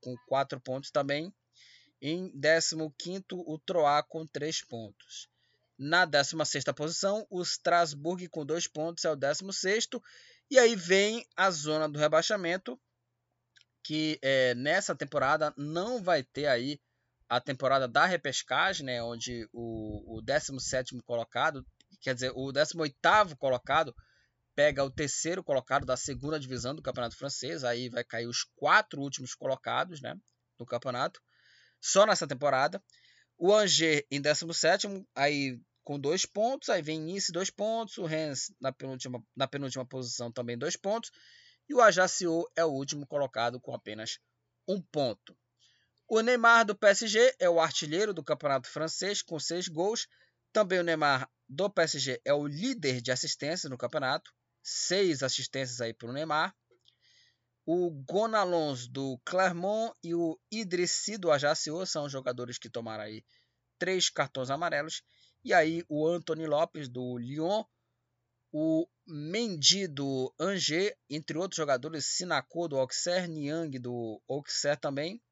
com 0.00 0.16
4 0.26 0.60
pontos 0.60 0.90
também. 0.90 1.32
Em 2.00 2.30
15 2.30 2.76
o 3.32 3.58
Troyes 3.58 4.04
com 4.08 4.26
3 4.26 4.64
pontos. 4.64 5.28
Na 5.78 6.04
16 6.04 6.64
posição, 6.76 7.26
o 7.30 7.40
Strasbourg 7.42 8.28
com 8.28 8.44
2 8.44 8.66
pontos 8.66 9.04
é 9.04 9.10
o 9.10 9.16
16 9.16 9.88
E 10.50 10.58
aí 10.58 10.74
vem 10.74 11.24
a 11.36 11.50
zona 11.50 11.88
do 11.88 11.98
rebaixamento, 11.98 12.78
que 13.84 14.18
é, 14.20 14.54
nessa 14.56 14.94
temporada 14.96 15.54
não 15.56 16.02
vai 16.02 16.24
ter 16.24 16.46
aí 16.46 16.80
a 17.28 17.40
temporada 17.40 17.86
da 17.86 18.06
repescagem, 18.06 18.86
né, 18.86 19.02
onde 19.02 19.48
o, 19.52 20.16
o 20.18 20.22
17 20.22 20.98
colocado, 21.04 21.64
quer 22.00 22.14
dizer, 22.14 22.32
o 22.34 22.50
18 22.50 23.36
colocado 23.38 23.94
pega 24.58 24.82
o 24.82 24.90
terceiro 24.90 25.44
colocado 25.44 25.86
da 25.86 25.96
segunda 25.96 26.40
divisão 26.40 26.74
do 26.74 26.82
campeonato 26.82 27.16
francês, 27.16 27.62
aí 27.62 27.88
vai 27.88 28.02
cair 28.02 28.26
os 28.26 28.42
quatro 28.56 29.00
últimos 29.00 29.32
colocados 29.32 30.00
né, 30.00 30.16
do 30.58 30.66
campeonato, 30.66 31.22
só 31.80 32.04
nessa 32.04 32.26
temporada. 32.26 32.82
O 33.38 33.54
Angers 33.54 34.02
em 34.10 34.20
17, 34.20 34.88
aí 35.14 35.60
com 35.84 35.96
dois 35.96 36.26
pontos, 36.26 36.70
aí 36.70 36.82
vem 36.82 37.00
Nice 37.00 37.30
dois 37.30 37.50
pontos, 37.50 37.98
o 37.98 38.04
Rennes 38.04 38.52
na 38.60 38.72
penúltima, 38.72 39.22
na 39.36 39.46
penúltima 39.46 39.86
posição 39.86 40.32
também 40.32 40.58
dois 40.58 40.76
pontos, 40.76 41.12
e 41.68 41.74
o 41.74 41.80
Ajaccio 41.80 42.44
é 42.56 42.64
o 42.64 42.72
último 42.72 43.06
colocado 43.06 43.60
com 43.60 43.72
apenas 43.72 44.18
um 44.66 44.82
ponto. 44.82 45.38
O 46.08 46.20
Neymar 46.20 46.64
do 46.64 46.74
PSG 46.74 47.32
é 47.38 47.48
o 47.48 47.60
artilheiro 47.60 48.12
do 48.12 48.24
campeonato 48.24 48.68
francês 48.68 49.22
com 49.22 49.38
seis 49.38 49.68
gols. 49.68 50.08
Também 50.52 50.80
o 50.80 50.82
Neymar 50.82 51.30
do 51.48 51.70
PSG 51.70 52.20
é 52.24 52.34
o 52.34 52.44
líder 52.44 53.00
de 53.00 53.12
assistências 53.12 53.70
no 53.70 53.78
campeonato, 53.78 54.32
seis 54.62 55.22
assistências 55.22 55.80
aí 55.80 55.94
para 55.94 56.08
o 56.08 56.12
Neymar. 56.12 56.54
O 57.66 57.90
Gonalons 57.90 58.88
do 58.88 59.20
Clermont 59.24 59.92
e 60.02 60.14
o 60.14 60.38
Idrissi 60.50 61.18
do 61.18 61.30
Ajaccio 61.30 61.84
são 61.84 62.08
jogadores 62.08 62.58
que 62.58 62.70
tomaram 62.70 63.04
aí 63.04 63.22
três 63.78 64.08
cartões 64.08 64.50
amarelos. 64.50 65.02
E 65.44 65.52
aí 65.52 65.84
o 65.88 66.06
Anthony 66.06 66.46
Lopes 66.46 66.88
do 66.88 67.18
Lyon, 67.18 67.62
o 68.52 68.88
Mendy 69.06 69.86
do 69.86 70.34
Angers, 70.40 70.92
entre 71.08 71.38
outros 71.38 71.56
jogadores, 71.56 72.06
Sinacô 72.06 72.68
do 72.68 72.78
Auxerre, 72.78 73.28
Niang 73.28 73.78
do 73.78 74.20
Auxerre 74.28 74.80
também, 74.80 75.22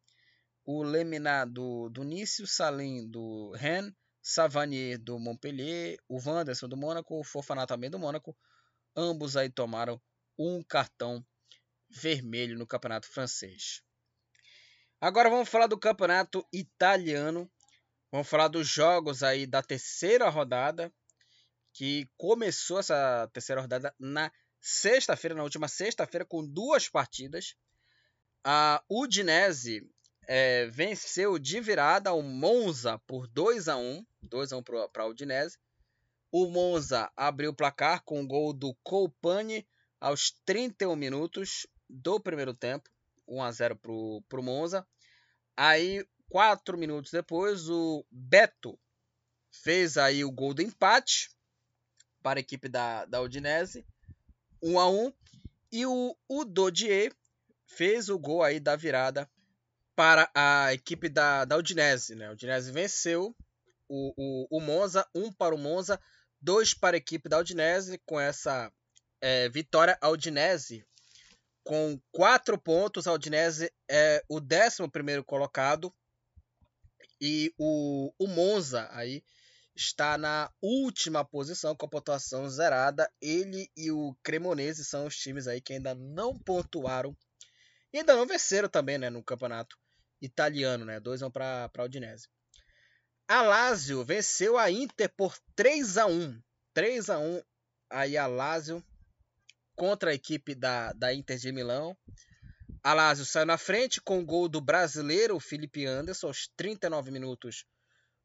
o 0.65 0.83
Lemina 0.83 1.45
do, 1.45 1.89
do 1.89 2.03
Nice, 2.03 2.47
Salim 2.47 3.09
do 3.09 3.53
Rennes, 3.53 3.93
Savanier 4.23 4.99
do 4.99 5.19
Montpellier, 5.19 5.99
o 6.09 6.19
Wanderson 6.19 6.69
do 6.69 6.77
Mônaco, 6.77 7.21
o 7.21 7.25
Fofaná 7.25 7.67
também 7.67 7.89
do 7.89 7.99
Mônaco. 7.99 8.37
Ambos 8.97 9.37
aí 9.37 9.51
tomaram 9.51 10.01
um 10.39 10.63
cartão 10.63 11.25
vermelho 11.91 12.59
no 12.59 12.67
campeonato 12.67 13.07
francês. 13.07 13.83
Agora 15.01 15.29
vamos 15.29 15.49
falar 15.49 15.67
do 15.67 15.79
campeonato 15.79 16.47
italiano. 16.53 17.51
Vamos 18.11 18.29
falar 18.29 18.49
dos 18.49 18.67
jogos 18.67 19.23
aí 19.23 19.47
da 19.47 19.63
terceira 19.63 20.29
rodada, 20.29 20.93
que 21.73 22.09
começou 22.17 22.79
essa 22.79 23.29
terceira 23.33 23.61
rodada 23.61 23.95
na 23.99 24.33
sexta-feira, 24.61 25.35
na 25.35 25.43
última 25.43 25.69
sexta-feira, 25.69 26.25
com 26.25 26.47
duas 26.47 26.89
partidas. 26.89 27.55
A 28.43 28.83
Udinese 28.89 29.87
é, 30.27 30.67
venceu 30.67 31.39
de 31.39 31.61
virada 31.61 32.13
o 32.13 32.23
Monza 32.23 32.99
por 33.07 33.27
2 33.29 33.69
a 33.69 33.77
1 33.77 34.07
2 34.23 34.53
a 34.53 34.57
1 34.57 34.63
para 34.63 35.07
o 35.07 35.11
Udinese. 35.11 35.59
O 36.31 36.47
Monza 36.47 37.11
abriu 37.17 37.51
o 37.51 37.55
placar 37.55 38.03
com 38.05 38.21
o 38.21 38.27
gol 38.27 38.53
do 38.53 38.75
Colpani 38.83 39.67
aos 40.01 40.31
31 40.45 40.95
minutos 40.97 41.67
do 41.89 42.21
primeiro 42.21 42.55
tempo, 42.55 42.91
1 43.27 43.43
a 43.43 43.51
0 43.53 43.77
para 43.77 44.41
o 44.41 44.43
Monza. 44.43 44.87
Aí, 45.57 46.07
quatro 46.29 46.77
minutos 46.77 47.11
depois, 47.11 47.69
o 47.69 48.05
Beto 48.11 48.79
fez 49.51 49.97
aí 49.97 50.25
o 50.25 50.31
gol 50.31 50.53
do 50.53 50.63
empate 50.63 51.31
para 52.23 52.39
a 52.39 52.43
equipe 52.43 52.69
da, 52.69 53.05
da 53.07 53.21
Udinese, 53.23 53.87
1 54.63 54.79
a 54.79 54.91
1 54.91 55.13
e 55.73 55.87
o 55.87 56.17
Udodier 56.29 57.15
fez 57.67 58.09
o 58.09 58.19
gol 58.19 58.43
aí 58.43 58.61
da 58.61 58.77
virada 58.77 59.31
para 59.95 60.31
a 60.35 60.73
equipe 60.75 61.09
da, 61.09 61.45
da 61.45 61.57
Udinese. 61.57 62.15
Né? 62.15 62.27
A 62.27 62.33
Udinese 62.33 62.71
venceu 62.71 63.35
o, 63.89 64.13
o, 64.17 64.59
o 64.59 64.61
Monza, 64.61 65.09
um 65.15 65.33
para 65.33 65.55
o 65.55 65.59
Monza, 65.59 66.01
dois 66.41 66.75
para 66.75 66.97
a 66.97 66.99
equipe 66.99 67.29
da 67.29 67.39
Udinese. 67.39 68.01
Com 68.05 68.21
essa 68.21 68.73
é, 69.21 69.49
vitória, 69.49 69.97
a 70.01 70.09
Udinese, 70.09 70.85
com 71.65 72.01
quatro 72.13 72.59
pontos, 72.59 73.07
a 73.07 73.13
Udinese 73.13 73.73
é 73.91 74.23
o 74.29 74.41
décimo 74.41 74.91
primeiro 74.91 75.25
colocado. 75.25 75.93
E 77.21 77.53
o, 77.59 78.13
o 78.19 78.27
Monza 78.27 78.89
aí 78.93 79.25
está 79.75 80.17
na 80.17 80.51
última 80.61 81.25
posição 81.25 81.75
com 81.75 81.87
a 81.87 81.89
pontuação 81.89 82.49
zerada. 82.49 83.11
Ele 83.21 83.71
e 83.77 83.91
o 83.91 84.17
Cremonese 84.23 84.85
são 84.85 85.07
os 85.07 85.17
times 85.17 85.47
aí 85.47 85.61
que 85.61 85.75
ainda 85.75 85.95
não 85.95 86.39
pontuaram 86.39 87.17
e 87.93 87.99
ainda 87.99 88.15
não 88.15 88.27
venceram 88.27 88.69
também 88.69 88.99
né, 88.99 89.11
no 89.11 89.23
campeonato 89.23 89.79
italiano, 90.21 90.85
né? 90.85 90.99
2 91.01 91.23
1 91.23 91.31
para 91.31 91.71
a 91.77 91.83
Udinese. 91.83 92.29
A 93.29 93.43
Lazio 93.43 94.05
venceu 94.05 94.57
a 94.57 94.71
Inter 94.71 95.09
por 95.17 95.37
3 95.57 95.99
a 95.99 96.07
1. 96.07 96.41
3 96.73 97.11
a 97.11 97.19
1 97.19 97.43
aí 97.91 98.17
a 98.17 98.27
Lazio 98.29 98.85
contra 99.75 100.11
a 100.11 100.15
equipe 100.15 100.55
da, 100.55 100.93
da 100.93 101.13
Inter 101.13 101.37
de 101.37 101.51
Milão. 101.51 101.97
A 102.85 102.95
Lazio 102.95 103.27
saiu 103.27 103.45
na 103.45 103.59
frente 103.59 104.01
com 104.01 104.21
o 104.21 104.25
gol 104.25 104.49
do 104.49 104.61
brasileiro 104.61 105.41
Felipe 105.41 105.85
Anderson 105.85 106.29
aos 106.29 106.49
39 106.57 107.11
minutos 107.11 107.65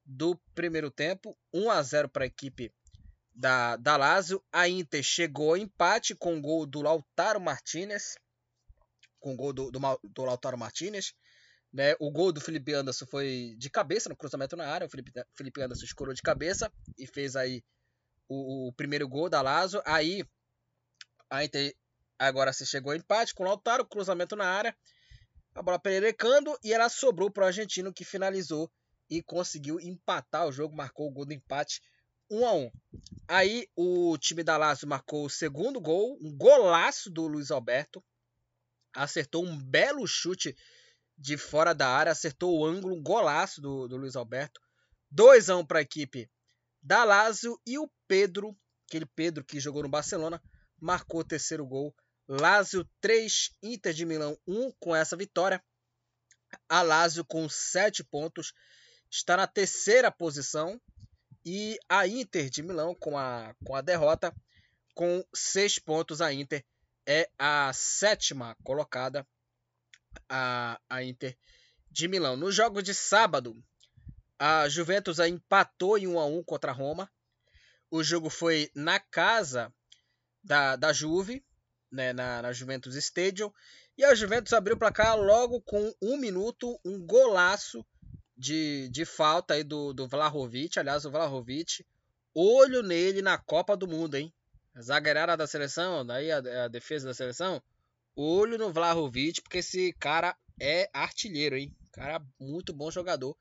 do 0.06 0.40
primeiro 0.54 0.92
tempo, 0.92 1.36
1 1.52 1.72
a 1.72 1.82
0 1.82 2.08
para 2.08 2.24
a 2.24 2.28
equipe 2.28 2.72
da, 3.34 3.78
da 3.78 3.98
Lazio. 3.98 4.44
A 4.52 4.70
Inter 4.70 5.02
chegou 5.02 5.50
ao 5.50 5.58
empate 5.58 6.14
com 6.14 6.38
o 6.38 6.42
gol 6.42 6.64
do 6.68 6.80
Lautaro 6.80 7.42
Martinez, 7.42 8.20
com 9.20 9.34
o 9.34 9.36
gol 9.36 9.52
do, 9.52 9.72
do, 9.72 9.80
do 10.04 10.24
Lautaro 10.24 10.60
Martinez. 10.60 11.16
Né? 11.74 11.96
O 12.00 12.12
gol 12.12 12.32
do 12.32 12.42
Felipe 12.42 12.74
Anderson 12.74 13.06
foi 13.06 13.56
de 13.58 13.70
cabeça 13.70 14.10
no 14.10 14.16
cruzamento 14.16 14.56
na 14.56 14.68
área. 14.68 14.88
O 14.88 14.90
Felipe, 14.90 15.12
Felipe 15.34 15.62
Anderson 15.62 15.86
escorou 15.86 16.14
de 16.14 16.22
cabeça 16.22 16.72
e 16.98 17.08
fez 17.08 17.36
aí 17.36 17.64
o, 18.28 18.68
o 18.68 18.74
primeiro 18.74 19.08
gol 19.08 19.30
da 19.30 19.42
Lazo. 19.42 19.82
Aí 19.86 20.24
a 21.30 21.44
Inter 21.44 21.74
agora 22.20 22.52
se 22.52 22.66
chegou 22.66 22.92
ao 22.92 22.98
empate 22.98 23.34
com 23.34 23.44
o 23.44 23.46
Lautaro, 23.48 23.86
cruzamento 23.86 24.36
na 24.36 24.46
área. 24.46 24.76
a 25.56 25.62
bola 25.62 25.80
pererecando 25.80 26.58
e 26.64 26.74
ela 26.74 26.90
sobrou 26.90 27.32
para 27.32 27.44
o 27.44 27.48
argentino 27.48 27.94
que 27.94 28.04
finalizou 28.04 28.70
e 29.10 29.22
conseguiu 29.22 29.80
empatar 29.80 30.48
o 30.48 30.52
jogo, 30.52 30.76
marcou 30.76 31.08
o 31.08 31.12
gol 31.12 31.26
do 31.26 31.34
empate 31.34 31.82
1 32.30 32.46
a 32.46 32.54
1. 32.54 32.72
Aí 33.28 33.68
o 33.76 34.18
time 34.18 34.44
da 34.44 34.58
Lazio 34.58 34.88
marcou 34.88 35.26
o 35.26 35.30
segundo 35.30 35.82
gol, 35.82 36.18
um 36.22 36.36
golaço 36.36 37.10
do 37.10 37.28
Luiz 37.28 37.52
Alberto. 37.52 38.04
Acertou 38.94 39.46
um 39.46 39.58
belo 39.58 40.08
chute 40.08 40.56
de 41.22 41.38
fora 41.38 41.74
da 41.74 41.88
área, 41.88 42.12
acertou 42.12 42.58
o 42.58 42.66
ângulo, 42.66 42.96
um 42.96 43.02
golaço 43.02 43.62
do, 43.62 43.88
do 43.88 43.96
Luiz 43.96 44.16
Alberto. 44.16 44.60
2 45.12 45.50
a 45.50 45.58
1 45.58 45.66
para 45.66 45.80
a 45.80 45.82
equipe 45.84 46.30
da 46.82 47.04
Lazio 47.04 47.62
e 47.66 47.78
o 47.78 47.90
Pedro, 48.08 48.58
aquele 48.88 49.06
Pedro 49.06 49.44
que 49.44 49.60
jogou 49.60 49.84
no 49.84 49.90
Barcelona, 49.90 50.42
marcou 50.80 51.20
o 51.20 51.24
terceiro 51.24 51.66
gol. 51.66 51.94
Lazio 52.28 52.90
3, 53.00 53.52
Inter 53.62 53.94
de 53.94 54.06
Milão 54.06 54.36
1 54.48 54.72
com 54.80 54.96
essa 54.96 55.16
vitória. 55.16 55.64
A 56.68 56.82
Lazio 56.82 57.24
com 57.24 57.48
7 57.48 58.04
pontos 58.04 58.52
está 59.10 59.38
na 59.38 59.46
terceira 59.46 60.10
posição 60.10 60.82
e 61.46 61.78
a 61.88 62.08
Inter 62.08 62.50
de 62.50 62.64
Milão 62.64 62.96
com 62.96 63.18
a, 63.18 63.54
com 63.64 63.76
a 63.76 63.82
derrota 63.82 64.34
com 64.96 65.24
6 65.34 65.80
pontos 65.80 66.20
a 66.20 66.34
Inter 66.34 66.66
é 67.06 67.30
a 67.38 67.72
sétima 67.74 68.56
colocada 68.64 69.28
a, 70.30 70.80
a 70.90 71.04
Inter 71.04 71.38
de 71.90 72.08
Milão. 72.08 72.36
No 72.36 72.52
jogo 72.52 72.82
de 72.82 72.94
sábado, 72.94 73.56
a 74.40 74.68
Juventus 74.70 75.20
empatou 75.20 75.98
em 75.98 76.08
1 76.08 76.20
a 76.20 76.26
1 76.26 76.44
contra 76.44 76.72
a 76.72 76.74
Roma. 76.74 77.12
O 77.90 78.04
jogo 78.04 78.30
foi 78.30 78.72
na 78.74 79.00
casa 79.00 79.74
da, 80.44 80.76
da 80.76 80.94
Juve, 80.94 81.46
né, 81.92 82.14
na, 82.14 82.42
na 82.42 82.54
Juventus 82.54 82.96
Stadium. 82.96 83.52
E 83.98 84.04
a 84.04 84.16
Juventus 84.16 84.54
abriu 84.54 84.76
o 84.76 84.80
placar 84.80 85.18
logo 85.18 85.62
com 85.62 85.94
um 86.02 86.18
minuto, 86.18 86.80
um 86.84 87.00
golaço 87.06 87.86
de, 88.38 88.90
de 88.90 89.06
falta 89.06 89.54
aí 89.54 89.64
do, 89.64 89.94
do 89.94 90.08
Vlahovic. 90.08 90.80
Aliás, 90.80 91.06
o 91.06 91.12
Vlahovic, 91.12 91.86
olho 92.34 92.82
nele 92.82 93.22
na 93.22 93.38
Copa 93.38 93.76
do 93.78 93.88
Mundo, 93.88 94.16
hein? 94.16 94.34
Zagueirada 94.80 95.36
da 95.36 95.46
seleção, 95.46 96.06
daí 96.06 96.32
a, 96.32 96.38
a 96.64 96.68
defesa 96.68 97.08
da 97.08 97.14
seleção. 97.14 97.62
Olho 98.16 98.58
no 98.58 98.72
Vlahovic, 98.72 99.42
porque 99.42 99.60
esse 99.60 99.94
cara 99.94 100.36
é 100.60 100.90
artilheiro, 100.94 101.58
hein? 101.58 101.76
Cara, 101.92 102.22
muito 102.40 102.74
bom 102.74 102.92
jogador. 102.92 103.36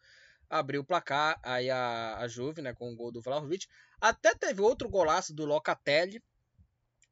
Abriu 0.49 0.81
o 0.81 0.85
placar 0.85 1.39
aí 1.43 1.71
a, 1.71 2.17
a 2.19 2.29
Juve, 2.29 2.63
né, 2.63 2.73
com 2.75 2.93
o 2.93 2.97
gol 2.97 3.13
do 3.13 3.21
Vlahovic. 3.21 3.67
Até 4.01 4.35
teve 4.35 4.61
outro 4.61 4.89
golaço 4.89 5.35
do 5.35 5.45
Locatelli. 5.45 6.23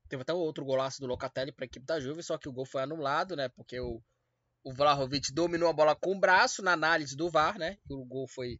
Teve 0.08 0.22
até 0.22 0.32
outro 0.32 0.64
golaço 0.64 1.00
do 1.00 1.06
Locatelli 1.06 1.52
para 1.52 1.64
a 1.64 1.66
equipe 1.66 1.84
da 1.84 2.00
Juve, 2.00 2.22
só 2.22 2.38
que 2.38 2.48
o 2.48 2.52
gol 2.52 2.64
foi 2.64 2.82
anulado, 2.82 3.36
né? 3.36 3.48
Porque 3.50 3.78
o, 3.78 4.02
o 4.64 4.72
Vlahovic 4.72 5.32
dominou 5.32 5.68
a 5.68 5.72
bola 5.72 5.94
com 5.94 6.16
o 6.16 6.18
braço 6.18 6.62
na 6.62 6.72
análise 6.72 7.14
do 7.14 7.30
VAR, 7.30 7.58
né? 7.58 7.76
O 7.88 8.04
gol 8.04 8.26
foi 8.26 8.58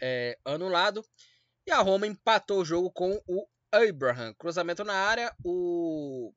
é, 0.00 0.36
anulado. 0.44 1.04
E 1.66 1.70
a 1.70 1.80
Roma 1.80 2.06
empatou 2.06 2.60
o 2.60 2.64
jogo 2.64 2.90
com 2.90 3.22
o 3.26 3.46
Abraham. 3.70 4.34
Cruzamento 4.34 4.82
na 4.82 4.94
área, 4.94 5.34
o, 5.44 6.32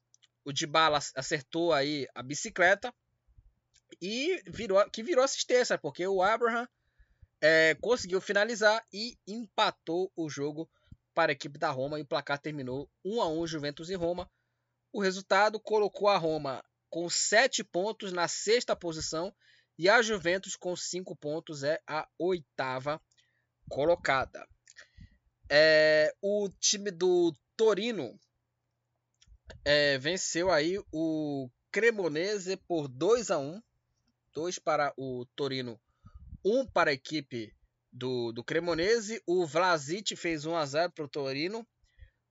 o 0.45 0.51
Dybala 0.51 0.99
acertou 1.15 1.73
aí 1.73 2.07
a 2.13 2.21
bicicleta 2.21 2.93
e 4.01 4.41
virou, 4.47 4.83
que 4.89 5.03
virou 5.03 5.23
assistência, 5.23 5.77
porque 5.77 6.05
o 6.07 6.21
Abraham 6.21 6.67
é, 7.41 7.75
conseguiu 7.75 8.21
finalizar 8.21 8.83
e 8.91 9.17
empatou 9.27 10.11
o 10.15 10.29
jogo 10.29 10.69
para 11.13 11.31
a 11.31 11.33
equipe 11.33 11.59
da 11.59 11.69
Roma 11.69 11.99
e 11.99 12.01
o 12.01 12.07
placar 12.07 12.39
terminou 12.39 12.89
1 13.05 13.21
a 13.21 13.27
1 13.29 13.47
Juventus 13.47 13.89
e 13.89 13.95
Roma. 13.95 14.29
O 14.91 15.01
resultado 15.01 15.59
colocou 15.59 16.07
a 16.07 16.17
Roma 16.17 16.63
com 16.89 17.09
7 17.09 17.63
pontos 17.63 18.11
na 18.11 18.27
sexta 18.27 18.75
posição 18.75 19.33
e 19.77 19.89
a 19.89 20.01
Juventus 20.01 20.55
com 20.55 20.75
5 20.75 21.15
pontos 21.15 21.63
é 21.63 21.79
a 21.87 22.07
oitava 22.17 23.01
colocada. 23.69 24.47
É, 25.49 26.13
o 26.21 26.49
time 26.59 26.91
do 26.91 27.35
Torino 27.55 28.19
é, 29.65 29.97
venceu 29.97 30.51
aí 30.51 30.79
o 30.91 31.49
Cremonese 31.71 32.57
por 32.57 32.87
2 32.87 33.31
a 33.31 33.37
1 33.37 33.61
2 34.33 34.57
para 34.59 34.91
o 34.97 35.25
Torino, 35.35 35.79
1 36.43 36.65
para 36.65 36.89
a 36.89 36.93
equipe 36.93 37.55
do, 37.91 38.31
do 38.31 38.43
Cremonese. 38.43 39.21
O 39.27 39.45
Vlasic 39.45 40.15
fez 40.15 40.45
1 40.45 40.55
a 40.55 40.65
0 40.65 40.91
para 40.91 41.05
o 41.05 41.09
Torino. 41.09 41.65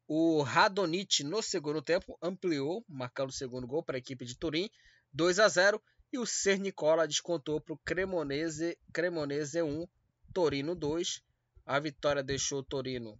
O 0.09 0.43
Radonit 0.43 1.23
no 1.23 1.41
segundo 1.41 1.81
tempo 1.81 2.19
ampliou, 2.21 2.85
marcando 2.89 3.31
o 3.31 3.33
segundo 3.33 3.67
gol 3.67 3.83
para 3.83 3.97
a 3.97 4.01
equipe 4.01 4.25
de 4.25 4.37
Turim, 4.37 4.69
2 5.13 5.39
a 5.39 5.49
0 5.49 5.81
e 6.13 6.19
o 6.19 6.27
Sernicola 6.27 7.07
descontou 7.07 7.61
para 7.61 7.73
o 7.73 7.79
Cremonese, 7.79 8.77
Cremonese 8.93 9.63
1, 9.63 9.87
Torino 10.35 10.75
2. 10.75 11.23
A 11.65 11.79
vitória 11.79 12.23
deixou 12.23 12.59
o 12.59 12.65
Torino 12.65 13.17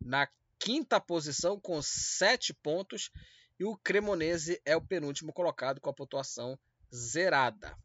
na 0.00 0.28
quinta 0.58 1.00
posição 1.00 1.60
com 1.60 1.82
7 1.82 2.54
pontos 2.54 3.10
e 3.60 3.64
o 3.64 3.76
Cremonese 3.76 4.60
é 4.64 4.74
o 4.74 4.80
penúltimo 4.80 5.32
colocado 5.32 5.80
com 5.80 5.88
a 5.88 5.94
pontuação 5.94 6.58
zerada. 6.92 7.76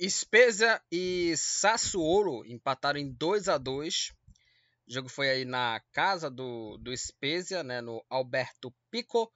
Spezia 0.00 0.80
e 0.90 1.34
Sassuolo 1.36 2.46
empataram 2.46 2.98
em 2.98 3.12
2 3.12 3.48
a 3.48 3.58
2 3.58 4.14
o 4.88 4.92
jogo 4.92 5.08
foi 5.08 5.28
aí 5.28 5.44
na 5.44 5.82
casa 5.90 6.30
do, 6.30 6.78
do 6.78 6.96
Spezia, 6.96 7.64
né, 7.64 7.80
no 7.80 8.04
Alberto 8.08 8.72
Pico. 8.88 9.32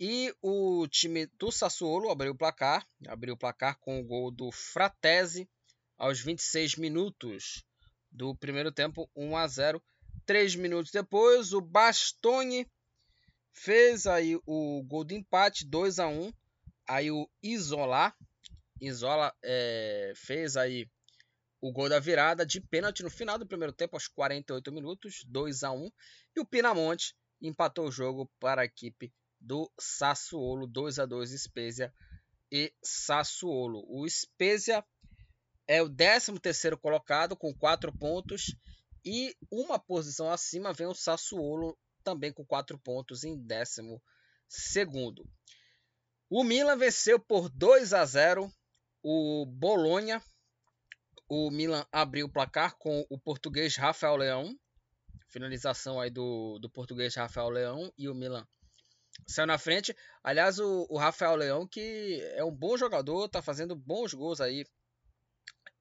E 0.00 0.34
o 0.40 0.86
time 0.88 1.26
do 1.38 1.52
Sassuolo 1.52 2.08
abriu 2.08 2.32
o 2.32 2.36
placar, 2.36 2.86
abriu 3.06 3.34
o 3.34 3.36
placar 3.36 3.78
com 3.80 4.00
o 4.00 4.04
gol 4.04 4.30
do 4.30 4.50
Fratese 4.50 5.46
aos 5.98 6.20
26 6.20 6.76
minutos 6.76 7.64
do 8.10 8.34
primeiro 8.34 8.72
tempo, 8.72 9.10
1 9.14 9.36
a 9.36 9.46
0. 9.46 9.82
Três 10.24 10.54
minutos 10.54 10.90
depois, 10.90 11.52
o 11.52 11.60
Bastoni 11.60 12.66
fez 13.58 14.06
aí 14.06 14.38
o 14.46 14.82
gol 14.84 15.04
de 15.04 15.14
empate, 15.14 15.66
2 15.66 15.98
a 15.98 16.06
1. 16.06 16.32
Aí 16.88 17.10
o 17.10 17.28
Isola, 17.42 18.14
Isola 18.80 19.34
é, 19.42 20.12
fez 20.16 20.56
aí 20.56 20.88
o 21.60 21.72
gol 21.72 21.88
da 21.88 21.98
virada 21.98 22.46
de 22.46 22.60
pênalti 22.60 23.02
no 23.02 23.10
final 23.10 23.36
do 23.36 23.46
primeiro 23.46 23.72
tempo, 23.72 23.96
aos 23.96 24.06
48 24.06 24.72
minutos, 24.72 25.24
2 25.26 25.64
a 25.64 25.72
1 25.72 25.90
E 26.36 26.40
o 26.40 26.46
Pinamonte 26.46 27.14
empatou 27.42 27.88
o 27.88 27.92
jogo 27.92 28.30
para 28.38 28.62
a 28.62 28.64
equipe 28.64 29.12
do 29.40 29.70
Sassuolo, 29.78 30.66
2 30.66 31.00
a 31.00 31.06
2 31.06 31.30
Spezia 31.42 31.92
e 32.50 32.72
Sassuolo. 32.82 33.84
O 33.88 34.08
Spezia 34.08 34.84
é 35.66 35.82
o 35.82 35.90
13º 35.90 36.76
colocado 36.78 37.36
com 37.36 37.52
4 37.52 37.92
pontos 37.98 38.54
e 39.04 39.36
uma 39.50 39.78
posição 39.78 40.30
acima 40.30 40.72
vem 40.72 40.86
o 40.86 40.94
Sassuolo 40.94 41.76
também 42.10 42.32
com 42.32 42.44
4 42.44 42.78
pontos 42.78 43.24
em 43.24 43.36
12º. 43.36 44.00
O 46.30 46.44
Milan 46.44 46.76
venceu 46.76 47.18
por 47.18 47.48
2 47.48 47.92
a 47.92 48.04
0 48.04 48.52
o 49.02 49.46
Bolonha 49.46 50.22
o 51.28 51.50
Milan 51.50 51.84
abriu 51.92 52.26
o 52.26 52.32
placar 52.32 52.74
com 52.78 53.06
o 53.10 53.18
português 53.18 53.76
Rafael 53.76 54.16
Leão. 54.16 54.58
Finalização 55.28 56.00
aí 56.00 56.08
do, 56.08 56.58
do 56.58 56.70
português 56.70 57.14
Rafael 57.14 57.50
Leão 57.50 57.92
e 57.98 58.08
o 58.08 58.14
Milan 58.14 58.48
saiu 59.26 59.46
na 59.46 59.58
frente. 59.58 59.94
Aliás, 60.24 60.58
o, 60.58 60.86
o 60.88 60.96
Rafael 60.96 61.36
Leão, 61.36 61.66
que 61.66 62.18
é 62.34 62.42
um 62.42 62.54
bom 62.54 62.78
jogador, 62.78 63.28
tá 63.28 63.42
fazendo 63.42 63.76
bons 63.76 64.14
gols 64.14 64.40
aí 64.40 64.64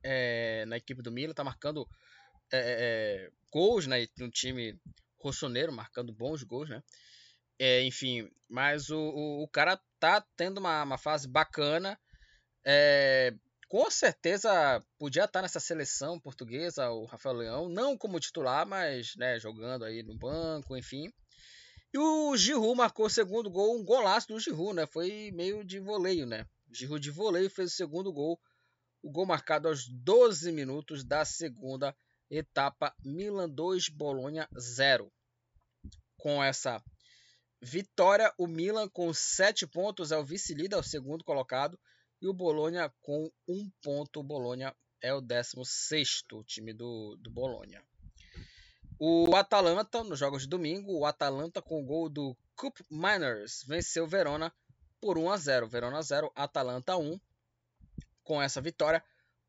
é, 0.03 0.65
na 0.65 0.75
equipe 0.75 1.01
do 1.01 1.13
Milan, 1.13 1.34
tá 1.34 1.45
marcando 1.45 1.88
é, 2.51 3.30
é 3.30 3.32
gols 3.49 3.88
né, 3.88 4.05
no 4.17 4.30
time 4.30 4.78
rossoneiro, 5.18 5.72
marcando 5.72 6.13
bons 6.13 6.43
gols, 6.43 6.70
né? 6.70 6.84
É, 7.59 7.82
enfim, 7.84 8.30
mas 8.47 8.89
o, 8.89 8.99
o, 8.99 9.43
o, 9.43 9.47
cara 9.47 9.80
tá 9.99 10.24
tendo 10.36 10.59
uma, 10.59 10.84
uma 10.84 10.97
fase 10.97 11.28
bacana. 11.28 11.99
É, 12.65 13.34
com 13.68 13.89
certeza 13.89 14.84
podia 14.97 15.26
estar 15.26 15.41
nessa 15.41 15.59
seleção 15.59 16.20
portuguesa, 16.20 16.89
o 16.89 17.05
Rafael 17.05 17.36
Leão, 17.36 17.70
não 17.70 17.97
como 17.97 18.20
titular, 18.20 18.65
mas 18.65 19.15
né, 19.15 19.39
jogando 19.39 19.84
aí 19.84 20.03
no 20.03 20.18
banco, 20.18 20.78
enfim. 20.78 21.11
E 21.93 21.97
o 21.97 22.36
Giroud 22.38 22.78
marcou 22.78 23.07
o 23.07 23.09
segundo 23.09 23.49
gol, 23.49 23.78
um 23.78 23.84
golaço 23.84 24.28
do 24.28 24.39
Giroud, 24.39 24.76
né? 24.76 24.86
Foi 24.86 25.32
meio 25.34 25.63
de 25.63 25.80
voleio, 25.80 26.26
né? 26.26 26.45
Giroud 26.72 27.01
de 27.01 27.11
voleio 27.11 27.49
fez 27.49 27.74
o 27.74 27.76
segundo 27.76 28.11
gol, 28.11 28.39
o 29.01 29.09
gol 29.09 29.26
marcado 29.26 29.68
aos 29.68 29.88
12 29.88 30.51
minutos 30.51 31.03
da 31.03 31.26
segunda 31.26 31.95
etapa, 32.30 32.95
Milan 33.03 33.49
2, 33.49 33.89
Bolonha 33.89 34.47
0. 34.57 35.11
Com 36.17 36.43
essa 36.43 36.84
vitória, 37.61 38.34
o 38.38 38.47
Milan 38.47 38.88
com 38.89 39.13
7 39.13 39.67
pontos 39.67 40.11
é 40.11 40.17
o 40.17 40.25
vice-líder, 40.25 40.75
é 40.75 40.80
o 40.80 40.84
segundo 40.84 41.23
colocado, 41.23 41.80
e 42.21 42.28
o 42.28 42.34
Bolonha 42.34 42.91
com 43.01 43.32
um 43.47 43.69
ponto. 43.82 44.19
O 44.19 44.23
Bolonha 44.23 44.75
é 45.01 45.13
o 45.13 45.21
16 45.21 46.23
time 46.45 46.73
do, 46.73 47.15
do 47.17 47.30
Bolonha. 47.30 47.84
O 48.99 49.36
Atalanta, 49.36 50.03
nos 50.03 50.17
jogos 50.17 50.41
de 50.43 50.49
domingo, 50.49 50.97
o 50.97 51.05
Atalanta 51.05 51.61
com 51.61 51.82
o 51.82 51.86
gol 51.86 52.09
do 52.09 52.36
Cup 52.55 52.80
Miners 52.89 53.63
venceu 53.67 54.05
o 54.05 54.07
Verona 54.07 54.51
por 54.99 55.19
1 55.19 55.30
a 55.30 55.38
0. 55.38 55.67
Verona 55.67 56.01
0, 56.01 56.32
Atalanta 56.36 56.97
1. 56.97 57.19
Com 58.23 58.41
essa 58.41 58.59
vitória, 58.59 59.03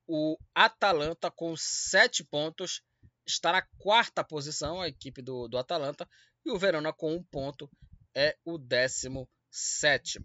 o 0.08 0.38
Atalanta 0.54 1.30
com 1.30 1.54
7 1.54 2.24
pontos 2.24 2.82
está 3.26 3.52
na 3.52 3.62
quarta 3.76 4.24
posição, 4.24 4.80
a 4.80 4.88
equipe 4.88 5.20
do, 5.20 5.46
do 5.46 5.58
Atalanta, 5.58 6.08
e 6.44 6.50
o 6.50 6.58
Verona 6.58 6.94
com 6.94 7.14
um 7.14 7.22
ponto 7.22 7.70
é 8.14 8.36
o 8.42 8.56
17. 8.56 10.24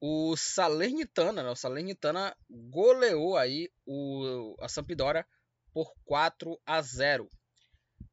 O 0.00 0.36
Salernitana, 0.36 1.42
né? 1.42 1.50
o 1.50 1.56
Salernitana 1.56 2.34
goleou 2.48 3.36
aí 3.36 3.68
o, 3.84 4.56
a 4.60 4.68
Sampdoria 4.68 5.26
por 5.74 5.92
4 6.04 6.58
a 6.64 6.80
0. 6.80 7.28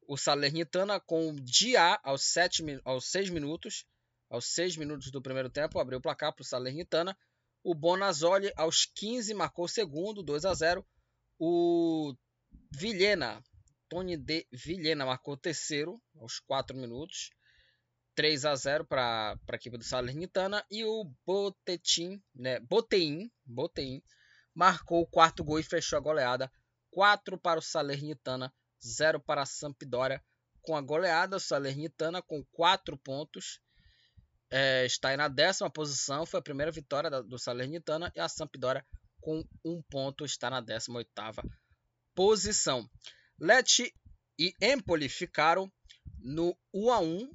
O 0.06 0.16
Salernitana 0.16 0.98
com 0.98 1.34
Dia 1.36 2.00
aos, 2.02 2.24
7, 2.24 2.80
aos 2.84 3.06
6 3.10 3.30
minutos, 3.30 3.86
aos 4.28 4.46
6 4.46 4.76
minutos 4.76 5.10
do 5.10 5.22
primeiro 5.22 5.48
tempo, 5.48 5.78
abriu 5.78 5.98
o 5.98 6.02
placar 6.02 6.32
para 6.34 6.42
o 6.42 6.46
Salernitana. 6.46 7.16
O 7.62 7.74
Bonazzoli 7.74 8.52
aos 8.56 8.86
15 8.86 9.34
marcou 9.34 9.64
o 9.64 9.68
segundo, 9.68 10.22
2 10.22 10.44
a 10.44 10.54
0. 10.54 10.86
O 11.38 12.14
Vilhena, 12.70 13.42
Tony 13.88 14.16
de 14.16 14.46
Vilhena 14.52 15.04
marcou 15.04 15.34
o 15.34 15.38
terceiro 15.38 16.00
aos 16.16 16.38
4 16.40 16.76
minutos. 16.76 17.30
3 18.14 18.44
a 18.46 18.54
0 18.54 18.84
para 18.84 19.38
a 19.48 19.54
equipe 19.54 19.78
do 19.78 19.84
Salernitana 19.84 20.64
e 20.68 20.84
o 20.84 21.04
Botetim, 21.24 22.20
né, 22.34 22.58
Botein, 22.58 23.30
Botein 23.46 24.02
marcou 24.52 25.02
o 25.02 25.06
quarto 25.06 25.44
gol 25.44 25.60
e 25.60 25.62
fechou 25.62 25.96
a 25.96 26.02
goleada 26.02 26.50
4 26.90 27.38
para 27.38 27.60
o 27.60 27.62
Salernitana, 27.62 28.52
0 28.84 29.20
para 29.20 29.42
a 29.42 29.46
Sampdoria. 29.46 30.20
Com 30.60 30.76
a 30.76 30.80
goleada, 30.80 31.36
o 31.36 31.40
Salernitana 31.40 32.20
com 32.20 32.44
4 32.50 32.98
pontos 32.98 33.60
é, 34.50 34.86
está 34.86 35.10
aí 35.10 35.16
na 35.16 35.28
décima 35.28 35.70
posição. 35.70 36.26
Foi 36.26 36.40
a 36.40 36.42
primeira 36.42 36.72
vitória 36.72 37.10
da, 37.10 37.20
do 37.20 37.38
Salernitana 37.38 38.12
e 38.14 38.20
a 38.20 38.28
Sampdoria 38.28 38.84
com 39.20 39.44
1 39.64 39.82
ponto 39.90 40.24
está 40.24 40.48
na 40.48 40.60
18 40.60 41.10
posição. 42.14 42.88
Lecce 43.38 43.92
e 44.38 44.54
Empoli 44.60 45.08
ficaram 45.08 45.70
no 46.18 46.56
1 46.72 46.90
a 46.90 47.00
1 47.00 47.30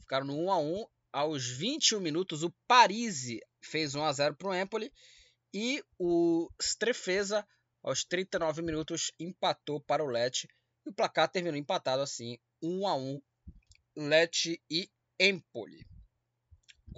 ficaram 0.00 0.26
no 0.26 0.36
1 0.44 0.52
a 0.52 0.58
1 0.58 0.86
aos 1.12 1.46
21 1.48 2.00
minutos. 2.00 2.42
O 2.42 2.54
Parisi 2.66 3.40
fez 3.62 3.94
1 3.94 4.04
a 4.04 4.12
0 4.12 4.36
para 4.36 4.48
o 4.48 4.54
Empoli 4.54 4.92
e 5.52 5.82
o 5.98 6.48
Strefeza 6.60 7.46
aos 7.82 8.04
39 8.04 8.62
minutos 8.62 9.12
empatou 9.18 9.80
para 9.80 10.04
o 10.04 10.08
Lecce 10.08 10.48
e 10.84 10.90
o 10.90 10.92
placar 10.92 11.28
terminou 11.28 11.58
empatado 11.58 12.02
assim, 12.02 12.38
1 12.62 12.86
a 12.86 12.94
1 12.94 13.22
Lecce 13.96 14.60
e 14.70 14.90
Empoli. 15.18 15.86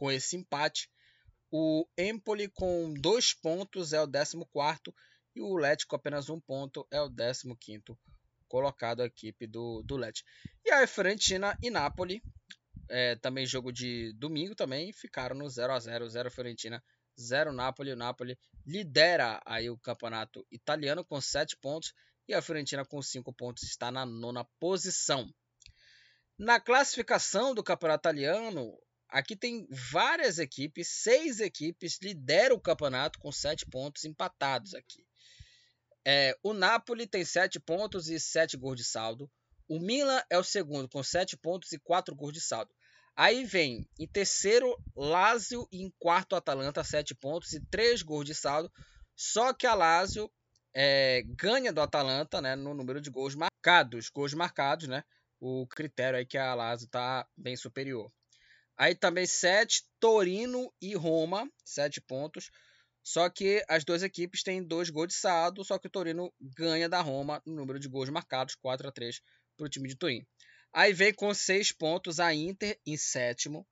Com 0.01 0.11
esse 0.11 0.35
empate, 0.35 0.91
o 1.51 1.87
Empoli 1.99 2.49
com 2.49 2.95
dois 2.95 3.35
pontos 3.35 3.93
é 3.93 4.01
o 4.01 4.11
14 4.11 4.47
e 5.37 5.43
o 5.43 5.55
Lecce 5.59 5.87
com 5.87 5.95
apenas 5.95 6.31
um 6.31 6.41
ponto 6.41 6.89
é 6.91 7.03
o 7.03 7.11
15 7.11 7.99
colocado 8.49 9.03
a 9.03 9.05
equipe 9.05 9.47
do, 9.47 9.83
do 9.83 9.99
Lecce. 9.99 10.25
E 10.65 10.71
a 10.71 10.87
Fiorentina 10.87 11.55
e 11.63 11.69
Napoli 11.69 12.23
é, 12.89 13.15
também 13.17 13.45
jogo 13.45 13.71
de 13.71 14.15
domingo 14.15 14.55
também, 14.55 14.91
ficaram 14.91 15.37
no 15.37 15.47
0 15.47 15.71
a 15.71 15.79
0 15.79 16.09
0 16.09 16.31
Fiorentina, 16.31 16.83
0 17.21 17.53
Napoli. 17.53 17.93
O 17.93 17.97
Napoli 17.97 18.39
lidera 18.67 19.39
aí 19.45 19.69
o 19.69 19.77
campeonato 19.77 20.47
italiano 20.51 21.05
com 21.05 21.21
7 21.21 21.59
pontos 21.59 21.93
e 22.27 22.33
a 22.33 22.41
Fiorentina 22.41 22.87
com 22.87 23.03
5 23.03 23.31
pontos 23.35 23.65
está 23.65 23.91
na 23.91 24.07
nona 24.07 24.47
posição. 24.59 25.29
Na 26.39 26.59
classificação 26.59 27.55
do 27.55 27.63
campeonato 27.63 28.09
italiano, 28.09 28.75
aqui 29.11 29.37
tem 29.37 29.67
várias 29.71 30.39
equipes, 30.39 30.89
seis 30.89 31.41
equipes 31.41 31.99
lideram 32.03 32.57
o 32.57 32.61
campeonato 32.61 33.19
com 33.19 33.31
7 33.31 33.67
pontos 33.67 34.05
empatados 34.05 34.75
aqui. 34.75 35.05
É, 36.05 36.37
o 36.43 36.53
Napoli 36.53 37.07
tem 37.07 37.25
7 37.25 37.61
pontos 37.61 38.09
e 38.09 38.19
7 38.19 38.57
gols 38.57 38.77
de 38.77 38.85
saldo. 38.85 39.31
O 39.69 39.79
Milan 39.79 40.23
é 40.31 40.39
o 40.39 40.45
segundo 40.45 40.89
com 40.89 41.03
7 41.03 41.37
pontos 41.37 41.73
e 41.73 41.79
4 41.79 42.15
gols 42.15 42.33
de 42.33 42.41
saldo. 42.41 42.73
Aí 43.15 43.45
vem 43.45 43.87
em 43.99 44.07
terceiro 44.07 44.77
Lazio 44.97 45.69
e 45.71 45.83
em 45.83 45.93
quarto 45.99 46.35
Atalanta, 46.35 46.83
7 46.83 47.15
pontos 47.15 47.53
e 47.53 47.61
3 47.67 48.03
gols 48.03 48.25
de 48.25 48.35
saldo. 48.35 48.73
Só 49.15 49.53
que 49.53 49.67
a 49.67 49.75
Lazio 49.75 50.31
é, 50.73 51.23
ganha 51.27 51.73
do 51.73 51.81
Atalanta 51.81 52.41
né, 52.41 52.57
no 52.57 52.73
número 52.73 53.01
de 53.01 53.11
gols 53.11 53.35
marcados. 53.35 54.09
Gols 54.09 54.33
marcados, 54.33 54.89
né? 54.89 55.05
O 55.39 55.67
critério 55.67 56.19
aí 56.19 56.27
que 56.27 56.39
a 56.39 56.55
Lazio 56.55 56.87
está 56.87 57.27
bem 57.37 57.57
superior. 57.57 58.11
Aí 58.81 58.95
também 58.95 59.27
7, 59.27 59.85
Torino 60.01 60.73
e 60.81 60.95
Roma, 60.95 61.47
7 61.63 62.01
pontos. 62.01 62.51
Só 63.03 63.29
que 63.29 63.63
as 63.69 63.85
duas 63.85 64.03
equipes 64.03 64.43
têm 64.43 64.65
dois 64.65 64.89
gols 64.89 65.09
de 65.09 65.15
saldo, 65.17 65.63
só 65.63 65.79
que 65.79 65.87
o 65.87 65.91
Torino 65.91 66.33
ganha 66.41 66.89
da 66.89 67.03
Roma 67.03 67.43
no 67.45 67.57
número 67.57 67.79
de 67.79 67.89
gols 67.89 68.09
marcados, 68.09 68.55
4 68.55 68.89
a 68.89 68.91
3 68.91 69.21
para 69.55 69.67
o 69.67 69.69
time 69.69 69.87
de 69.87 69.97
Turim. 69.97 70.27
Aí 70.73 70.95
vem 70.95 71.13
com 71.13 71.35
seis 71.35 71.71
pontos 71.71 72.19
a 72.19 72.33
Inter 72.33 72.81
em 72.87 72.97
sétimo. 72.97 73.69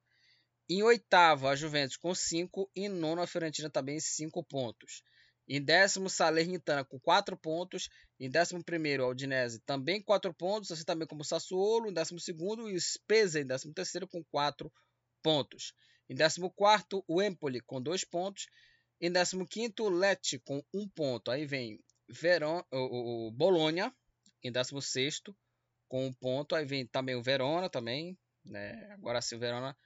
Em 0.68 0.82
oitavo, 0.82 1.48
a 1.48 1.56
Juventus 1.56 1.96
com 1.96 2.14
cinco. 2.14 2.70
E 2.76 2.84
em 2.84 2.90
nono, 2.90 3.22
a 3.22 3.26
Fiorentina 3.26 3.70
também 3.70 3.98
cinco 3.98 4.44
pontos. 4.44 5.02
Em 5.48 5.64
décimo, 5.64 6.10
Salernitana 6.10 6.84
com 6.84 7.00
quatro 7.00 7.34
pontos. 7.34 7.88
Em 8.20 8.28
décimo 8.28 8.62
primeiro, 8.62 9.04
a 9.04 9.08
Udinese 9.08 9.58
também 9.60 10.02
quatro 10.02 10.34
pontos, 10.34 10.70
assim 10.70 10.84
também 10.84 11.08
como 11.08 11.22
o 11.22 11.24
Sassuolo. 11.24 11.88
Em 11.88 11.94
décimo 11.94 12.20
segundo, 12.20 12.68
e 12.68 12.74
o 12.74 12.78
Spezia 12.78 13.40
em 13.40 13.46
décimo 13.46 13.72
terceiro 13.72 14.06
com 14.06 14.22
quatro 14.24 14.68
pontos. 14.68 14.87
Em 16.08 16.14
décimo 16.14 16.50
quarto, 16.50 17.04
o 17.06 17.22
Empoli 17.22 17.60
com 17.60 17.80
dois 17.80 18.04
pontos. 18.04 18.46
Em 19.00 19.12
décimo 19.12 19.46
quinto, 19.46 19.84
o 19.84 19.88
Lecce 19.88 20.38
com 20.40 20.62
um 20.72 20.88
ponto. 20.88 21.30
Aí 21.30 21.46
vem 21.46 21.78
Verón, 22.08 22.62
o, 22.72 23.28
o 23.28 23.30
Bologna 23.30 23.94
em 24.42 24.50
décimo 24.50 24.80
sexto 24.80 25.36
com 25.88 26.06
um 26.06 26.12
ponto. 26.12 26.54
Aí 26.54 26.64
vem 26.64 26.86
também 26.86 27.14
o 27.14 27.22
Verona 27.22 27.68
também, 27.68 28.18
né? 28.44 28.90
Agora 28.92 29.20
sim 29.20 29.36
o 29.36 29.38
Verona 29.38 29.76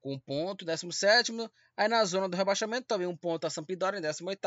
com 0.00 0.14
um 0.14 0.20
ponto, 0.20 0.64
17 0.64 1.32
Aí 1.76 1.88
na 1.88 2.04
zona 2.04 2.28
do 2.28 2.36
rebaixamento 2.36 2.86
também 2.86 3.06
um 3.06 3.16
ponto 3.16 3.46
a 3.46 3.50
Sampdoria 3.50 3.98
em 3.98 4.02
18 4.02 4.38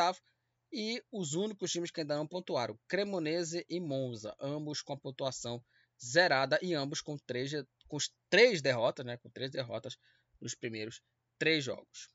e 0.71 1.03
os 1.11 1.33
únicos 1.33 1.71
times 1.71 1.91
que 1.91 2.01
ainda 2.01 2.15
não 2.15 2.27
pontuaram, 2.27 2.77
Cremonese 2.87 3.65
e 3.69 3.79
Monza, 3.79 4.35
ambos 4.39 4.81
com 4.81 4.93
a 4.93 4.97
pontuação 4.97 5.63
zerada 5.99 6.59
e 6.61 6.73
ambos 6.73 7.01
com 7.01 7.17
três, 7.17 7.51
com 7.87 7.97
três 8.29 8.61
derrotas, 8.61 9.05
né? 9.05 9.17
Com 9.17 9.29
três 9.29 9.49
derrotas 9.49 9.97
nos 10.41 10.55
primeiros 10.55 11.01
três 11.38 11.63
jogos. 11.63 12.09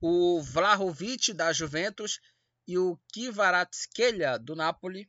O 0.00 0.40
Vlahovic 0.42 1.32
da 1.32 1.52
Juventus 1.52 2.20
e 2.66 2.78
o 2.78 2.98
Kvaratskhelia 3.12 4.38
do 4.38 4.56
Napoli 4.56 5.08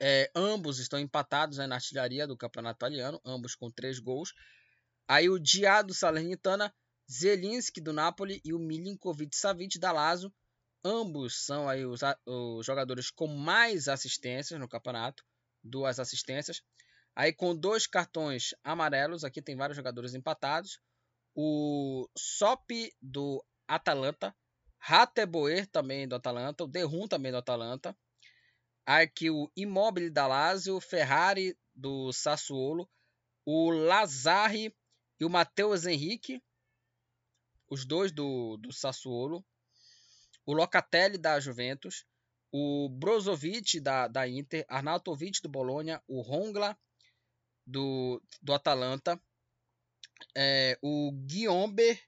é, 0.00 0.30
ambos 0.34 0.78
estão 0.78 0.98
empatados 0.98 1.58
né, 1.58 1.66
na 1.66 1.76
artilharia 1.76 2.26
do 2.26 2.36
campeonato 2.36 2.78
italiano, 2.78 3.20
ambos 3.24 3.54
com 3.54 3.70
três 3.70 3.98
gols. 3.98 4.34
Aí 5.08 5.28
o 5.28 5.38
Dia 5.38 5.82
do 5.82 5.94
Salernitana, 5.94 6.74
Zelinski 7.10 7.80
do 7.80 7.92
Napoli 7.92 8.40
e 8.44 8.52
o 8.52 8.58
Milinkovic 8.58 9.36
Savic 9.36 9.78
da 9.78 9.92
Lazio. 9.92 10.32
Ambos 10.84 11.44
são 11.44 11.68
aí 11.68 11.86
os, 11.86 12.00
os 12.26 12.66
jogadores 12.66 13.10
com 13.10 13.26
mais 13.26 13.88
assistências 13.88 14.58
no 14.60 14.68
campeonato, 14.68 15.24
duas 15.62 15.98
assistências. 15.98 16.62
Aí 17.16 17.32
com 17.32 17.54
dois 17.54 17.86
cartões 17.86 18.54
amarelos, 18.62 19.24
aqui 19.24 19.40
tem 19.40 19.56
vários 19.56 19.76
jogadores 19.76 20.14
empatados. 20.14 20.80
O 21.34 22.08
Sop 22.16 22.70
do 23.00 23.44
Atalanta, 23.68 24.34
Rateboer 24.78 25.66
também 25.66 26.06
do 26.06 26.16
Atalanta, 26.16 26.64
o 26.64 26.68
Derrum 26.68 27.06
também 27.08 27.32
do 27.32 27.38
Atalanta 27.38 27.96
aqui 28.86 29.30
o 29.30 29.50
Immobile 29.56 30.10
da 30.10 30.26
Lazio, 30.26 30.80
Ferrari 30.80 31.56
do 31.74 32.12
Sassuolo, 32.12 32.88
o 33.44 33.70
Lazari 33.70 34.74
e 35.18 35.24
o 35.24 35.30
Matheus 35.30 35.86
Henrique, 35.86 36.42
os 37.70 37.84
dois 37.84 38.12
do, 38.12 38.56
do 38.58 38.72
Sassuolo, 38.72 39.44
o 40.46 40.52
Locatelli 40.52 41.16
da 41.16 41.40
Juventus, 41.40 42.04
o 42.52 42.88
Brozovic 42.88 43.80
da, 43.80 44.06
da 44.06 44.28
Inter, 44.28 44.64
Arnautovic 44.68 45.40
do 45.42 45.48
Bologna, 45.48 46.02
o 46.06 46.20
Rongla 46.20 46.78
do, 47.66 48.22
do 48.42 48.52
Atalanta, 48.52 49.20
é, 50.36 50.78
o 50.82 51.12
Guiombe 51.12 52.00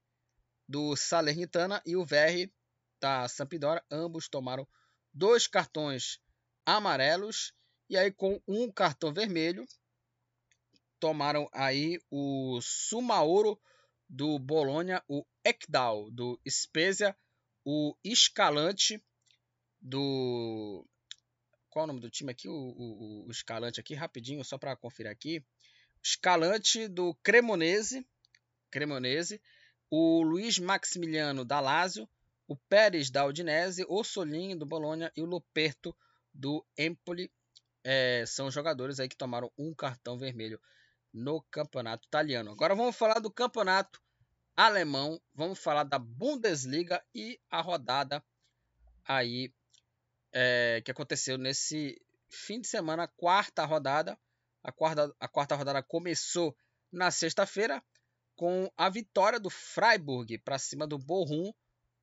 do 0.68 0.96
Salernitana 0.96 1.82
e 1.86 1.96
o 1.96 2.04
Verri 2.04 2.52
da 3.00 3.28
Sampdoria, 3.28 3.84
ambos 3.90 4.28
tomaram 4.28 4.66
dois 5.12 5.46
cartões 5.46 6.20
amarelos. 6.64 7.52
E 7.88 7.96
aí 7.96 8.10
com 8.10 8.40
um 8.48 8.70
cartão 8.70 9.12
vermelho 9.12 9.64
tomaram 10.98 11.48
aí 11.52 12.00
o 12.10 12.58
Sumaoro 12.60 13.60
do 14.08 14.38
Bolonha, 14.38 15.02
o 15.08 15.24
Ekdal 15.44 16.10
do 16.10 16.40
Spezia, 16.48 17.16
o 17.64 17.94
Escalante 18.02 19.00
do 19.80 20.84
qual 21.76 21.82
é 21.82 21.84
o 21.84 21.86
nome 21.88 22.00
do 22.00 22.08
time 22.08 22.30
aqui? 22.30 22.48
O, 22.48 22.54
o, 22.54 23.26
o 23.26 23.30
Escalante 23.30 23.78
aqui, 23.78 23.94
rapidinho, 23.94 24.42
só 24.42 24.56
para 24.56 24.74
conferir 24.74 25.12
aqui. 25.12 25.44
Escalante 26.02 26.88
do 26.88 27.14
Cremonese, 27.16 28.08
Cremonese, 28.70 29.42
o 29.90 30.22
Luiz 30.22 30.58
Maximiliano 30.58 31.44
da 31.44 31.60
Lazio, 31.60 32.08
o 32.48 32.56
Pérez 32.56 33.10
da 33.10 33.26
Udinese, 33.26 33.84
o 33.90 34.02
Solinho 34.02 34.58
do 34.58 34.64
Bolonha 34.64 35.12
e 35.14 35.20
o 35.20 35.26
Luperto 35.26 35.94
do 36.32 36.64
Empoli 36.78 37.30
é, 37.84 38.24
são 38.26 38.50
jogadores 38.50 38.98
aí 38.98 39.06
que 39.06 39.14
tomaram 39.14 39.52
um 39.58 39.74
cartão 39.74 40.16
vermelho 40.16 40.58
no 41.12 41.42
campeonato 41.50 42.06
italiano. 42.06 42.52
Agora 42.52 42.74
vamos 42.74 42.96
falar 42.96 43.20
do 43.20 43.30
campeonato 43.30 44.00
alemão, 44.56 45.20
vamos 45.34 45.58
falar 45.58 45.84
da 45.84 45.98
Bundesliga 45.98 47.04
e 47.14 47.38
a 47.50 47.60
rodada 47.60 48.24
aí 49.04 49.52
é, 50.38 50.82
que 50.84 50.90
aconteceu 50.90 51.38
nesse 51.38 51.98
fim 52.28 52.60
de 52.60 52.68
semana, 52.68 53.08
quarta 53.08 53.64
rodada. 53.64 54.18
A 54.62 54.70
quarta, 54.70 55.10
a 55.18 55.26
quarta 55.26 55.54
rodada 55.54 55.82
começou 55.82 56.54
na 56.92 57.10
sexta-feira 57.10 57.82
com 58.34 58.70
a 58.76 58.90
vitória 58.90 59.40
do 59.40 59.48
Freiburg 59.48 60.36
para 60.40 60.58
cima 60.58 60.86
do 60.86 60.98
Bochum, 60.98 61.54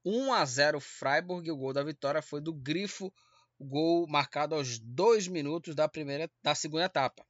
1 0.03 0.33
a 0.33 0.43
0 0.45 0.79
Freiburg. 0.79 1.51
O 1.51 1.57
gol 1.57 1.73
da 1.73 1.83
vitória 1.83 2.23
foi 2.23 2.41
do 2.41 2.51
Grifo, 2.51 3.13
gol 3.59 4.07
marcado 4.07 4.55
aos 4.55 4.79
dois 4.79 5.27
minutos 5.27 5.75
da 5.75 5.87
primeira, 5.87 6.27
da 6.41 6.55
segunda 6.55 6.85
etapa, 6.85 7.23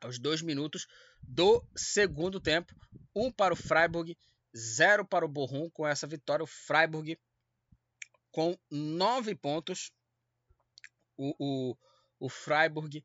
aos 0.00 0.18
dois 0.18 0.42
minutos 0.42 0.88
do 1.22 1.64
segundo 1.76 2.40
tempo, 2.40 2.74
um 3.14 3.30
para 3.30 3.54
o 3.54 3.56
Freiburg, 3.56 4.18
zero 4.56 5.04
para 5.04 5.24
o 5.24 5.28
Bochum. 5.28 5.70
Com 5.70 5.86
essa 5.86 6.08
vitória, 6.08 6.42
o 6.42 6.46
Freiburg 6.48 7.16
com 8.32 8.58
nove 8.68 9.36
pontos, 9.36 9.92
o, 11.18 11.34
o, 11.38 11.76
o 12.20 12.28
Freiburg 12.28 13.04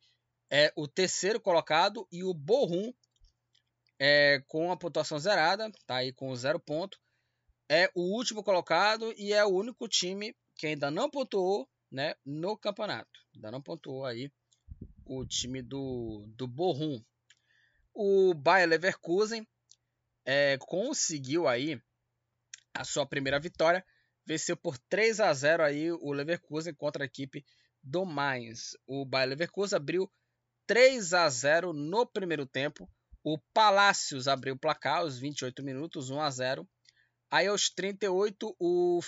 é 0.49 0.72
o 0.76 0.88
terceiro 0.88 1.41
colocado 1.41 2.07
e 2.11 2.24
o 2.24 2.34
Bochum 2.34 2.93
é, 3.99 4.43
com 4.47 4.72
a 4.72 4.78
pontuação 4.78 5.18
zerada, 5.18 5.72
tá 5.86 5.97
aí 5.97 6.14
com 6.14 6.36
zero 6.36 6.59
ponto, 6.59 6.99
é 7.68 7.89
o 7.95 8.01
último 8.01 8.43
colocado 8.43 9.14
e 9.18 9.34
é 9.34 9.43
o 9.43 9.49
único 9.49 9.88
time 9.88 10.36
que 10.55 10.68
ainda 10.68 10.91
não 10.91 11.09
pontuou 11.09 11.68
né, 11.91 12.14
no 12.26 12.57
campeonato. 12.57 13.20
Ainda 13.34 13.51
não 13.51 13.61
pontuou 13.61 14.05
aí 14.05 14.32
o 15.05 15.26
time 15.26 15.61
do, 15.61 16.26
do 16.36 16.47
Bochum. 16.47 17.03
O 17.93 18.34
Bayer 18.34 18.68
Leverkusen 18.68 19.47
é, 20.26 20.57
conseguiu 20.59 21.47
aí 21.47 21.82
a 22.74 22.84
sua 22.84 23.05
primeira 23.05 23.39
vitória, 23.39 23.86
venceu 24.26 24.57
por 24.57 24.78
3 24.78 25.20
a 25.20 25.34
0 25.34 25.64
aí 25.64 25.91
o 25.91 26.11
Leverkusen 26.11 26.74
contra 26.74 27.03
a 27.03 27.05
equipe 27.05 27.45
do 27.84 28.06
Mainz. 28.06 28.78
O 28.88 29.06
Bayer 29.06 29.30
Leverkusen 29.30 29.76
abriu 29.76 30.10
3 30.66 31.14
a 31.14 31.30
0 31.30 31.74
no 31.74 32.06
primeiro 32.06 32.46
tempo. 32.46 32.90
O 33.24 33.38
Palácios 33.54 34.28
abriu 34.28 34.56
o 34.56 34.60
placar 34.60 35.00
aos 35.00 35.20
28 35.20 35.62
minutos, 35.64 36.10
1 36.10 36.22
a 36.22 36.30
0. 36.30 36.68
Aí 37.30 37.48
aos 37.48 37.70
38 37.70 38.56
o 38.60 39.00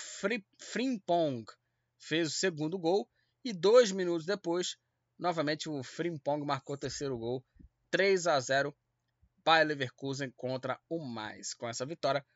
Frimpong 0.58 1.44
fez 1.98 2.28
o 2.28 2.36
segundo 2.36 2.78
gol 2.78 3.08
e 3.44 3.52
dois 3.52 3.92
minutos 3.92 4.26
depois, 4.26 4.76
novamente 5.18 5.68
o 5.68 5.82
Frimpong 5.82 6.44
marcou 6.44 6.74
o 6.74 6.78
terceiro 6.78 7.16
gol, 7.16 7.44
3 7.90 8.26
a 8.26 8.40
0 8.40 8.76
Bayer 9.44 9.68
Leverkusen 9.68 10.32
contra 10.36 10.80
o 10.88 10.98
Mais. 10.98 11.54
Com 11.54 11.68
essa 11.68 11.86
vitória, 11.86 12.26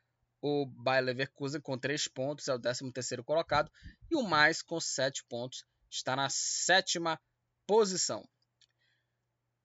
o 0.41 0.65
Bayer 0.65 1.03
Leverkusen 1.03 1.59
com 1.59 1.77
3 1.77 2.07
pontos 2.07 2.47
é 2.47 2.53
o 2.53 2.59
13º 2.59 3.23
colocado 3.23 3.69
e 4.09 4.15
o 4.15 4.23
Mais 4.23 4.61
com 4.61 4.79
7 4.79 5.25
pontos 5.25 5.65
está 5.91 6.15
na 6.15 6.29
sétima 6.29 7.19
posição. 7.67 8.27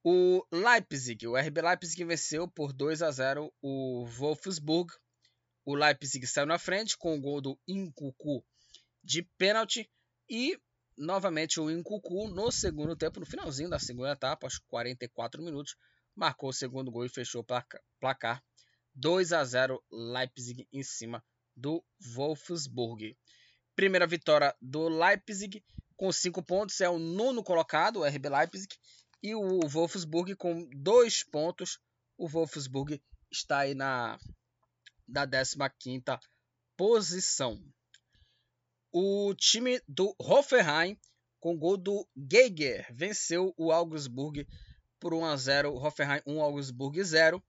O 0.04 0.44
Leipzig, 0.52 1.26
o 1.26 1.36
RB 1.36 1.62
Leipzig 1.62 2.04
venceu 2.04 2.46
por 2.48 2.72
2 2.72 3.02
a 3.02 3.10
0 3.10 3.52
o 3.62 4.04
Wolfsburg. 4.06 4.92
O 5.64 5.74
Leipzig 5.74 6.26
saiu 6.26 6.46
na 6.46 6.58
frente 6.58 6.96
com 6.96 7.16
o 7.16 7.20
gol 7.20 7.40
do 7.40 7.58
Incucu 7.66 8.44
de 9.02 9.22
pênalti 9.38 9.90
e 10.28 10.58
novamente 10.96 11.60
o 11.60 11.70
Incucu 11.70 12.28
no 12.28 12.50
segundo 12.50 12.96
tempo, 12.96 13.20
no 13.20 13.26
finalzinho 13.26 13.68
da 13.68 13.78
segunda 13.78 14.12
etapa, 14.12 14.46
aos 14.46 14.58
44 14.58 15.42
minutos, 15.42 15.76
marcou 16.14 16.50
o 16.50 16.52
segundo 16.52 16.90
gol 16.90 17.04
e 17.04 17.08
fechou 17.08 17.42
o 17.42 17.72
placar 18.00 18.42
2 18.94 19.32
a 19.32 19.44
0 19.44 19.82
Leipzig 19.90 20.66
em 20.72 20.82
cima 20.82 21.22
do 21.54 21.84
Wolfsburg. 22.14 23.16
Primeira 23.74 24.06
vitória 24.06 24.54
do 24.60 24.88
Leipzig 24.88 25.62
com 25.96 26.12
5 26.12 26.42
pontos, 26.42 26.80
é 26.80 26.88
o 26.88 26.98
nono 26.98 27.42
colocado, 27.42 28.00
o 28.00 28.04
RB 28.04 28.28
Leipzig, 28.28 28.76
e 29.22 29.34
o 29.34 29.60
Wolfsburg 29.66 30.36
com 30.36 30.68
dois 30.74 31.24
pontos. 31.24 31.78
O 32.18 32.28
Wolfsburg 32.28 33.02
está 33.30 33.60
aí 33.60 33.74
na, 33.74 34.18
na 35.08 35.26
15 35.26 36.04
posição. 36.76 37.62
O 38.92 39.34
time 39.34 39.80
do 39.88 40.14
Hoffenheim, 40.18 40.98
com 41.40 41.58
gol 41.58 41.76
do 41.76 42.08
Geiger, 42.16 42.86
venceu 42.94 43.54
o 43.56 43.72
Augsburg 43.72 44.46
por 44.98 45.12
1 45.12 45.24
a 45.24 45.36
0. 45.36 45.74
Hoffenheim 45.74 46.22
1, 46.26 46.40
Augsburg 46.40 47.02
0. 47.02 47.42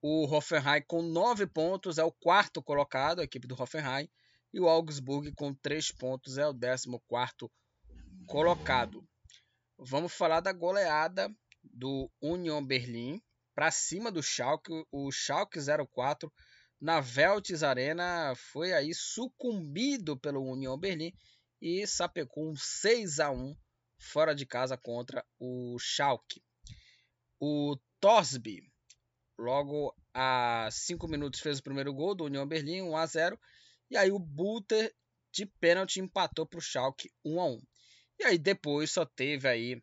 O 0.00 0.24
Hoffenheim 0.26 0.82
com 0.86 1.02
9 1.02 1.46
pontos 1.46 1.98
é 1.98 2.04
o 2.04 2.12
quarto 2.12 2.62
colocado, 2.62 3.20
a 3.20 3.24
equipe 3.24 3.46
do 3.46 3.60
Hoffenheim. 3.60 4.08
E 4.56 4.58
o 4.58 4.70
Augsburg 4.70 5.30
com 5.32 5.52
3 5.52 5.92
pontos 5.92 6.38
é 6.38 6.46
o 6.48 6.58
14 6.58 6.88
colocado. 8.26 9.06
Vamos 9.78 10.14
falar 10.14 10.40
da 10.40 10.50
goleada 10.50 11.30
do 11.62 12.10
Union 12.22 12.64
Berlim 12.64 13.20
para 13.54 13.70
cima 13.70 14.10
do 14.10 14.22
Schalke, 14.22 14.72
o 14.90 15.12
Schalke 15.12 15.58
04 15.92 16.32
na 16.80 17.02
Veltes 17.02 17.62
Arena 17.62 18.32
foi 18.34 18.72
aí 18.72 18.94
sucumbido 18.94 20.18
pelo 20.18 20.42
Union 20.42 20.78
Berlim 20.78 21.12
e 21.60 21.86
sapecou 21.86 22.50
um 22.50 22.56
6 22.56 23.20
a 23.20 23.30
1 23.30 23.54
fora 24.00 24.34
de 24.34 24.46
casa 24.46 24.74
contra 24.78 25.22
o 25.38 25.76
Schalke. 25.78 26.42
O 27.38 27.76
Torsby 28.00 28.62
logo 29.38 29.94
a 30.14 30.66
5 30.72 31.06
minutos 31.08 31.40
fez 31.40 31.58
o 31.58 31.62
primeiro 31.62 31.92
gol 31.92 32.14
do 32.14 32.24
Union 32.24 32.46
Berlim, 32.46 32.80
1 32.80 32.96
a 32.96 33.04
0, 33.04 33.38
e 33.90 33.96
aí 33.96 34.10
o 34.10 34.18
Buter 34.18 34.94
de 35.32 35.46
pênalti 35.46 36.00
empatou 36.00 36.46
para 36.46 36.58
o 36.58 36.62
Schalke 36.62 37.10
1 37.24 37.40
a 37.40 37.46
1. 37.46 37.62
E 38.18 38.24
aí 38.24 38.38
depois 38.38 38.90
só 38.90 39.04
teve 39.04 39.48
aí. 39.48 39.82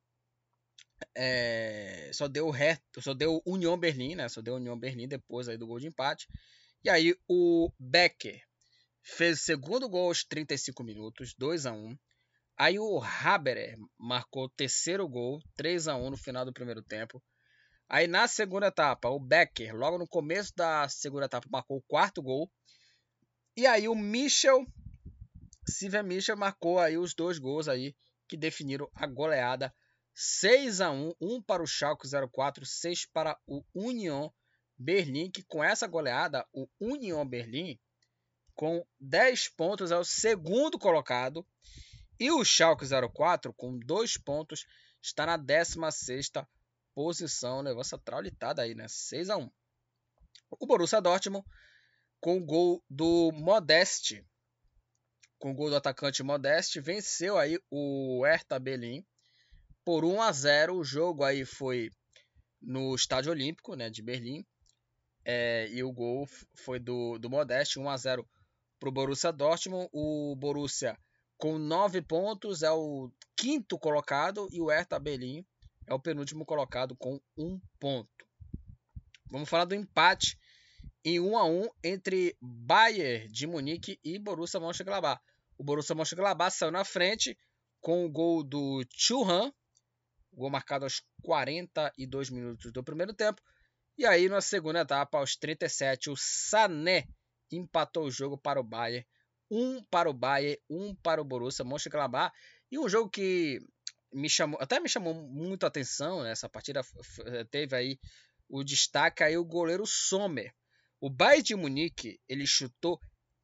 É, 1.15 2.09
só 2.13 2.27
deu 2.27 2.49
reto, 2.49 3.01
só 3.01 3.13
deu 3.13 3.41
União 3.45 3.77
Berlim, 3.77 4.15
né? 4.15 4.29
Só 4.29 4.41
deu 4.41 4.55
União 4.55 4.77
Berlim 4.77 5.07
depois 5.07 5.47
aí 5.47 5.57
do 5.57 5.67
gol 5.67 5.79
de 5.79 5.87
empate. 5.87 6.27
E 6.83 6.89
aí 6.89 7.15
o 7.27 7.71
Becker 7.79 8.41
fez 9.03 9.41
o 9.41 9.43
segundo 9.43 9.89
gol 9.89 10.07
aos 10.07 10.23
35 10.23 10.83
minutos, 10.83 11.33
2 11.37 11.65
a 11.65 11.71
1. 11.73 11.97
Aí 12.57 12.79
o 12.79 13.01
Haberer 13.01 13.77
marcou 13.97 14.45
o 14.45 14.49
terceiro 14.49 15.07
gol, 15.07 15.41
3 15.55 15.87
a 15.87 15.95
1 15.95 16.09
no 16.09 16.17
final 16.17 16.45
do 16.45 16.53
primeiro 16.53 16.81
tempo. 16.81 17.21
Aí 17.89 18.07
na 18.07 18.27
segunda 18.27 18.67
etapa, 18.67 19.09
o 19.09 19.19
Becker, 19.19 19.75
logo 19.75 19.97
no 19.97 20.07
começo 20.07 20.51
da 20.55 20.87
segunda 20.87 21.25
etapa, 21.25 21.47
marcou 21.51 21.77
o 21.77 21.83
quarto 21.83 22.21
gol. 22.21 22.49
E 23.55 23.67
aí 23.67 23.87
o 23.87 23.93
Michel, 23.93 24.65
Steven 25.69 26.03
Michel 26.03 26.35
marcou 26.35 26.79
aí 26.79 26.97
os 26.97 27.13
dois 27.13 27.37
gols 27.37 27.67
aí 27.67 27.95
que 28.27 28.35
definiram 28.35 28.89
a 28.95 29.05
goleada 29.05 29.73
6 30.15 30.81
a 30.81 30.91
1, 30.91 31.13
1 31.21 31.41
para 31.43 31.61
o 31.61 31.67
Schalke 31.67 32.07
04, 32.31 32.65
6 32.65 33.05
para 33.07 33.39
o 33.45 33.63
Union 33.73 34.29
Berlim, 34.77 35.29
que 35.29 35.43
com 35.43 35.63
essa 35.63 35.87
goleada, 35.87 36.47
o 36.51 36.67
Union 36.79 37.27
Berlim 37.27 37.79
com 38.55 38.85
10 38.99 39.49
pontos 39.49 39.91
é 39.91 39.97
o 39.97 40.03
segundo 40.03 40.79
colocado 40.79 41.45
e 42.19 42.31
o 42.31 42.43
Schalke 42.43 42.85
04 43.13 43.53
com 43.53 43.77
2 43.77 44.17
pontos 44.17 44.65
está 45.01 45.25
na 45.25 45.37
16ª 45.37 46.47
posição, 46.93 47.61
levou 47.61 47.81
essa 47.81 47.97
traulitada 47.97 48.61
aí, 48.61 48.73
né? 48.73 48.87
6 48.87 49.29
a 49.29 49.37
1. 49.37 49.51
O 50.59 50.67
Borussia 50.67 51.01
Dortmund 51.01 51.45
com 52.23 52.37
o 52.37 52.45
gol 52.45 52.81
do 52.89 53.33
Modeste 53.33 54.25
com 55.37 55.51
o 55.51 55.53
gol 55.53 55.69
do 55.69 55.75
atacante 55.75 56.23
Modeste, 56.23 56.79
venceu 56.79 57.37
aí 57.37 57.59
o 57.69 58.23
Hertha 58.23 58.57
Berlim 58.57 59.05
por 59.83 60.05
1 60.05 60.21
a 60.21 60.31
0. 60.31 60.77
O 60.77 60.85
jogo 60.85 61.21
aí 61.21 61.43
foi 61.43 61.89
no 62.61 62.95
Estádio 62.95 63.29
Olímpico, 63.29 63.75
né, 63.75 63.89
de 63.89 64.01
Berlim. 64.01 64.45
É, 65.25 65.67
e 65.67 65.83
o 65.83 65.91
gol 65.91 66.25
foi 66.63 66.79
do, 66.79 67.19
do 67.19 67.29
Modeste, 67.29 67.77
1 67.77 67.89
a 67.89 67.97
0 67.97 68.25
para 68.79 68.87
o 68.87 68.91
Borussia 68.93 69.33
Dortmund. 69.33 69.89
O 69.91 70.33
Borussia 70.37 70.97
com 71.37 71.57
9 71.57 72.01
pontos 72.03 72.63
é 72.63 72.71
o 72.71 73.11
quinto 73.35 73.77
colocado 73.77 74.47
e 74.49 74.61
o 74.61 74.69
Hertha 74.69 74.97
Berlim 74.97 75.45
é 75.85 75.93
o 75.93 75.99
penúltimo 75.99 76.45
colocado 76.45 76.95
com 76.95 77.19
1 77.37 77.59
ponto. 77.77 78.25
Vamos 79.29 79.49
falar 79.49 79.65
do 79.65 79.75
empate 79.75 80.37
em 81.03 81.19
1 81.19 81.37
a 81.37 81.45
1 81.45 81.69
entre 81.83 82.37
Bayern 82.41 83.27
de 83.27 83.47
Munique 83.47 83.99
e 84.03 84.17
Borussia 84.17 84.59
Mönchengladbach. 84.59 85.21
O 85.57 85.63
Borussia 85.63 85.95
Mönchengladbach 85.95 86.55
saiu 86.55 86.71
na 86.71 86.83
frente 86.83 87.37
com 87.81 88.05
o 88.05 88.09
gol 88.09 88.43
do 88.43 88.83
Churran, 88.91 89.51
gol 90.31 90.49
marcado 90.49 90.85
aos 90.85 91.01
42 91.21 92.29
minutos 92.29 92.71
do 92.71 92.83
primeiro 92.83 93.13
tempo. 93.13 93.41
E 93.97 94.05
aí, 94.05 94.27
na 94.27 94.41
segunda 94.41 94.81
etapa, 94.81 95.17
aos 95.17 95.35
37, 95.35 96.09
o 96.09 96.15
Sané 96.17 97.07
empatou 97.51 98.05
o 98.05 98.11
jogo 98.11 98.37
para 98.37 98.59
o 98.59 98.63
Bayern 98.63 99.05
um 99.53 99.83
para 99.83 100.09
o 100.09 100.13
Bayern, 100.13 100.59
um 100.69 100.95
para 100.95 101.21
o 101.21 101.25
Borussia 101.25 101.63
Mönchengladbach. 101.63 102.33
E 102.71 102.79
um 102.79 102.89
jogo 102.89 103.09
que 103.09 103.59
me 104.11 104.29
chamou, 104.29 104.59
até 104.59 104.79
me 104.79 104.89
chamou 104.89 105.13
muito 105.13 105.63
a 105.63 105.67
atenção, 105.67 106.23
né? 106.23 106.31
essa 106.31 106.49
partida 106.49 106.81
teve 107.51 107.75
aí 107.75 107.99
o 108.49 108.63
destaque 108.63 109.23
aí 109.23 109.37
o 109.37 109.45
goleiro 109.45 109.85
Sommer. 109.85 110.53
O 111.03 111.09
Bayern 111.09 111.43
de 111.43 111.53
Munique, 111.53 112.17
ele 112.29 112.47
chutou 112.47 112.97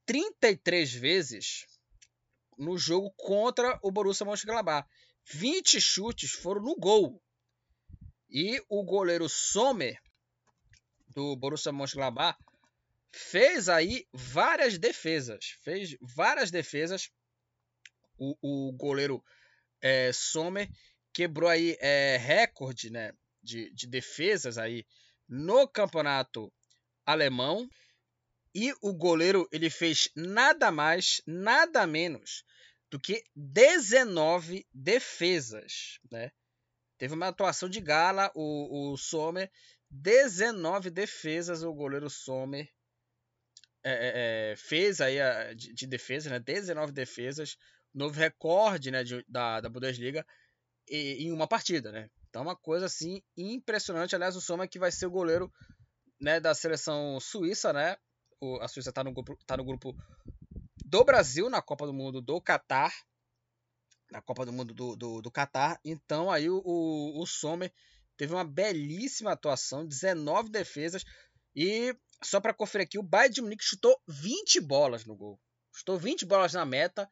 33 0.05 0.93
vezes 0.93 1.66
no 2.57 2.78
jogo 2.78 3.12
contra 3.18 3.78
o 3.84 3.91
Borussia 3.91 4.26
Mönchengladbach. 4.26 4.88
20 5.26 5.82
chutes 5.82 6.32
foram 6.32 6.62
no 6.62 6.74
gol. 6.78 7.22
E 8.30 8.64
o 8.70 8.82
goleiro 8.82 9.28
Sommer 9.28 10.01
do 11.10 11.36
Borussia 11.36 11.74
Mönchengladbach 11.74 12.39
fez 13.12 13.68
aí 13.68 14.07
várias 14.14 14.78
defesas, 14.78 15.57
fez 15.62 15.97
várias 15.99 16.51
defesas. 16.51 17.12
O, 18.18 18.38
o 18.41 18.72
goleiro 18.72 19.22
é, 19.82 20.14
Sommer 20.14 20.70
quebrou 21.12 21.49
aí 21.49 21.76
é, 21.82 22.16
recorde, 22.16 22.89
né, 22.89 23.12
de, 23.43 23.70
de 23.74 23.86
defesas 23.86 24.57
aí 24.57 24.86
no 25.28 25.68
campeonato 25.68 26.49
alemão. 27.12 27.68
E 28.53 28.74
o 28.82 28.93
goleiro 28.93 29.47
ele 29.51 29.70
fez 29.70 30.10
nada 30.16 30.72
mais, 30.72 31.22
nada 31.26 31.86
menos 31.86 32.43
do 32.89 32.99
que 32.99 33.24
19 33.36 34.66
defesas, 34.74 35.99
né? 36.12 36.32
Teve 36.97 37.14
uma 37.14 37.28
atuação 37.28 37.70
de 37.70 37.80
gala 37.80 38.32
o, 38.36 38.91
o 38.91 38.97
Sommer, 38.97 39.51
19 39.89 40.89
defesas 40.89 41.64
o 41.64 41.74
goleiro 41.74 42.10
Sommer 42.10 42.68
é, 43.84 43.91
é, 43.91 44.51
é, 44.51 44.55
fez 44.57 44.99
aí 44.99 45.22
a, 45.22 45.53
de, 45.53 45.74
de, 45.74 45.88
defesa, 45.88 46.30
né? 46.30 46.39
19 46.39 46.91
defesas, 46.91 47.55
novo 47.93 48.20
recorde 48.20 48.91
né, 48.91 49.03
de, 49.03 49.24
da, 49.28 49.62
da 49.62 49.70
Bundesliga 49.70 50.26
em 50.89 51.32
uma 51.32 51.47
partida, 51.47 51.91
né? 51.91 52.10
Então 52.30 52.41
uma 52.41 52.55
coisa 52.55 52.88
assim 52.88 53.22
impressionante. 53.38 54.16
Aliás, 54.16 54.36
o 54.36 54.41
Sommer 54.41 54.68
que 54.68 54.80
vai 54.80 54.91
ser 54.91 55.05
o 55.05 55.12
goleiro 55.12 55.51
né, 56.20 56.39
da 56.39 56.53
seleção 56.53 57.20
suíça, 57.20 57.72
né? 57.72 57.97
O, 58.41 58.57
a 58.61 58.67
Suíça 58.67 58.89
está 58.89 59.03
no, 59.03 59.13
grupo, 59.13 59.38
tá 59.45 59.57
no 59.57 59.65
grupo 59.65 59.95
do 60.86 61.03
Brasil 61.03 61.49
na 61.49 61.61
Copa 61.61 61.86
do 61.86 61.93
Mundo 61.93 62.22
do 62.22 62.41
Catar. 62.41 62.93
Na 64.11 64.22
Copa 64.22 64.45
do 64.45 64.53
Mundo 64.53 64.74
do, 64.74 64.95
do, 64.95 65.22
do 65.22 65.32
Catar. 65.32 65.80
Então 65.84 66.32
aí 66.32 66.49
o, 66.49 66.61
o, 66.65 67.22
o 67.22 67.26
Sommer 67.26 67.72
teve 68.17 68.34
uma 68.34 68.43
belíssima 68.43 69.32
atuação, 69.32 69.86
19 69.86 70.49
defesas. 70.49 71.03
E 71.55 71.95
só 72.24 72.39
para 72.39 72.53
conferir 72.53 72.86
aqui, 72.86 72.97
o 72.97 73.03
Bayern 73.03 73.34
de 73.34 73.41
Munique 73.41 73.63
chutou 73.63 73.95
20 74.07 74.61
bolas 74.61 75.05
no 75.05 75.15
gol. 75.15 75.39
Chutou 75.74 75.97
20 75.97 76.26
bolas 76.26 76.53
na 76.53 76.65
meta. 76.65 77.09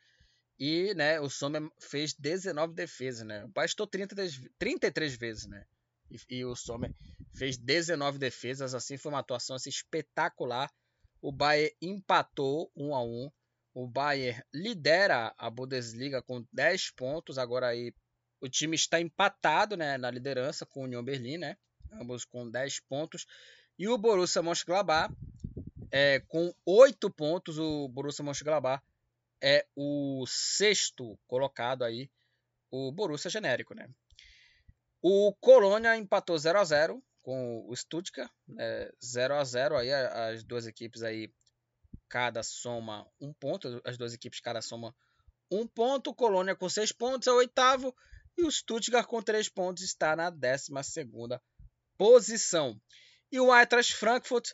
E 0.59 0.93
né, 0.95 1.19
o 1.19 1.29
Sommer 1.29 1.69
fez 1.79 2.13
19 2.13 2.73
defesas. 2.73 3.25
Né? 3.25 3.43
O 3.43 3.49
Bayern 3.49 3.69
chutou 3.69 3.87
33, 3.87 4.41
33 4.57 5.15
vezes. 5.15 5.47
Né? 5.47 5.65
E, 6.11 6.37
e 6.37 6.45
o 6.45 6.55
Sommer 6.55 6.93
fez 7.35 7.57
19 7.57 8.17
defesas. 8.17 8.73
Assim 8.73 8.97
foi 8.97 9.11
uma 9.11 9.19
atuação 9.19 9.55
assim, 9.55 9.69
espetacular. 9.69 10.71
O 11.21 11.31
Bayern 11.31 11.75
empatou 11.81 12.71
1 12.75 12.95
a 12.95 13.03
1 13.03 13.31
o 13.77 13.85
Bayern 13.85 14.41
lidera 14.51 15.35
a 15.37 15.51
Bundesliga 15.51 16.19
com 16.19 16.43
10 16.51 16.89
pontos. 16.95 17.37
Agora 17.37 17.67
aí 17.67 17.93
o 18.41 18.49
time 18.49 18.75
está 18.75 18.99
empatado 18.99 19.77
né, 19.77 19.99
na 19.99 20.09
liderança 20.09 20.65
com 20.65 20.81
o 20.81 20.83
Union 20.85 21.03
Berlim, 21.03 21.37
né? 21.37 21.55
Ambos 21.91 22.25
com 22.25 22.49
10 22.49 22.79
pontos. 22.89 23.27
E 23.77 23.87
o 23.87 23.95
Borussia 23.95 24.41
Mönchengladbach 24.41 25.13
é, 25.91 26.19
com 26.21 26.51
8 26.65 27.07
pontos. 27.11 27.59
O 27.59 27.87
Borussia 27.87 28.25
Mönchengladbach 28.25 28.83
é 29.39 29.63
o 29.75 30.25
sexto 30.27 31.15
colocado 31.27 31.83
aí. 31.83 32.09
O 32.71 32.91
Borussia 32.91 33.29
genérico, 33.29 33.75
né? 33.75 33.87
O 35.01 35.33
Colônia 35.39 35.95
empatou 35.95 36.37
0 36.37 36.59
a 36.59 36.63
0 36.63 37.03
com 37.21 37.65
o 37.67 37.75
Stuttgart, 37.75 38.31
né? 38.47 38.89
0 39.03 39.35
a 39.35 39.43
0 39.43 39.77
aí 39.77 39.91
as 39.91 40.43
duas 40.43 40.65
equipes 40.65 41.03
aí 41.03 41.31
cada 42.09 42.41
soma 42.41 43.05
um 43.19 43.33
ponto, 43.33 43.81
as 43.83 43.97
duas 43.97 44.13
equipes 44.13 44.39
cada 44.39 44.61
soma 44.61 44.95
um 45.51 45.67
ponto, 45.67 46.13
Colônia 46.13 46.55
com 46.55 46.69
seis 46.69 46.91
pontos 46.91 47.27
é 47.27 47.31
o 47.31 47.35
oitavo 47.35 47.95
e 48.37 48.43
o 48.43 48.51
Stuttgart 48.51 49.05
com 49.05 49.21
três 49.21 49.49
pontos 49.49 49.83
está 49.83 50.15
na 50.15 50.29
décima 50.29 50.83
segunda 50.83 51.41
posição. 51.97 52.79
E 53.31 53.39
o 53.39 53.53
Eintracht 53.53 53.95
Frankfurt 53.95 54.51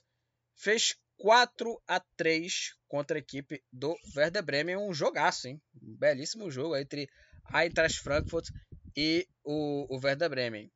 fez 0.55 0.95
4 1.17 1.81
a 1.87 1.99
3 2.15 2.75
contra 2.87 3.17
a 3.17 3.19
equipe 3.19 3.63
do 3.71 3.95
Werder 4.15 4.43
Bremen, 4.43 4.77
um 4.77 4.93
jogaço, 4.93 5.47
hein? 5.47 5.61
Um 5.81 5.95
belíssimo 5.95 6.49
jogo 6.49 6.75
entre 6.75 7.09
Eintracht 7.53 7.99
Frankfurt 7.99 8.49
e 8.95 9.27
o, 9.43 9.85
o 9.89 9.99
Werder 10.03 10.29
Bremen. 10.29 10.71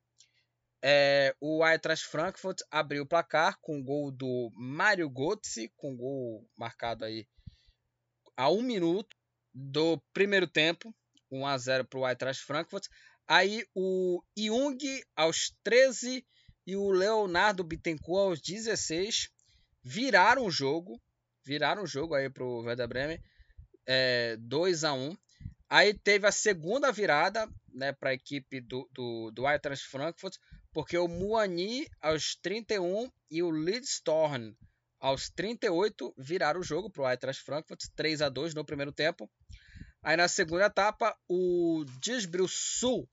É, 0.82 1.34
o 1.40 1.66
Eintracht 1.66 2.06
Frankfurt 2.06 2.60
abriu 2.70 3.02
o 3.02 3.06
placar 3.06 3.58
com 3.60 3.80
o 3.80 3.82
gol 3.82 4.12
do 4.12 4.50
Mário 4.54 5.10
Götze, 5.10 5.72
com 5.76 5.96
gol 5.96 6.48
marcado 6.56 7.04
aí 7.04 7.26
a 8.36 8.48
um 8.48 8.62
minuto 8.62 9.16
do 9.52 10.00
primeiro 10.12 10.46
tempo, 10.46 10.94
1 11.30 11.46
a 11.46 11.58
0 11.58 11.84
para 11.84 11.98
o 11.98 12.08
Eintracht 12.08 12.44
Frankfurt. 12.44 12.86
Aí 13.26 13.66
o 13.74 14.22
Jung 14.36 14.78
aos 15.16 15.52
13 15.64 16.24
e 16.64 16.76
o 16.76 16.90
Leonardo 16.90 17.64
Bittencourt 17.64 18.30
aos 18.30 18.40
16 18.40 19.30
viraram 19.82 20.46
o 20.46 20.50
jogo, 20.50 21.00
viraram 21.44 21.82
o 21.82 21.86
jogo 21.86 22.14
aí 22.14 22.30
para 22.30 22.44
o 22.44 22.62
Werder 22.62 22.88
Bremen, 22.88 23.20
é, 23.84 24.36
2 24.38 24.84
a 24.84 24.92
1 24.92 25.16
Aí 25.68 25.92
teve 25.92 26.26
a 26.26 26.32
segunda 26.32 26.90
virada 26.90 27.48
né, 27.72 27.92
para 27.92 28.10
a 28.10 28.14
equipe 28.14 28.60
do, 28.60 28.88
do, 28.92 29.30
do 29.30 29.46
Eintracht 29.46 29.86
Frankfurt, 29.86 30.36
porque 30.72 30.96
o 30.96 31.06
Muani 31.06 31.86
aos 32.00 32.34
31 32.36 33.10
e 33.30 33.42
o 33.42 33.50
Leedstorn 33.50 34.56
aos 34.98 35.28
38 35.30 36.14
viraram 36.16 36.60
o 36.60 36.64
jogo 36.64 36.90
para 36.90 37.02
o 37.02 37.08
Eintracht 37.10 37.42
Frankfurt, 37.44 37.84
3 37.94 38.22
a 38.22 38.28
2 38.28 38.54
no 38.54 38.64
primeiro 38.64 38.92
tempo. 38.92 39.30
Aí 40.02 40.16
na 40.16 40.26
segunda 40.26 40.66
etapa, 40.66 41.16
o 41.28 41.84
Disbril 42.00 42.48
Sul 42.48 43.08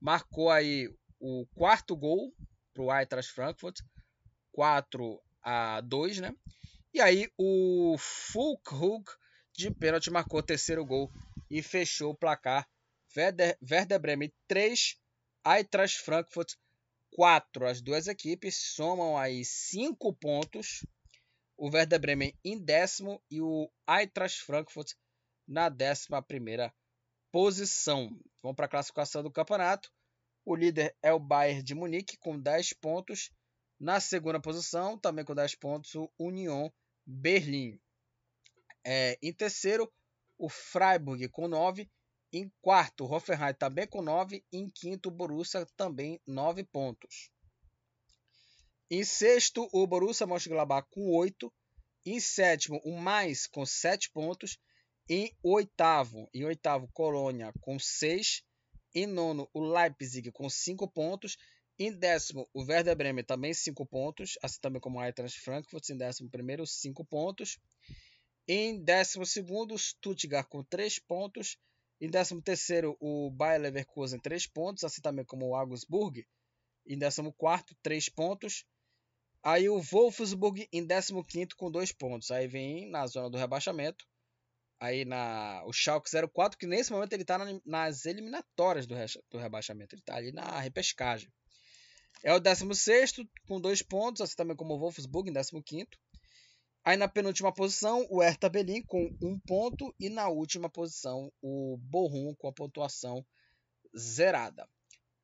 marcou 0.00 0.50
aí 0.50 0.92
o 1.20 1.46
quarto 1.54 1.96
gol 1.96 2.32
para 2.72 2.82
o 2.82 2.92
Eintracht 2.92 3.32
Frankfurt, 3.32 3.80
4 4.52 5.20
a 5.42 5.80
2, 5.82 6.20
né? 6.20 6.34
E 6.92 7.00
aí 7.00 7.30
o 7.36 7.96
Fulkhug 7.98 9.04
de 9.52 9.70
pênalti 9.70 10.10
marcou 10.10 10.40
o 10.40 10.42
terceiro 10.42 10.84
gol 10.84 11.12
e 11.50 11.62
fechou 11.62 12.12
o 12.12 12.16
placar. 12.16 12.68
Werder, 13.16 13.58
Werder 13.62 14.00
Bremen 14.00 14.32
3, 14.46 14.96
Eintracht 15.44 15.98
Frankfurt 15.98 16.54
4. 17.12 17.66
As 17.66 17.80
duas 17.80 18.06
equipes 18.06 18.56
somam 18.74 19.16
aí 19.16 19.44
5 19.44 20.12
pontos. 20.14 20.84
O 21.56 21.68
Werder 21.70 21.98
Bremen 21.98 22.38
em 22.44 22.58
décimo 22.58 23.22
e 23.30 23.40
o 23.40 23.70
Eintracht 23.88 24.42
Frankfurt 24.42 24.92
na 25.46 25.68
décima 25.68 26.22
primeira 26.22 26.72
posição. 27.32 28.08
Vamos 28.42 28.56
para 28.56 28.66
a 28.66 28.68
classificação 28.68 29.22
do 29.22 29.30
campeonato. 29.30 29.90
O 30.44 30.54
líder 30.54 30.96
é 31.02 31.12
o 31.12 31.18
Bayern 31.18 31.62
de 31.62 31.74
Munique 31.74 32.16
com 32.18 32.38
10 32.38 32.74
pontos. 32.74 33.30
Na 33.80 34.00
segunda 34.00 34.40
posição, 34.40 34.98
também 34.98 35.24
com 35.24 35.34
10 35.34 35.54
pontos, 35.56 35.94
o 35.94 36.10
Union 36.18 36.70
Berlim. 37.06 37.80
É, 38.84 39.18
em 39.22 39.32
terceiro, 39.32 39.92
o 40.38 40.48
Freiburg 40.48 41.28
com 41.28 41.48
9. 41.48 41.90
Em 42.32 42.50
quarto, 42.60 43.04
o 43.04 43.12
Hoffenheim 43.12 43.54
também 43.54 43.86
com 43.86 44.02
9. 44.02 44.44
Em 44.52 44.70
quinto, 44.70 45.08
o 45.08 45.12
Borussia 45.12 45.66
também 45.76 46.20
9 46.26 46.64
pontos. 46.64 47.30
Em 48.90 49.04
sexto, 49.04 49.68
o 49.72 49.86
Borussia 49.86 50.26
Mönchengladbach 50.26 50.86
com 50.90 51.10
8. 51.10 51.52
Em 52.06 52.20
sétimo, 52.20 52.80
o 52.84 52.96
Mais 52.96 53.46
com 53.46 53.66
7 53.66 54.10
pontos. 54.10 54.58
Em 55.10 55.34
oitavo, 55.42 56.28
em 56.34 56.44
oitavo, 56.44 56.88
Colônia 56.92 57.52
com 57.60 57.78
6. 57.78 58.42
Em 58.94 59.06
nono, 59.06 59.48
o 59.52 59.60
Leipzig 59.60 60.30
com 60.32 60.48
5 60.48 60.88
pontos. 60.88 61.36
Em 61.78 61.92
décimo, 61.92 62.48
o 62.52 62.64
Werder 62.64 62.96
Bremen 62.96 63.24
também 63.24 63.54
5 63.54 63.86
pontos, 63.86 64.38
assim 64.42 64.60
também 64.60 64.80
como 64.80 64.98
o 64.98 65.04
Eintracht 65.04 65.40
Frankfurt 65.40 65.88
em 65.90 65.96
décimo 65.96 66.28
primeiro, 66.28 66.66
5 66.66 67.04
pontos. 67.04 67.58
Em 68.48 68.82
décimo 68.82 69.26
segundo, 69.26 69.74
o 69.74 69.78
Stuttgart 69.78 70.48
com 70.48 70.64
3 70.64 70.98
pontos. 71.00 71.58
Em 72.00 72.08
13º, 72.08 72.96
o 72.98 73.30
Bayer 73.30 73.60
Leverkusen, 73.60 74.18
3 74.18 74.46
pontos, 74.46 74.84
assim 74.84 75.02
também 75.02 75.24
como 75.24 75.48
o 75.48 75.54
Augsburg. 75.54 76.26
Em 76.86 76.98
14º, 76.98 77.76
3 77.82 78.08
pontos. 78.08 78.64
Aí 79.42 79.68
o 79.68 79.80
Wolfsburg 79.80 80.66
em 80.72 80.86
15º 80.86 81.54
com 81.56 81.70
2 81.70 81.92
pontos. 81.92 82.30
Aí 82.30 82.48
vem 82.48 82.88
na 82.90 83.06
zona 83.06 83.28
do 83.28 83.36
rebaixamento. 83.36 84.06
Aí 84.80 85.04
na 85.04 85.62
o 85.66 85.72
Schalke 85.72 86.08
04, 86.32 86.56
que 86.56 86.66
nesse 86.66 86.90
momento 86.90 87.12
ele 87.12 87.22
está 87.22 87.36
na, 87.36 87.60
nas 87.66 88.06
eliminatórias 88.06 88.86
do, 88.86 88.94
re, 88.94 89.04
do 89.30 89.36
rebaixamento. 89.36 89.94
Ele 89.94 90.00
está 90.00 90.16
ali 90.16 90.32
na 90.32 90.58
repescagem. 90.58 91.30
É 92.22 92.32
o 92.32 92.40
16 92.40 93.12
com 93.46 93.60
2 93.60 93.82
pontos, 93.82 94.22
assim 94.22 94.36
também 94.36 94.56
como 94.56 94.74
o 94.74 94.78
Wolfsburg 94.78 95.28
em 95.28 95.34
15º. 95.34 95.86
Aí 96.88 96.96
na 96.96 97.06
penúltima 97.06 97.52
posição, 97.52 98.06
o 98.08 98.22
Hertha 98.22 98.48
Berlim 98.48 98.80
com 98.80 99.14
um 99.20 99.38
ponto. 99.38 99.94
E 100.00 100.08
na 100.08 100.26
última 100.28 100.70
posição, 100.70 101.30
o 101.42 101.76
Bochum 101.82 102.34
com 102.36 102.48
a 102.48 102.52
pontuação 102.52 103.26
zerada. 103.94 104.66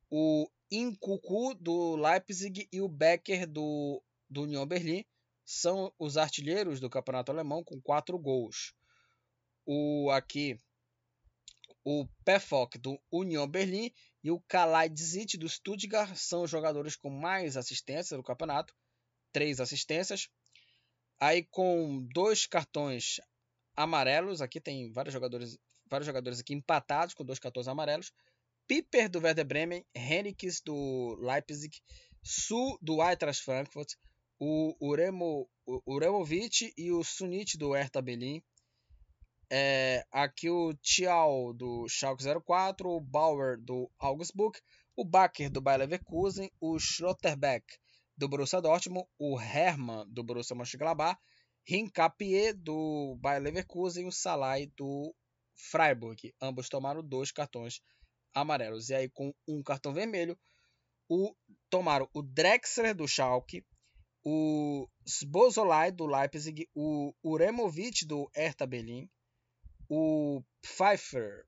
O 0.07 0.47
Incucu 0.69 1.55
do 1.55 1.95
Leipzig 1.95 2.69
e 2.71 2.79
o 2.81 2.87
Becker 2.87 3.47
do, 3.47 3.99
do 4.29 4.43
União 4.43 4.63
Berlim 4.63 5.03
são 5.43 5.91
os 5.97 6.17
artilheiros 6.17 6.79
do 6.79 6.87
campeonato 6.87 7.31
alemão 7.31 7.63
com 7.63 7.81
quatro 7.81 8.19
gols. 8.19 8.75
O 9.65 10.11
aqui 10.11 10.61
o 11.83 12.07
Pefok 12.23 12.77
do 12.77 13.01
União 13.11 13.47
Berlim 13.47 13.91
e 14.23 14.29
o 14.29 14.39
Kalaidzit 14.41 15.35
do 15.35 15.49
Stuttgart 15.49 16.15
são 16.15 16.43
os 16.43 16.51
jogadores 16.51 16.95
com 16.95 17.09
mais 17.09 17.57
assistências 17.57 18.15
do 18.15 18.23
campeonato, 18.23 18.71
três 19.31 19.59
assistências. 19.59 20.29
Aí 21.25 21.43
com 21.49 22.07
dois 22.13 22.45
cartões 22.45 23.19
amarelos, 23.75 24.43
aqui 24.43 24.61
tem 24.61 24.91
vários 24.91 25.11
jogadores, 25.11 25.57
vários 25.89 26.05
jogadores 26.05 26.39
aqui 26.39 26.53
empatados 26.53 27.15
com 27.15 27.25
dois 27.25 27.39
cartões 27.39 27.67
amarelos. 27.67 28.13
Piper 28.67 29.09
do 29.09 29.19
Werder 29.19 29.43
Bremen, 29.43 29.83
Henriques 29.95 30.61
do 30.61 31.17
Leipzig, 31.19 31.81
Su 32.21 32.77
do 32.79 33.01
Eintracht 33.01 33.43
Frankfurt, 33.43 33.93
o 34.39 34.75
Uremo, 34.79 35.49
Uremovic 35.87 36.71
e 36.77 36.91
o 36.91 37.03
Sunit 37.03 37.57
do 37.57 37.73
Hertha 37.73 38.03
Berlin. 38.03 38.39
É, 39.51 40.05
aqui 40.11 40.47
o 40.47 40.75
Tial 40.75 41.55
do 41.55 41.87
Schalke 41.89 42.23
04, 42.23 42.87
o 42.87 43.01
Bauer 43.01 43.59
do 43.59 43.89
Augsburg, 43.97 44.59
o 44.95 45.03
Baker 45.03 45.49
do 45.49 45.59
Bayer 45.59 45.79
Leverkusen, 45.79 46.51
o 46.61 46.77
Schlotterbeck 46.77 47.65
do 48.17 48.27
Borussia 48.27 48.61
Dortmund, 48.61 49.07
o 49.19 49.39
Hermann 49.39 50.05
do 50.07 50.23
Borussia 50.23 50.55
Mönchengladbach, 50.55 51.19
Rincapié 51.67 52.53
do 52.53 53.17
Bayer 53.19 53.41
Leverkusen 53.41 54.05
e 54.05 54.07
o 54.07 54.11
Salai 54.11 54.67
do 54.77 55.13
Freiburg. 55.55 56.33
Ambos 56.41 56.69
tomaram 56.69 57.03
dois 57.03 57.31
cartões 57.31 57.81
amarelos. 58.33 58.89
E 58.89 58.95
aí 58.95 59.09
com 59.09 59.33
um 59.47 59.63
cartão 59.63 59.93
vermelho, 59.93 60.37
o, 61.09 61.35
tomaram 61.69 62.09
o 62.13 62.21
Drexler 62.21 62.95
do 62.95 63.07
Schalke, 63.07 63.65
o 64.23 64.87
Sbozolai 65.05 65.91
do 65.91 66.05
Leipzig, 66.05 66.67
o 66.73 67.13
Uremovic 67.23 68.05
do 68.05 68.29
Hertha 68.33 68.65
Berlin, 68.65 69.09
o 69.89 70.43
Pfeiffer, 70.61 71.45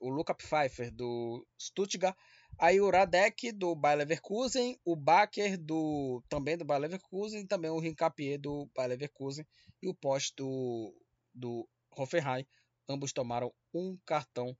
o 0.00 0.08
Luca 0.08 0.34
Pfeiffer 0.34 0.90
do 0.90 1.46
Stuttgart, 1.60 2.16
aí 2.58 2.80
o 2.80 2.90
Radek 2.90 3.52
do 3.52 3.74
Bayer 3.74 3.98
Leverkusen, 3.98 4.78
o 4.84 4.96
Baker 4.96 5.58
do 5.58 6.22
também 6.28 6.56
do 6.56 6.64
Bayer 6.64 6.82
Leverkusen, 6.82 7.46
também 7.46 7.70
o 7.70 7.78
Rincapié 7.78 8.38
do 8.38 8.68
Bayer 8.74 8.90
Leverkusen 8.90 9.46
e 9.82 9.88
o 9.88 9.94
Post 9.94 10.34
do 10.36 10.94
do 11.34 11.68
Hoffenheim, 11.96 12.46
ambos 12.88 13.12
tomaram 13.12 13.52
um 13.74 13.98
cartão 14.04 14.56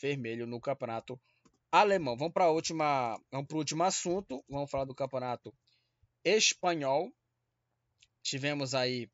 vermelho 0.00 0.46
no 0.46 0.60
campeonato 0.60 1.20
alemão. 1.70 2.16
Vamos 2.16 2.32
para 2.32 2.50
última, 2.50 3.18
vamos 3.30 3.46
para 3.46 3.56
o 3.56 3.58
último 3.58 3.82
assunto, 3.84 4.44
vamos 4.48 4.70
falar 4.70 4.84
do 4.84 4.94
campeonato 4.94 5.54
espanhol. 6.24 7.10
Tivemos 8.22 8.74
aí 8.74 9.10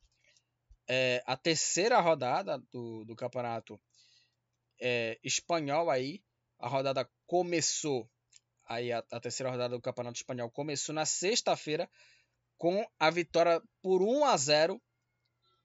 é, 0.88 1.22
a 1.26 1.36
terceira 1.36 2.00
rodada 2.00 2.58
do, 2.72 3.04
do 3.04 3.14
campeonato 3.14 3.80
é, 4.80 5.18
espanhol 5.22 5.90
aí. 5.90 6.22
A 6.58 6.68
rodada 6.68 7.08
começou 7.26 8.10
aí 8.66 8.92
a, 8.92 8.98
a, 9.10 9.20
terceira 9.20 9.50
rodada 9.50 9.76
do 9.76 9.80
campeonato 9.80 10.16
espanhol 10.16 10.50
começou 10.50 10.94
na 10.94 11.06
sexta-feira 11.06 11.88
com 12.58 12.84
a 12.98 13.10
vitória 13.10 13.62
por 13.80 14.02
1 14.02 14.24
a 14.24 14.36
0 14.36 14.82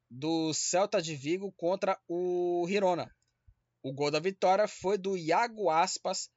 do 0.09 0.53
Celta 0.53 1.01
de 1.01 1.15
Vigo 1.15 1.51
contra 1.53 1.99
o 2.07 2.65
Girona. 2.67 3.13
O 3.81 3.93
gol 3.93 4.11
da 4.11 4.19
vitória 4.19 4.67
foi 4.67 4.97
do 4.97 5.17
Iago 5.17 5.69
Aspas 5.69 6.29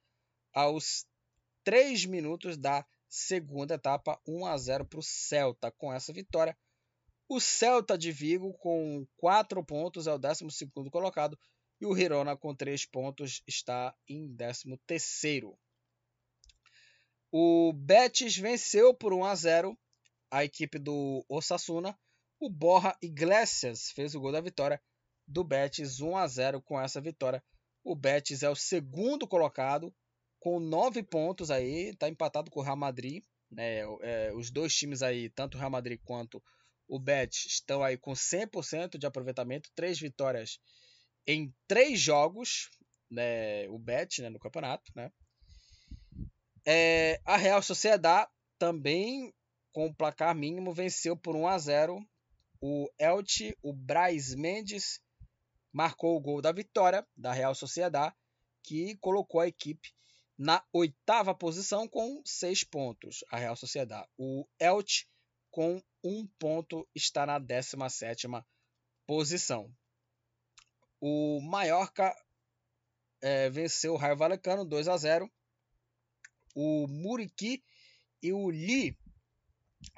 aos 0.53 1.05
3 1.63 2.05
minutos 2.05 2.57
da 2.57 2.85
segunda 3.07 3.75
etapa, 3.75 4.19
1 4.27 4.45
a 4.45 4.57
0 4.57 4.85
para 4.85 4.99
o 4.99 5.03
Celta. 5.03 5.71
Com 5.71 5.93
essa 5.93 6.13
vitória, 6.13 6.57
o 7.27 7.39
Celta 7.39 7.97
de 7.97 8.11
Vigo, 8.11 8.53
com 8.53 9.05
4 9.17 9.63
pontos, 9.63 10.07
é 10.07 10.13
o 10.13 10.17
12 10.17 10.45
colocado. 10.91 11.37
E 11.81 11.85
o 11.85 11.95
Girona, 11.95 12.37
com 12.37 12.55
3 12.55 12.85
pontos, 12.85 13.43
está 13.45 13.93
em 14.07 14.33
13. 14.87 15.57
O 17.37 17.73
Betis 17.73 18.37
venceu 18.37 18.93
por 18.93 19.11
1 19.11 19.25
a 19.25 19.35
0 19.35 19.77
a 20.31 20.45
equipe 20.45 20.79
do 20.79 21.25
Osasuna. 21.27 21.93
O 22.39 22.49
Borra 22.49 22.97
Iglesias 23.01 23.91
fez 23.91 24.15
o 24.15 24.21
gol 24.21 24.31
da 24.31 24.39
vitória 24.39 24.81
do 25.27 25.43
Betis 25.43 25.99
1 25.99 26.15
a 26.15 26.25
0 26.27 26.61
com 26.61 26.79
essa 26.79 27.01
vitória. 27.01 27.43
O 27.83 27.93
Betis 27.93 28.41
é 28.41 28.49
o 28.49 28.55
segundo 28.55 29.27
colocado 29.27 29.93
com 30.39 30.61
9 30.61 31.03
pontos 31.03 31.51
aí, 31.51 31.89
está 31.89 32.07
empatado 32.07 32.49
com 32.49 32.61
o 32.61 32.63
Real 32.63 32.77
Madrid. 32.77 33.21
Né? 33.51 33.81
É, 33.99 34.31
os 34.33 34.49
dois 34.49 34.73
times 34.73 35.01
aí, 35.01 35.29
tanto 35.29 35.55
o 35.55 35.59
Real 35.59 35.69
Madrid 35.69 35.99
quanto 36.05 36.41
o 36.87 36.97
Bet 36.97 37.49
estão 37.49 37.83
aí 37.83 37.97
com 37.97 38.13
100% 38.13 38.97
de 38.97 39.05
aproveitamento, 39.05 39.69
três 39.75 39.99
vitórias 39.99 40.57
em 41.27 41.53
três 41.67 41.99
jogos, 41.99 42.69
né, 43.11 43.67
o 43.67 43.77
Bet 43.77 44.21
né, 44.21 44.29
no 44.29 44.39
campeonato. 44.39 44.89
Né. 44.95 45.11
É, 46.65 47.19
a 47.25 47.37
Real 47.37 47.61
Sociedade 47.61 48.29
também, 48.57 49.33
com 49.71 49.85
o 49.85 49.93
placar 49.93 50.33
mínimo, 50.35 50.73
venceu 50.73 51.15
por 51.15 51.35
1 51.35 51.47
a 51.47 51.57
0 51.57 51.99
o 52.61 52.89
Elche, 52.97 53.55
o 53.61 53.73
Braz 53.73 54.33
Mendes 54.33 54.99
marcou 55.71 56.15
o 56.15 56.21
gol 56.21 56.41
da 56.41 56.51
vitória 56.51 57.05
da 57.15 57.31
Real 57.31 57.53
Sociedade, 57.53 58.15
que 58.63 58.97
colocou 58.97 59.41
a 59.41 59.47
equipe 59.47 59.93
na 60.37 60.63
oitava 60.73 61.35
posição 61.35 61.87
com 61.87 62.21
seis 62.25 62.63
pontos. 62.63 63.23
A 63.29 63.37
Real 63.37 63.55
Sociedade. 63.55 64.07
O 64.17 64.47
Elche 64.59 65.05
com 65.55 65.81
um 66.03 66.27
ponto, 66.37 66.85
está 66.93 67.25
na 67.25 67.39
17 67.39 68.27
posição. 69.07 69.73
O 70.99 71.39
Mallorca 71.39 72.13
é, 73.21 73.49
venceu 73.49 73.93
o 73.93 73.95
Raio 73.95 74.17
Valecano 74.17 74.65
2 74.65 74.89
a 74.89 74.97
0. 74.97 75.31
O 76.55 76.87
Muriqui 76.87 77.63
e 78.23 78.33
o 78.33 78.49
Li 78.49 78.97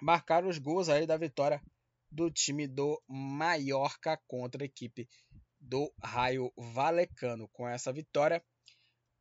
marcaram 0.01 0.49
os 0.49 0.57
gols 0.57 0.89
aí 0.89 1.05
da 1.05 1.15
vitória 1.15 1.61
do 2.11 2.31
time 2.31 2.67
do 2.67 3.01
Mallorca 3.07 4.19
contra 4.27 4.63
a 4.63 4.65
equipe 4.65 5.07
do 5.59 5.93
Raio 6.03 6.51
Valecano. 6.57 7.47
Com 7.53 7.67
essa 7.67 7.93
vitória, 7.93 8.43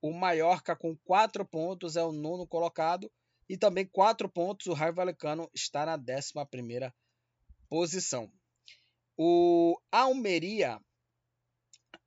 o 0.00 0.12
Mallorca 0.12 0.74
com 0.74 0.96
4 1.04 1.44
pontos 1.46 1.96
é 1.96 2.02
o 2.02 2.12
nono 2.12 2.46
colocado 2.46 3.10
e 3.48 3.56
também 3.56 3.86
quatro 3.86 4.28
pontos, 4.28 4.66
o 4.66 4.72
Raio 4.72 4.94
Valecano 4.94 5.48
está 5.54 5.86
na 5.86 5.96
11 5.96 6.92
posição. 7.68 8.30
O 9.16 9.78
Almeria 9.90 10.80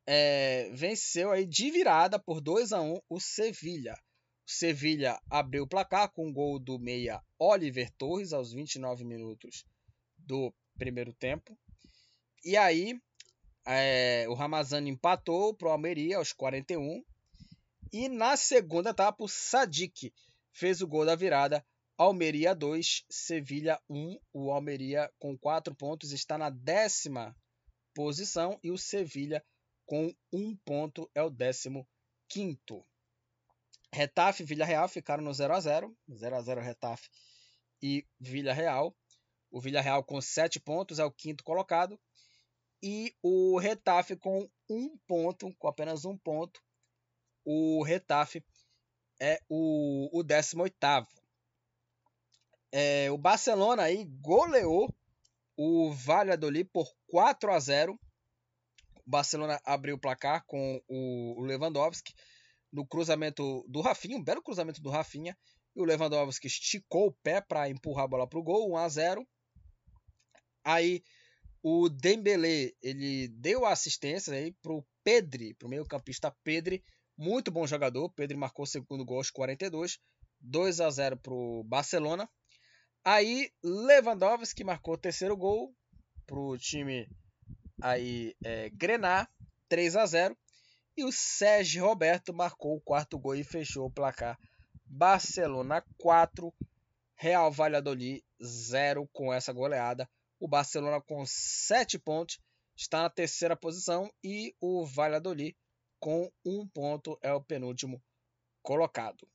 é, 0.06 0.70
venceu 0.74 1.32
aí 1.32 1.46
de 1.46 1.72
virada 1.72 2.20
por 2.20 2.42
2 2.42 2.74
a 2.74 2.82
1 2.82 3.00
o 3.10 3.20
Sevilha. 3.20 3.96
Sevilha 4.52 5.22
abriu 5.30 5.62
o 5.62 5.68
placar 5.68 6.10
com 6.10 6.26
o 6.26 6.30
um 6.30 6.34
gol 6.34 6.58
do 6.58 6.80
meia 6.80 7.22
Oliver 7.38 7.92
Torres 7.92 8.34
aos 8.34 8.52
29 8.52 9.06
minutos 9.06 9.64
do 10.18 10.52
primeiro 10.76 11.14
tempo. 11.14 11.56
E 12.44 12.58
aí 12.58 13.00
é, 13.64 14.26
o 14.28 14.34
Ramazani 14.34 14.90
empatou 14.90 15.54
para 15.54 15.68
o 15.68 15.72
Almeria 15.72 16.18
aos 16.18 16.34
41. 16.34 17.06
E 17.94 18.10
na 18.10 18.36
segunda 18.36 18.90
etapa 18.90 19.24
o 19.24 19.28
Sadik 19.28 20.12
fez 20.52 20.82
o 20.82 20.88
gol 20.88 21.06
da 21.06 21.16
virada. 21.16 21.64
Almeria 21.96 22.56
2, 22.56 23.06
Sevilha 23.08 23.80
1. 23.88 24.18
O 24.34 24.52
Almeria 24.52 25.14
com 25.20 25.38
4 25.38 25.76
pontos 25.76 26.12
está 26.12 26.40
na 26.40 26.50
décima 26.50 27.38
posição 27.94 28.60
e 28.64 28.72
o 28.72 28.80
Sevilha 28.80 29.46
com 29.86 30.12
1 30.34 30.58
ponto 30.66 31.08
é 31.14 31.22
o 31.22 31.30
décimo 31.30 31.88
quinto. 32.28 32.84
Retafe 33.94 34.44
e 34.44 34.46
Vila 34.46 34.66
Real 34.66 34.88
ficaram 34.88 35.24
no 35.24 35.34
0 35.34 35.54
a 35.54 35.60
0 35.60 35.98
0 36.12 36.36
a 36.36 36.42
0 36.42 36.62
Retafe 36.62 37.10
e 37.82 38.06
Vila 38.20 38.54
Real. 38.54 38.96
O 39.52 39.60
Vila 39.60 39.82
Real 39.82 40.04
com 40.04 40.22
7 40.22 40.60
pontos 40.60 41.00
é 41.00 41.06
o 41.06 41.12
quinto 41.12 41.44
colocado. 41.44 42.00
E 42.82 43.14
o 43.22 43.58
Retafe 43.58 44.16
com 44.16 44.50
um 44.70 44.98
ponto, 45.08 45.54
com 45.58 45.68
apenas 45.68 46.06
um 46.06 46.18
ponto. 46.18 46.62
O 47.44 47.84
Retafe 47.84 48.44
é 49.20 49.40
o, 49.50 50.10
o 50.18 50.24
18 50.24 50.78
é, 52.72 53.10
o 53.12 53.18
Barcelona 53.18 53.84
aí 53.84 54.06
goleou 54.22 54.94
o 55.58 55.92
Valladolid 55.92 56.70
por 56.72 56.88
4 57.08 57.52
a 57.52 57.60
0. 57.60 57.94
O 57.94 59.10
Barcelona 59.10 59.60
abriu 59.66 59.96
o 59.96 60.00
placar 60.00 60.46
com 60.46 60.82
o, 60.88 61.42
Lewandowski 61.42 62.14
no 62.72 62.86
cruzamento 62.86 63.66
do 63.68 63.82
Rafinha, 63.82 64.18
um 64.18 64.24
belo 64.24 64.42
cruzamento 64.42 64.82
do 64.82 64.90
Rafinha. 64.90 65.38
E 65.76 65.82
o 65.82 65.86
Lewandowski 65.86 66.48
esticou 66.48 67.08
o 67.08 67.16
pé 67.24 67.42
para 67.42 67.70
empurrar 67.70 68.06
a 68.06 68.08
bola 68.08 68.28
para 68.28 68.40
o 68.40 68.44
gol, 68.44 68.72
1 68.72 68.78
a 68.78 68.90
0. 68.90 69.28
Aí 70.64 71.04
O 71.62 71.90
Dembele, 71.90 72.74
ele 72.82 73.28
deu 73.28 73.66
assistência 73.66 74.34
aí 74.34 74.54
pro 74.62 74.86
Pedri, 75.04 75.54
pro 75.56 75.68
meio-campista 75.68 76.34
Pedri, 76.44 76.84
muito 77.18 77.52
bom 77.52 77.68
jogador. 77.68 78.10
Pedri 78.12 78.38
marcou 78.38 78.64
o 78.64 78.68
segundo 78.68 79.04
gol 79.04 79.18
aos 79.18 79.30
42, 79.30 80.00
2 80.40 80.80
a 80.80 80.90
0 80.90 81.18
pro 81.18 81.64
Barcelona. 81.66 82.30
Aí 83.04 83.52
Lewandowski 83.62 84.64
marcou 84.64 84.94
o 84.94 84.98
terceiro 84.98 85.36
gol 85.36 85.76
pro 86.26 86.58
time 86.58 87.10
aí 87.82 88.34
é, 88.44 88.70
Grenar, 88.70 89.30
3 89.68 89.96
a 89.98 90.06
0 90.06 90.38
e 91.00 91.04
o 91.06 91.14
Sérgio 91.14 91.86
Roberto 91.86 92.34
marcou 92.34 92.76
o 92.76 92.82
quarto 92.82 93.18
gol 93.18 93.34
e 93.34 93.42
fechou 93.42 93.86
o 93.86 93.92
placar. 93.92 94.38
Barcelona 94.86 95.82
4, 95.98 96.54
Real 97.16 97.50
Valladolid 97.50 98.22
0 98.44 99.08
com 99.14 99.34
essa 99.34 99.54
goleada. 99.54 100.10
O 100.42 100.48
Barcelona 100.48 101.00
com 101.00 101.26
7 101.26 101.98
pontos 102.00 102.38
está 102.76 103.02
na 103.02 103.10
terceira 103.10 103.56
posição 103.56 104.12
e 104.22 104.54
o 104.60 104.86
Valladolid 104.86 105.56
com 106.02 106.30
1 106.46 106.68
ponto 106.68 107.18
é 107.22 107.32
o 107.32 107.42
penúltimo 107.42 108.04
colocado. 108.62 109.26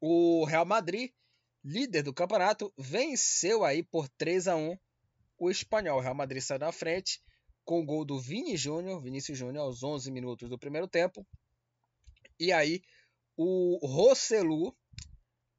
O 0.00 0.44
Real 0.44 0.66
Madrid, 0.66 1.12
líder 1.62 2.02
do 2.02 2.12
campeonato, 2.12 2.74
venceu 2.76 3.62
aí 3.62 3.84
por 3.84 4.08
3 4.08 4.48
a 4.48 4.56
1 4.56 4.76
o 5.38 5.48
espanhol. 5.48 5.98
O 5.98 6.02
Real 6.02 6.14
Madrid 6.14 6.42
saiu 6.42 6.58
na 6.58 6.72
frente 6.72 7.22
com 7.64 7.80
o 7.80 7.84
gol 7.84 8.04
do 8.04 8.20
Vini 8.20 8.56
Júnior, 8.56 9.00
Vinícius 9.00 9.38
Júnior, 9.38 9.64
aos 9.64 9.82
11 9.82 10.10
minutos 10.10 10.48
do 10.48 10.58
primeiro 10.58 10.86
tempo. 10.86 11.26
E 12.38 12.52
aí, 12.52 12.82
o 13.36 13.84
Rosselu, 13.86 14.76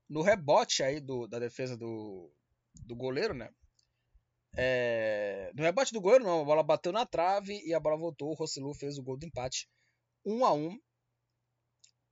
no 0.10 0.22
rebote 0.22 0.84
aí 0.84 1.00
do, 1.00 1.28
da 1.28 1.40
defesa 1.40 1.76
do, 1.76 2.32
do 2.86 2.96
goleiro, 2.96 3.34
né? 3.34 3.50
É, 4.58 5.52
no 5.54 5.64
rebote 5.64 5.92
do 5.92 6.00
goleiro, 6.00 6.24
não, 6.24 6.42
a 6.42 6.46
bola 6.46 6.64
bateu 6.64 6.92
na 6.92 7.06
trave 7.06 7.62
e 7.66 7.74
a 7.74 7.80
bola 7.80 7.98
voltou. 7.98 8.32
O 8.32 8.36
Rosselu 8.36 8.74
fez 8.74 8.98
o 8.98 9.04
gol 9.04 9.18
de 9.18 9.26
empate 9.26 9.68
1 10.26 10.46
a 10.46 10.54
1 10.54 10.80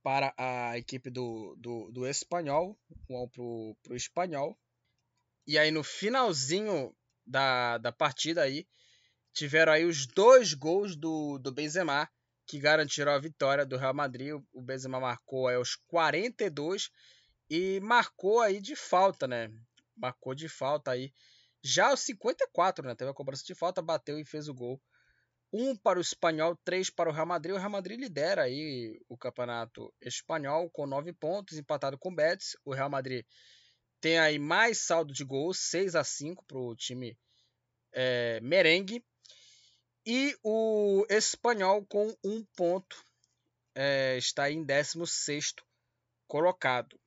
para 0.02 0.34
a 0.36 0.76
equipe 0.76 1.08
do, 1.08 1.56
do, 1.56 1.90
do 1.90 2.06
Espanhol, 2.06 2.78
1 3.08 3.16
a 3.16 3.22
1 3.22 3.28
pro, 3.28 3.76
pro 3.82 3.96
Espanhol. 3.96 4.58
E 5.46 5.58
aí 5.58 5.70
no 5.70 5.82
finalzinho 5.82 6.94
da, 7.26 7.78
da 7.78 7.92
partida 7.92 8.42
aí, 8.42 8.66
tiveram 9.34 9.72
aí 9.72 9.84
os 9.84 10.06
dois 10.06 10.54
gols 10.54 10.96
do, 10.96 11.38
do 11.38 11.52
Benzema, 11.52 12.08
que 12.46 12.58
garantiram 12.58 13.12
a 13.12 13.18
vitória 13.18 13.66
do 13.66 13.76
Real 13.76 13.92
Madrid. 13.92 14.32
O 14.52 14.62
Benzema 14.62 15.00
marcou 15.00 15.48
aí 15.48 15.56
aos 15.56 15.76
42 15.88 16.90
e 17.50 17.80
marcou 17.80 18.40
aí 18.40 18.60
de 18.60 18.76
falta, 18.76 19.26
né? 19.26 19.50
Marcou 19.96 20.34
de 20.34 20.48
falta 20.48 20.92
aí. 20.92 21.12
Já 21.62 21.88
aos 21.88 22.00
54, 22.00 22.86
né? 22.86 22.94
Teve 22.94 23.10
a 23.10 23.14
cobrança 23.14 23.42
de 23.44 23.54
falta, 23.54 23.82
bateu 23.82 24.18
e 24.18 24.24
fez 24.24 24.48
o 24.48 24.54
gol. 24.54 24.80
Um 25.52 25.76
para 25.76 25.98
o 25.98 26.02
Espanhol, 26.02 26.56
três 26.64 26.90
para 26.90 27.08
o 27.08 27.12
Real 27.12 27.26
Madrid. 27.26 27.54
O 27.54 27.58
Real 27.58 27.70
Madrid 27.70 27.98
lidera 27.98 28.42
aí 28.42 29.00
o 29.08 29.16
campeonato 29.16 29.92
espanhol 30.00 30.68
com 30.70 30.86
nove 30.86 31.12
pontos, 31.12 31.58
empatado 31.58 31.98
com 31.98 32.10
o 32.10 32.14
Betis. 32.14 32.56
O 32.64 32.74
Real 32.74 32.90
Madrid 32.90 33.24
tem 34.00 34.18
aí 34.18 34.38
mais 34.38 34.78
saldo 34.78 35.12
de 35.12 35.24
gols, 35.24 35.58
6 35.58 35.94
a 35.94 36.04
5 36.04 36.44
para 36.44 36.58
o 36.58 36.76
time 36.76 37.16
é, 37.92 38.40
merengue. 38.40 39.02
E 40.06 40.36
o 40.42 41.06
espanhol 41.08 41.82
com 41.86 42.14
um 42.22 42.44
ponto 42.54 43.02
é, 43.74 44.18
está 44.18 44.50
em 44.50 44.62
16 44.62 45.54
colocado. 46.28 47.00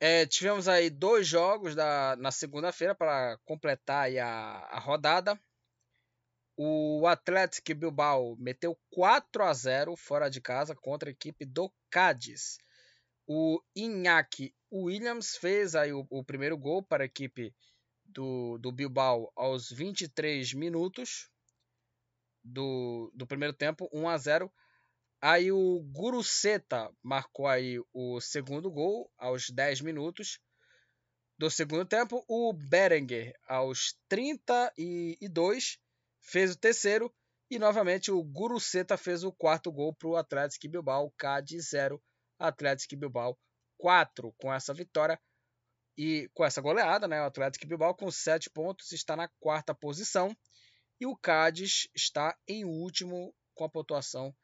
É, 0.00 0.24
tivemos 0.24 0.66
aí 0.66 0.88
dois 0.88 1.26
jogos 1.26 1.74
da, 1.74 2.16
na 2.16 2.30
segunda-feira 2.30 2.94
para 2.94 3.36
completar 3.44 4.10
a, 4.16 4.58
a 4.70 4.78
rodada. 4.78 5.38
O 6.56 7.06
Atlético 7.06 7.74
Bilbao 7.74 8.34
meteu 8.36 8.78
4 8.90 9.44
a 9.44 9.52
0 9.52 9.94
fora 9.94 10.30
de 10.30 10.40
casa 10.40 10.74
contra 10.74 11.10
a 11.10 11.12
equipe 11.12 11.44
do 11.44 11.70
Cádiz. 11.90 12.56
O 13.26 13.60
Iñaki 13.76 14.54
Williams 14.72 15.36
fez 15.36 15.74
aí 15.74 15.92
o, 15.92 16.06
o 16.08 16.24
primeiro 16.24 16.56
gol 16.56 16.82
para 16.82 17.04
a 17.04 17.06
equipe 17.06 17.54
do, 18.06 18.56
do 18.56 18.72
Bilbao 18.72 19.30
aos 19.36 19.70
23 19.70 20.54
minutos 20.54 21.28
do, 22.44 23.10
do 23.14 23.26
primeiro 23.26 23.54
tempo, 23.54 23.88
1 23.92 24.08
a 24.08 24.18
0. 24.18 24.52
Aí 25.20 25.50
o 25.50 25.80
Guruceta 25.80 26.92
marcou 27.02 27.46
aí 27.46 27.80
o 27.92 28.20
segundo 28.20 28.70
gol 28.70 29.10
aos 29.16 29.48
10 29.48 29.80
minutos 29.80 30.38
do 31.38 31.50
segundo 31.50 31.86
tempo. 31.86 32.22
O 32.28 32.52
Berenguer 32.52 33.32
aos 33.48 33.98
32 34.08 35.78
fez 36.20 36.52
o 36.52 36.58
terceiro 36.58 37.12
e 37.50 37.58
novamente 37.58 38.10
o 38.10 38.22
Guruceta 38.22 38.96
fez 38.96 39.24
o 39.24 39.32
quarto 39.32 39.72
gol 39.72 39.94
para 39.94 40.08
o 40.08 40.16
Atlético 40.16 40.68
Bilbao, 40.68 41.12
Cádiz 41.16 41.70
0, 41.70 42.02
Atlético 42.38 42.96
Bilbao 42.96 43.38
4 43.78 44.34
com 44.36 44.52
essa 44.52 44.74
vitória 44.74 45.18
e 45.96 46.28
com 46.34 46.44
essa 46.44 46.60
goleada, 46.60 47.06
né? 47.06 47.22
O 47.22 47.26
Atlético 47.26 47.66
Bilbao 47.66 47.94
com 47.94 48.10
7 48.10 48.50
pontos 48.50 48.92
está 48.92 49.16
na 49.16 49.28
quarta 49.40 49.74
posição. 49.74 50.36
E 51.04 51.06
o 51.06 51.14
Cádiz 51.14 51.86
está 51.94 52.34
em 52.48 52.64
último 52.64 53.34
com 53.54 53.64
a 53.64 53.68
pontuação 53.68 54.34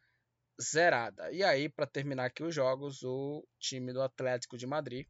zerada. 0.61 1.33
E 1.33 1.43
aí, 1.43 1.71
para 1.71 1.87
terminar 1.87 2.27
aqui 2.27 2.43
os 2.43 2.55
jogos, 2.55 3.03
o 3.03 3.43
time 3.59 3.95
do 3.95 4.03
Atlético 4.03 4.59
de 4.59 4.67
Madrid, 4.67 5.07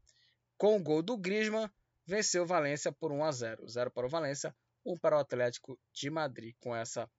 com 0.57 0.77
o 0.77 0.81
gol 0.81 1.03
do 1.03 1.17
Griezmann, 1.17 1.69
venceu 2.07 2.45
o 2.45 2.47
Valência 2.47 2.93
por 2.93 3.11
1 3.11 3.25
a 3.25 3.33
0. 3.33 3.69
0 3.69 3.91
para 3.91 4.07
o 4.07 4.09
Valência, 4.09 4.55
1 4.87 4.97
para 4.99 5.17
o 5.17 5.19
Atlético 5.19 5.77
de 5.93 6.09
Madrid. 6.09 6.55
Com 6.61 6.73
essa 6.73 7.11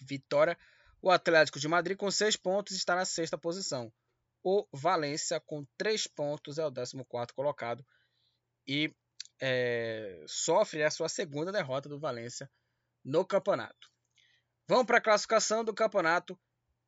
vitória, 0.00 0.56
o 1.02 1.10
Atlético 1.10 1.60
de 1.60 1.68
Madrid 1.68 1.98
com 1.98 2.10
6 2.10 2.36
pontos 2.38 2.74
está 2.74 2.96
na 2.96 3.04
sexta 3.04 3.36
posição. 3.36 3.92
O 4.42 4.66
Valência 4.72 5.38
com 5.40 5.62
3 5.76 6.06
pontos 6.06 6.56
é 6.56 6.64
o 6.64 6.72
14 6.72 6.96
colocado 7.34 7.84
e 8.66 8.90
é, 9.38 10.24
sofre 10.26 10.82
a 10.82 10.90
sua 10.90 11.10
segunda 11.10 11.52
derrota 11.52 11.86
do 11.86 12.00
Valência 12.00 12.50
no 13.04 13.24
campeonato. 13.24 13.90
Vamos 14.68 14.86
para 14.86 14.98
a 14.98 15.02
classificação 15.02 15.64
do 15.64 15.74
campeonato 15.74 16.38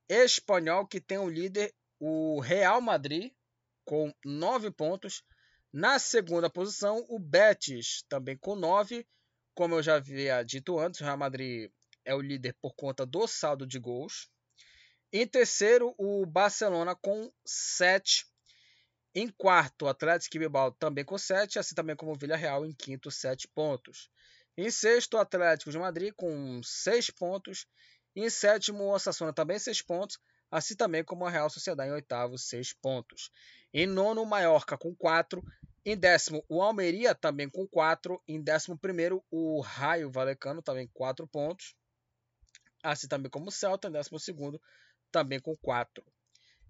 espanhol, 0.08 0.86
que 0.86 1.00
tem 1.00 1.18
o 1.18 1.28
líder, 1.28 1.74
o 1.98 2.40
Real 2.40 2.80
Madrid, 2.80 3.32
com 3.84 4.12
9 4.24 4.70
pontos. 4.70 5.22
Na 5.72 5.98
segunda 5.98 6.48
posição, 6.48 7.04
o 7.08 7.18
Betis, 7.18 8.04
também 8.08 8.36
com 8.38 8.54
9. 8.54 9.06
Como 9.54 9.74
eu 9.74 9.82
já 9.82 9.96
havia 9.96 10.42
dito 10.42 10.78
antes, 10.78 11.00
o 11.00 11.04
Real 11.04 11.18
Madrid 11.18 11.70
é 12.04 12.14
o 12.14 12.20
líder 12.20 12.56
por 12.60 12.74
conta 12.74 13.04
do 13.04 13.26
saldo 13.26 13.66
de 13.66 13.78
gols. 13.78 14.28
Em 15.12 15.26
terceiro, 15.26 15.94
o 15.98 16.26
Barcelona 16.26 16.94
com 16.94 17.32
7. 17.46 18.26
Em 19.14 19.28
quarto, 19.28 19.84
o 19.84 19.88
Atlético 19.88 20.38
Bilbao 20.38 20.72
também 20.72 21.04
com 21.04 21.16
7, 21.16 21.58
assim 21.58 21.74
também 21.74 21.94
como 21.94 22.12
o 22.12 22.18
Villarreal 22.18 22.66
em 22.66 22.72
quinto, 22.72 23.10
7 23.10 23.46
pontos. 23.48 24.10
Em 24.56 24.70
sexto, 24.70 25.14
o 25.14 25.20
Atlético 25.20 25.70
de 25.70 25.78
Madrid 25.78 26.12
com 26.14 26.60
6 26.62 27.10
pontos. 27.10 27.66
Em 28.14 28.30
sétimo, 28.30 28.84
o 28.84 28.90
Osasuna 28.90 29.32
também 29.32 29.58
6 29.58 29.82
pontos, 29.82 30.18
assim 30.50 30.76
também 30.76 31.02
como 31.02 31.26
a 31.26 31.30
Real 31.30 31.50
Sociedade 31.50 31.90
em 31.90 31.94
oitavo, 31.94 32.38
6 32.38 32.72
pontos. 32.74 33.30
Em 33.72 33.86
nono, 33.86 34.22
o 34.22 34.26
Mallorca 34.26 34.78
com 34.78 34.94
4. 34.94 35.42
Em 35.84 35.96
décimo, 35.96 36.44
o 36.48 36.62
Almeria 36.62 37.14
também 37.14 37.50
com 37.50 37.66
4. 37.66 38.22
Em 38.28 38.40
décimo 38.40 38.78
primeiro, 38.78 39.24
o 39.30 39.60
Raio 39.60 40.10
Valecano 40.10 40.62
também 40.62 40.88
4 40.94 41.26
pontos. 41.26 41.74
Assim 42.82 43.08
também 43.08 43.30
como 43.30 43.48
o 43.48 43.52
Celta, 43.52 43.88
em 43.88 43.92
décimo 43.92 44.20
segundo, 44.20 44.60
também 45.10 45.40
com 45.40 45.56
4. 45.56 46.04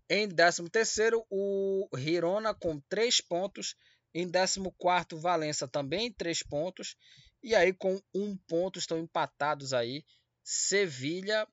Em 0.08 0.26
décimo 0.26 0.70
terceiro, 0.70 1.26
o 1.28 1.88
Girona 1.94 2.54
com 2.54 2.80
3 2.88 3.20
pontos. 3.20 3.76
Em 4.14 4.26
décimo 4.26 4.72
quarto, 4.72 5.18
Valença 5.18 5.68
também 5.68 6.12
3 6.12 6.42
pontos. 6.42 6.96
E 7.44 7.54
aí, 7.54 7.74
com 7.74 8.00
um 8.14 8.34
ponto, 8.34 8.78
estão 8.78 8.98
empatados 8.98 9.74
aí. 9.74 10.02
Sevilha 10.42 11.46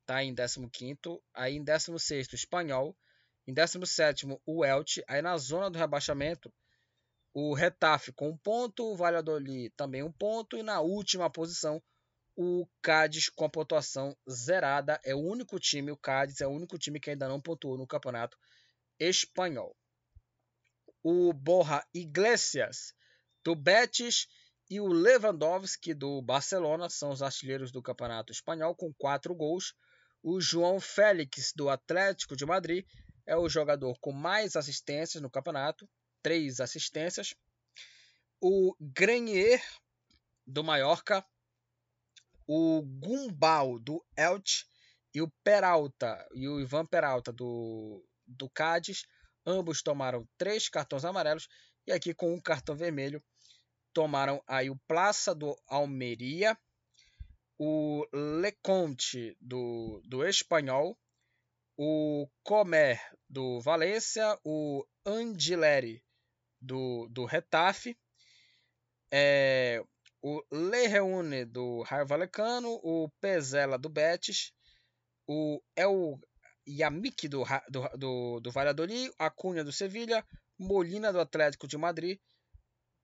está 0.00 0.20
em 0.20 0.34
15. 0.34 0.98
Aí 1.32 1.54
em 1.54 1.62
16, 1.62 2.32
Espanhol. 2.32 2.98
Em 3.46 3.54
17, 3.54 4.26
o 4.44 4.64
Elche. 4.64 5.04
Aí 5.06 5.22
na 5.22 5.38
zona 5.38 5.70
do 5.70 5.78
rebaixamento, 5.78 6.52
o 7.32 7.54
Retafe 7.54 8.10
com 8.12 8.30
um 8.30 8.36
ponto. 8.36 8.90
O 8.90 8.96
Valladolid 8.96 9.70
também 9.76 10.02
um 10.02 10.10
ponto. 10.10 10.56
E 10.56 10.64
na 10.64 10.80
última 10.80 11.30
posição, 11.30 11.80
o 12.34 12.66
Cádiz 12.82 13.28
com 13.28 13.44
a 13.44 13.48
pontuação 13.48 14.16
zerada. 14.28 15.00
É 15.04 15.14
o 15.14 15.20
único 15.20 15.60
time, 15.60 15.92
o 15.92 15.96
Cádiz 15.96 16.40
é 16.40 16.46
o 16.48 16.50
único 16.50 16.76
time 16.76 16.98
que 16.98 17.10
ainda 17.10 17.28
não 17.28 17.40
pontuou 17.40 17.78
no 17.78 17.86
campeonato 17.86 18.36
espanhol. 18.98 19.76
O 21.04 21.32
Borja 21.32 21.86
Iglesias 21.94 22.92
do 23.44 23.54
Betis 23.54 24.26
e 24.68 24.80
o 24.80 24.86
Lewandowski 24.86 25.94
do 25.94 26.20
Barcelona 26.20 26.88
são 26.88 27.10
os 27.10 27.22
artilheiros 27.22 27.70
do 27.70 27.82
Campeonato 27.82 28.32
Espanhol 28.32 28.74
com 28.74 28.92
quatro 28.92 29.34
gols. 29.34 29.74
O 30.22 30.40
João 30.40 30.80
Félix 30.80 31.52
do 31.54 31.68
Atlético 31.68 32.36
de 32.36 32.44
Madrid 32.44 32.84
é 33.24 33.36
o 33.36 33.48
jogador 33.48 33.98
com 34.00 34.12
mais 34.12 34.56
assistências 34.56 35.22
no 35.22 35.30
campeonato, 35.30 35.88
três 36.22 36.60
assistências. 36.60 37.34
O 38.40 38.74
Grenier 38.80 39.62
do 40.46 40.64
Mallorca 40.64 41.24
o 42.46 42.82
Gumbal 42.82 43.78
do 43.78 44.04
Elche 44.16 44.64
e 45.12 45.20
o 45.20 45.28
Peralta 45.42 46.24
e 46.32 46.46
o 46.46 46.60
Ivan 46.60 46.86
Peralta 46.86 47.32
do, 47.32 48.04
do 48.26 48.48
Cádiz. 48.48 49.04
Ambos 49.44 49.82
tomaram 49.82 50.28
três 50.38 50.68
cartões 50.68 51.04
amarelos 51.04 51.48
e 51.86 51.92
aqui 51.92 52.14
com 52.14 52.32
um 52.32 52.40
cartão 52.40 52.76
vermelho 52.76 53.22
tomaram 53.96 54.42
aí 54.46 54.68
o 54.68 54.76
Plaça 54.86 55.34
do 55.34 55.58
Almeria, 55.66 56.54
o 57.58 58.06
Leconte 58.12 59.34
do, 59.40 60.02
do 60.04 60.22
Espanhol, 60.22 60.98
o 61.78 62.28
Comer 62.42 63.00
do 63.26 63.58
Valência, 63.58 64.38
o 64.44 64.86
Angileri 65.06 66.04
do, 66.60 67.08
do 67.08 67.24
Retafe, 67.24 67.96
é, 69.10 69.82
o 70.20 70.42
Le 70.52 70.88
Reune 70.88 71.46
do 71.46 71.80
Raio 71.80 72.06
Valecano, 72.06 72.78
o 72.82 73.08
Pezela 73.18 73.78
do 73.78 73.88
Betis, 73.88 74.52
o 75.26 75.58
El 75.74 76.20
Yamik 76.68 77.28
do, 77.28 77.44
do, 77.70 77.88
do, 77.96 78.40
do 78.40 78.50
Valladolid, 78.50 79.10
a 79.18 79.30
Cunha 79.30 79.64
do 79.64 79.72
Sevilha, 79.72 80.22
Molina 80.58 81.10
do 81.10 81.18
Atlético 81.18 81.66
de 81.66 81.78
Madrid, 81.78 82.18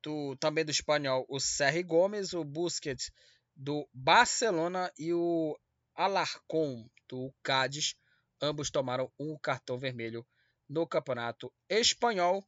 do, 0.03 0.37
também 0.37 0.65
do 0.65 0.71
espanhol 0.71 1.25
o 1.29 1.39
Serri 1.39 1.83
Gomes, 1.83 2.33
o 2.33 2.45
Busquets 2.45 3.11
do 3.55 3.89
Barcelona 3.93 4.91
e 4.99 5.13
o 5.13 5.59
Alarcón 5.95 6.89
do 7.09 7.33
Cádiz. 7.43 7.95
Ambos 8.41 8.71
tomaram 8.71 9.11
um 9.19 9.39
cartão 9.39 9.79
vermelho 9.79 10.27
no 10.69 10.87
Campeonato 10.87 11.53
Espanhol. 11.69 12.45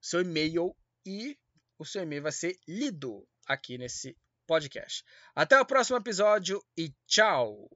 seu 0.00 0.22
e-mail 0.22 0.74
e 1.06 1.38
o 1.78 1.84
seu 1.84 2.02
e-mail 2.02 2.22
vai 2.22 2.32
ser 2.32 2.56
lido 2.66 3.28
aqui 3.46 3.76
nesse 3.76 4.16
podcast. 4.46 5.04
Até 5.34 5.60
o 5.60 5.66
próximo 5.66 5.98
episódio 5.98 6.64
e 6.76 6.94
tchau. 7.06 7.68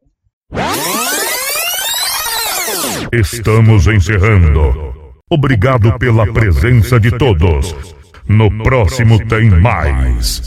Estamos 3.12 3.86
encerrando. 3.86 4.94
Obrigado 5.30 5.98
pela 5.98 6.26
presença 6.32 6.98
de 6.98 7.10
todos. 7.10 7.74
No 8.28 8.50
próximo 8.62 9.18
tem 9.26 9.50
mais. 9.50 10.26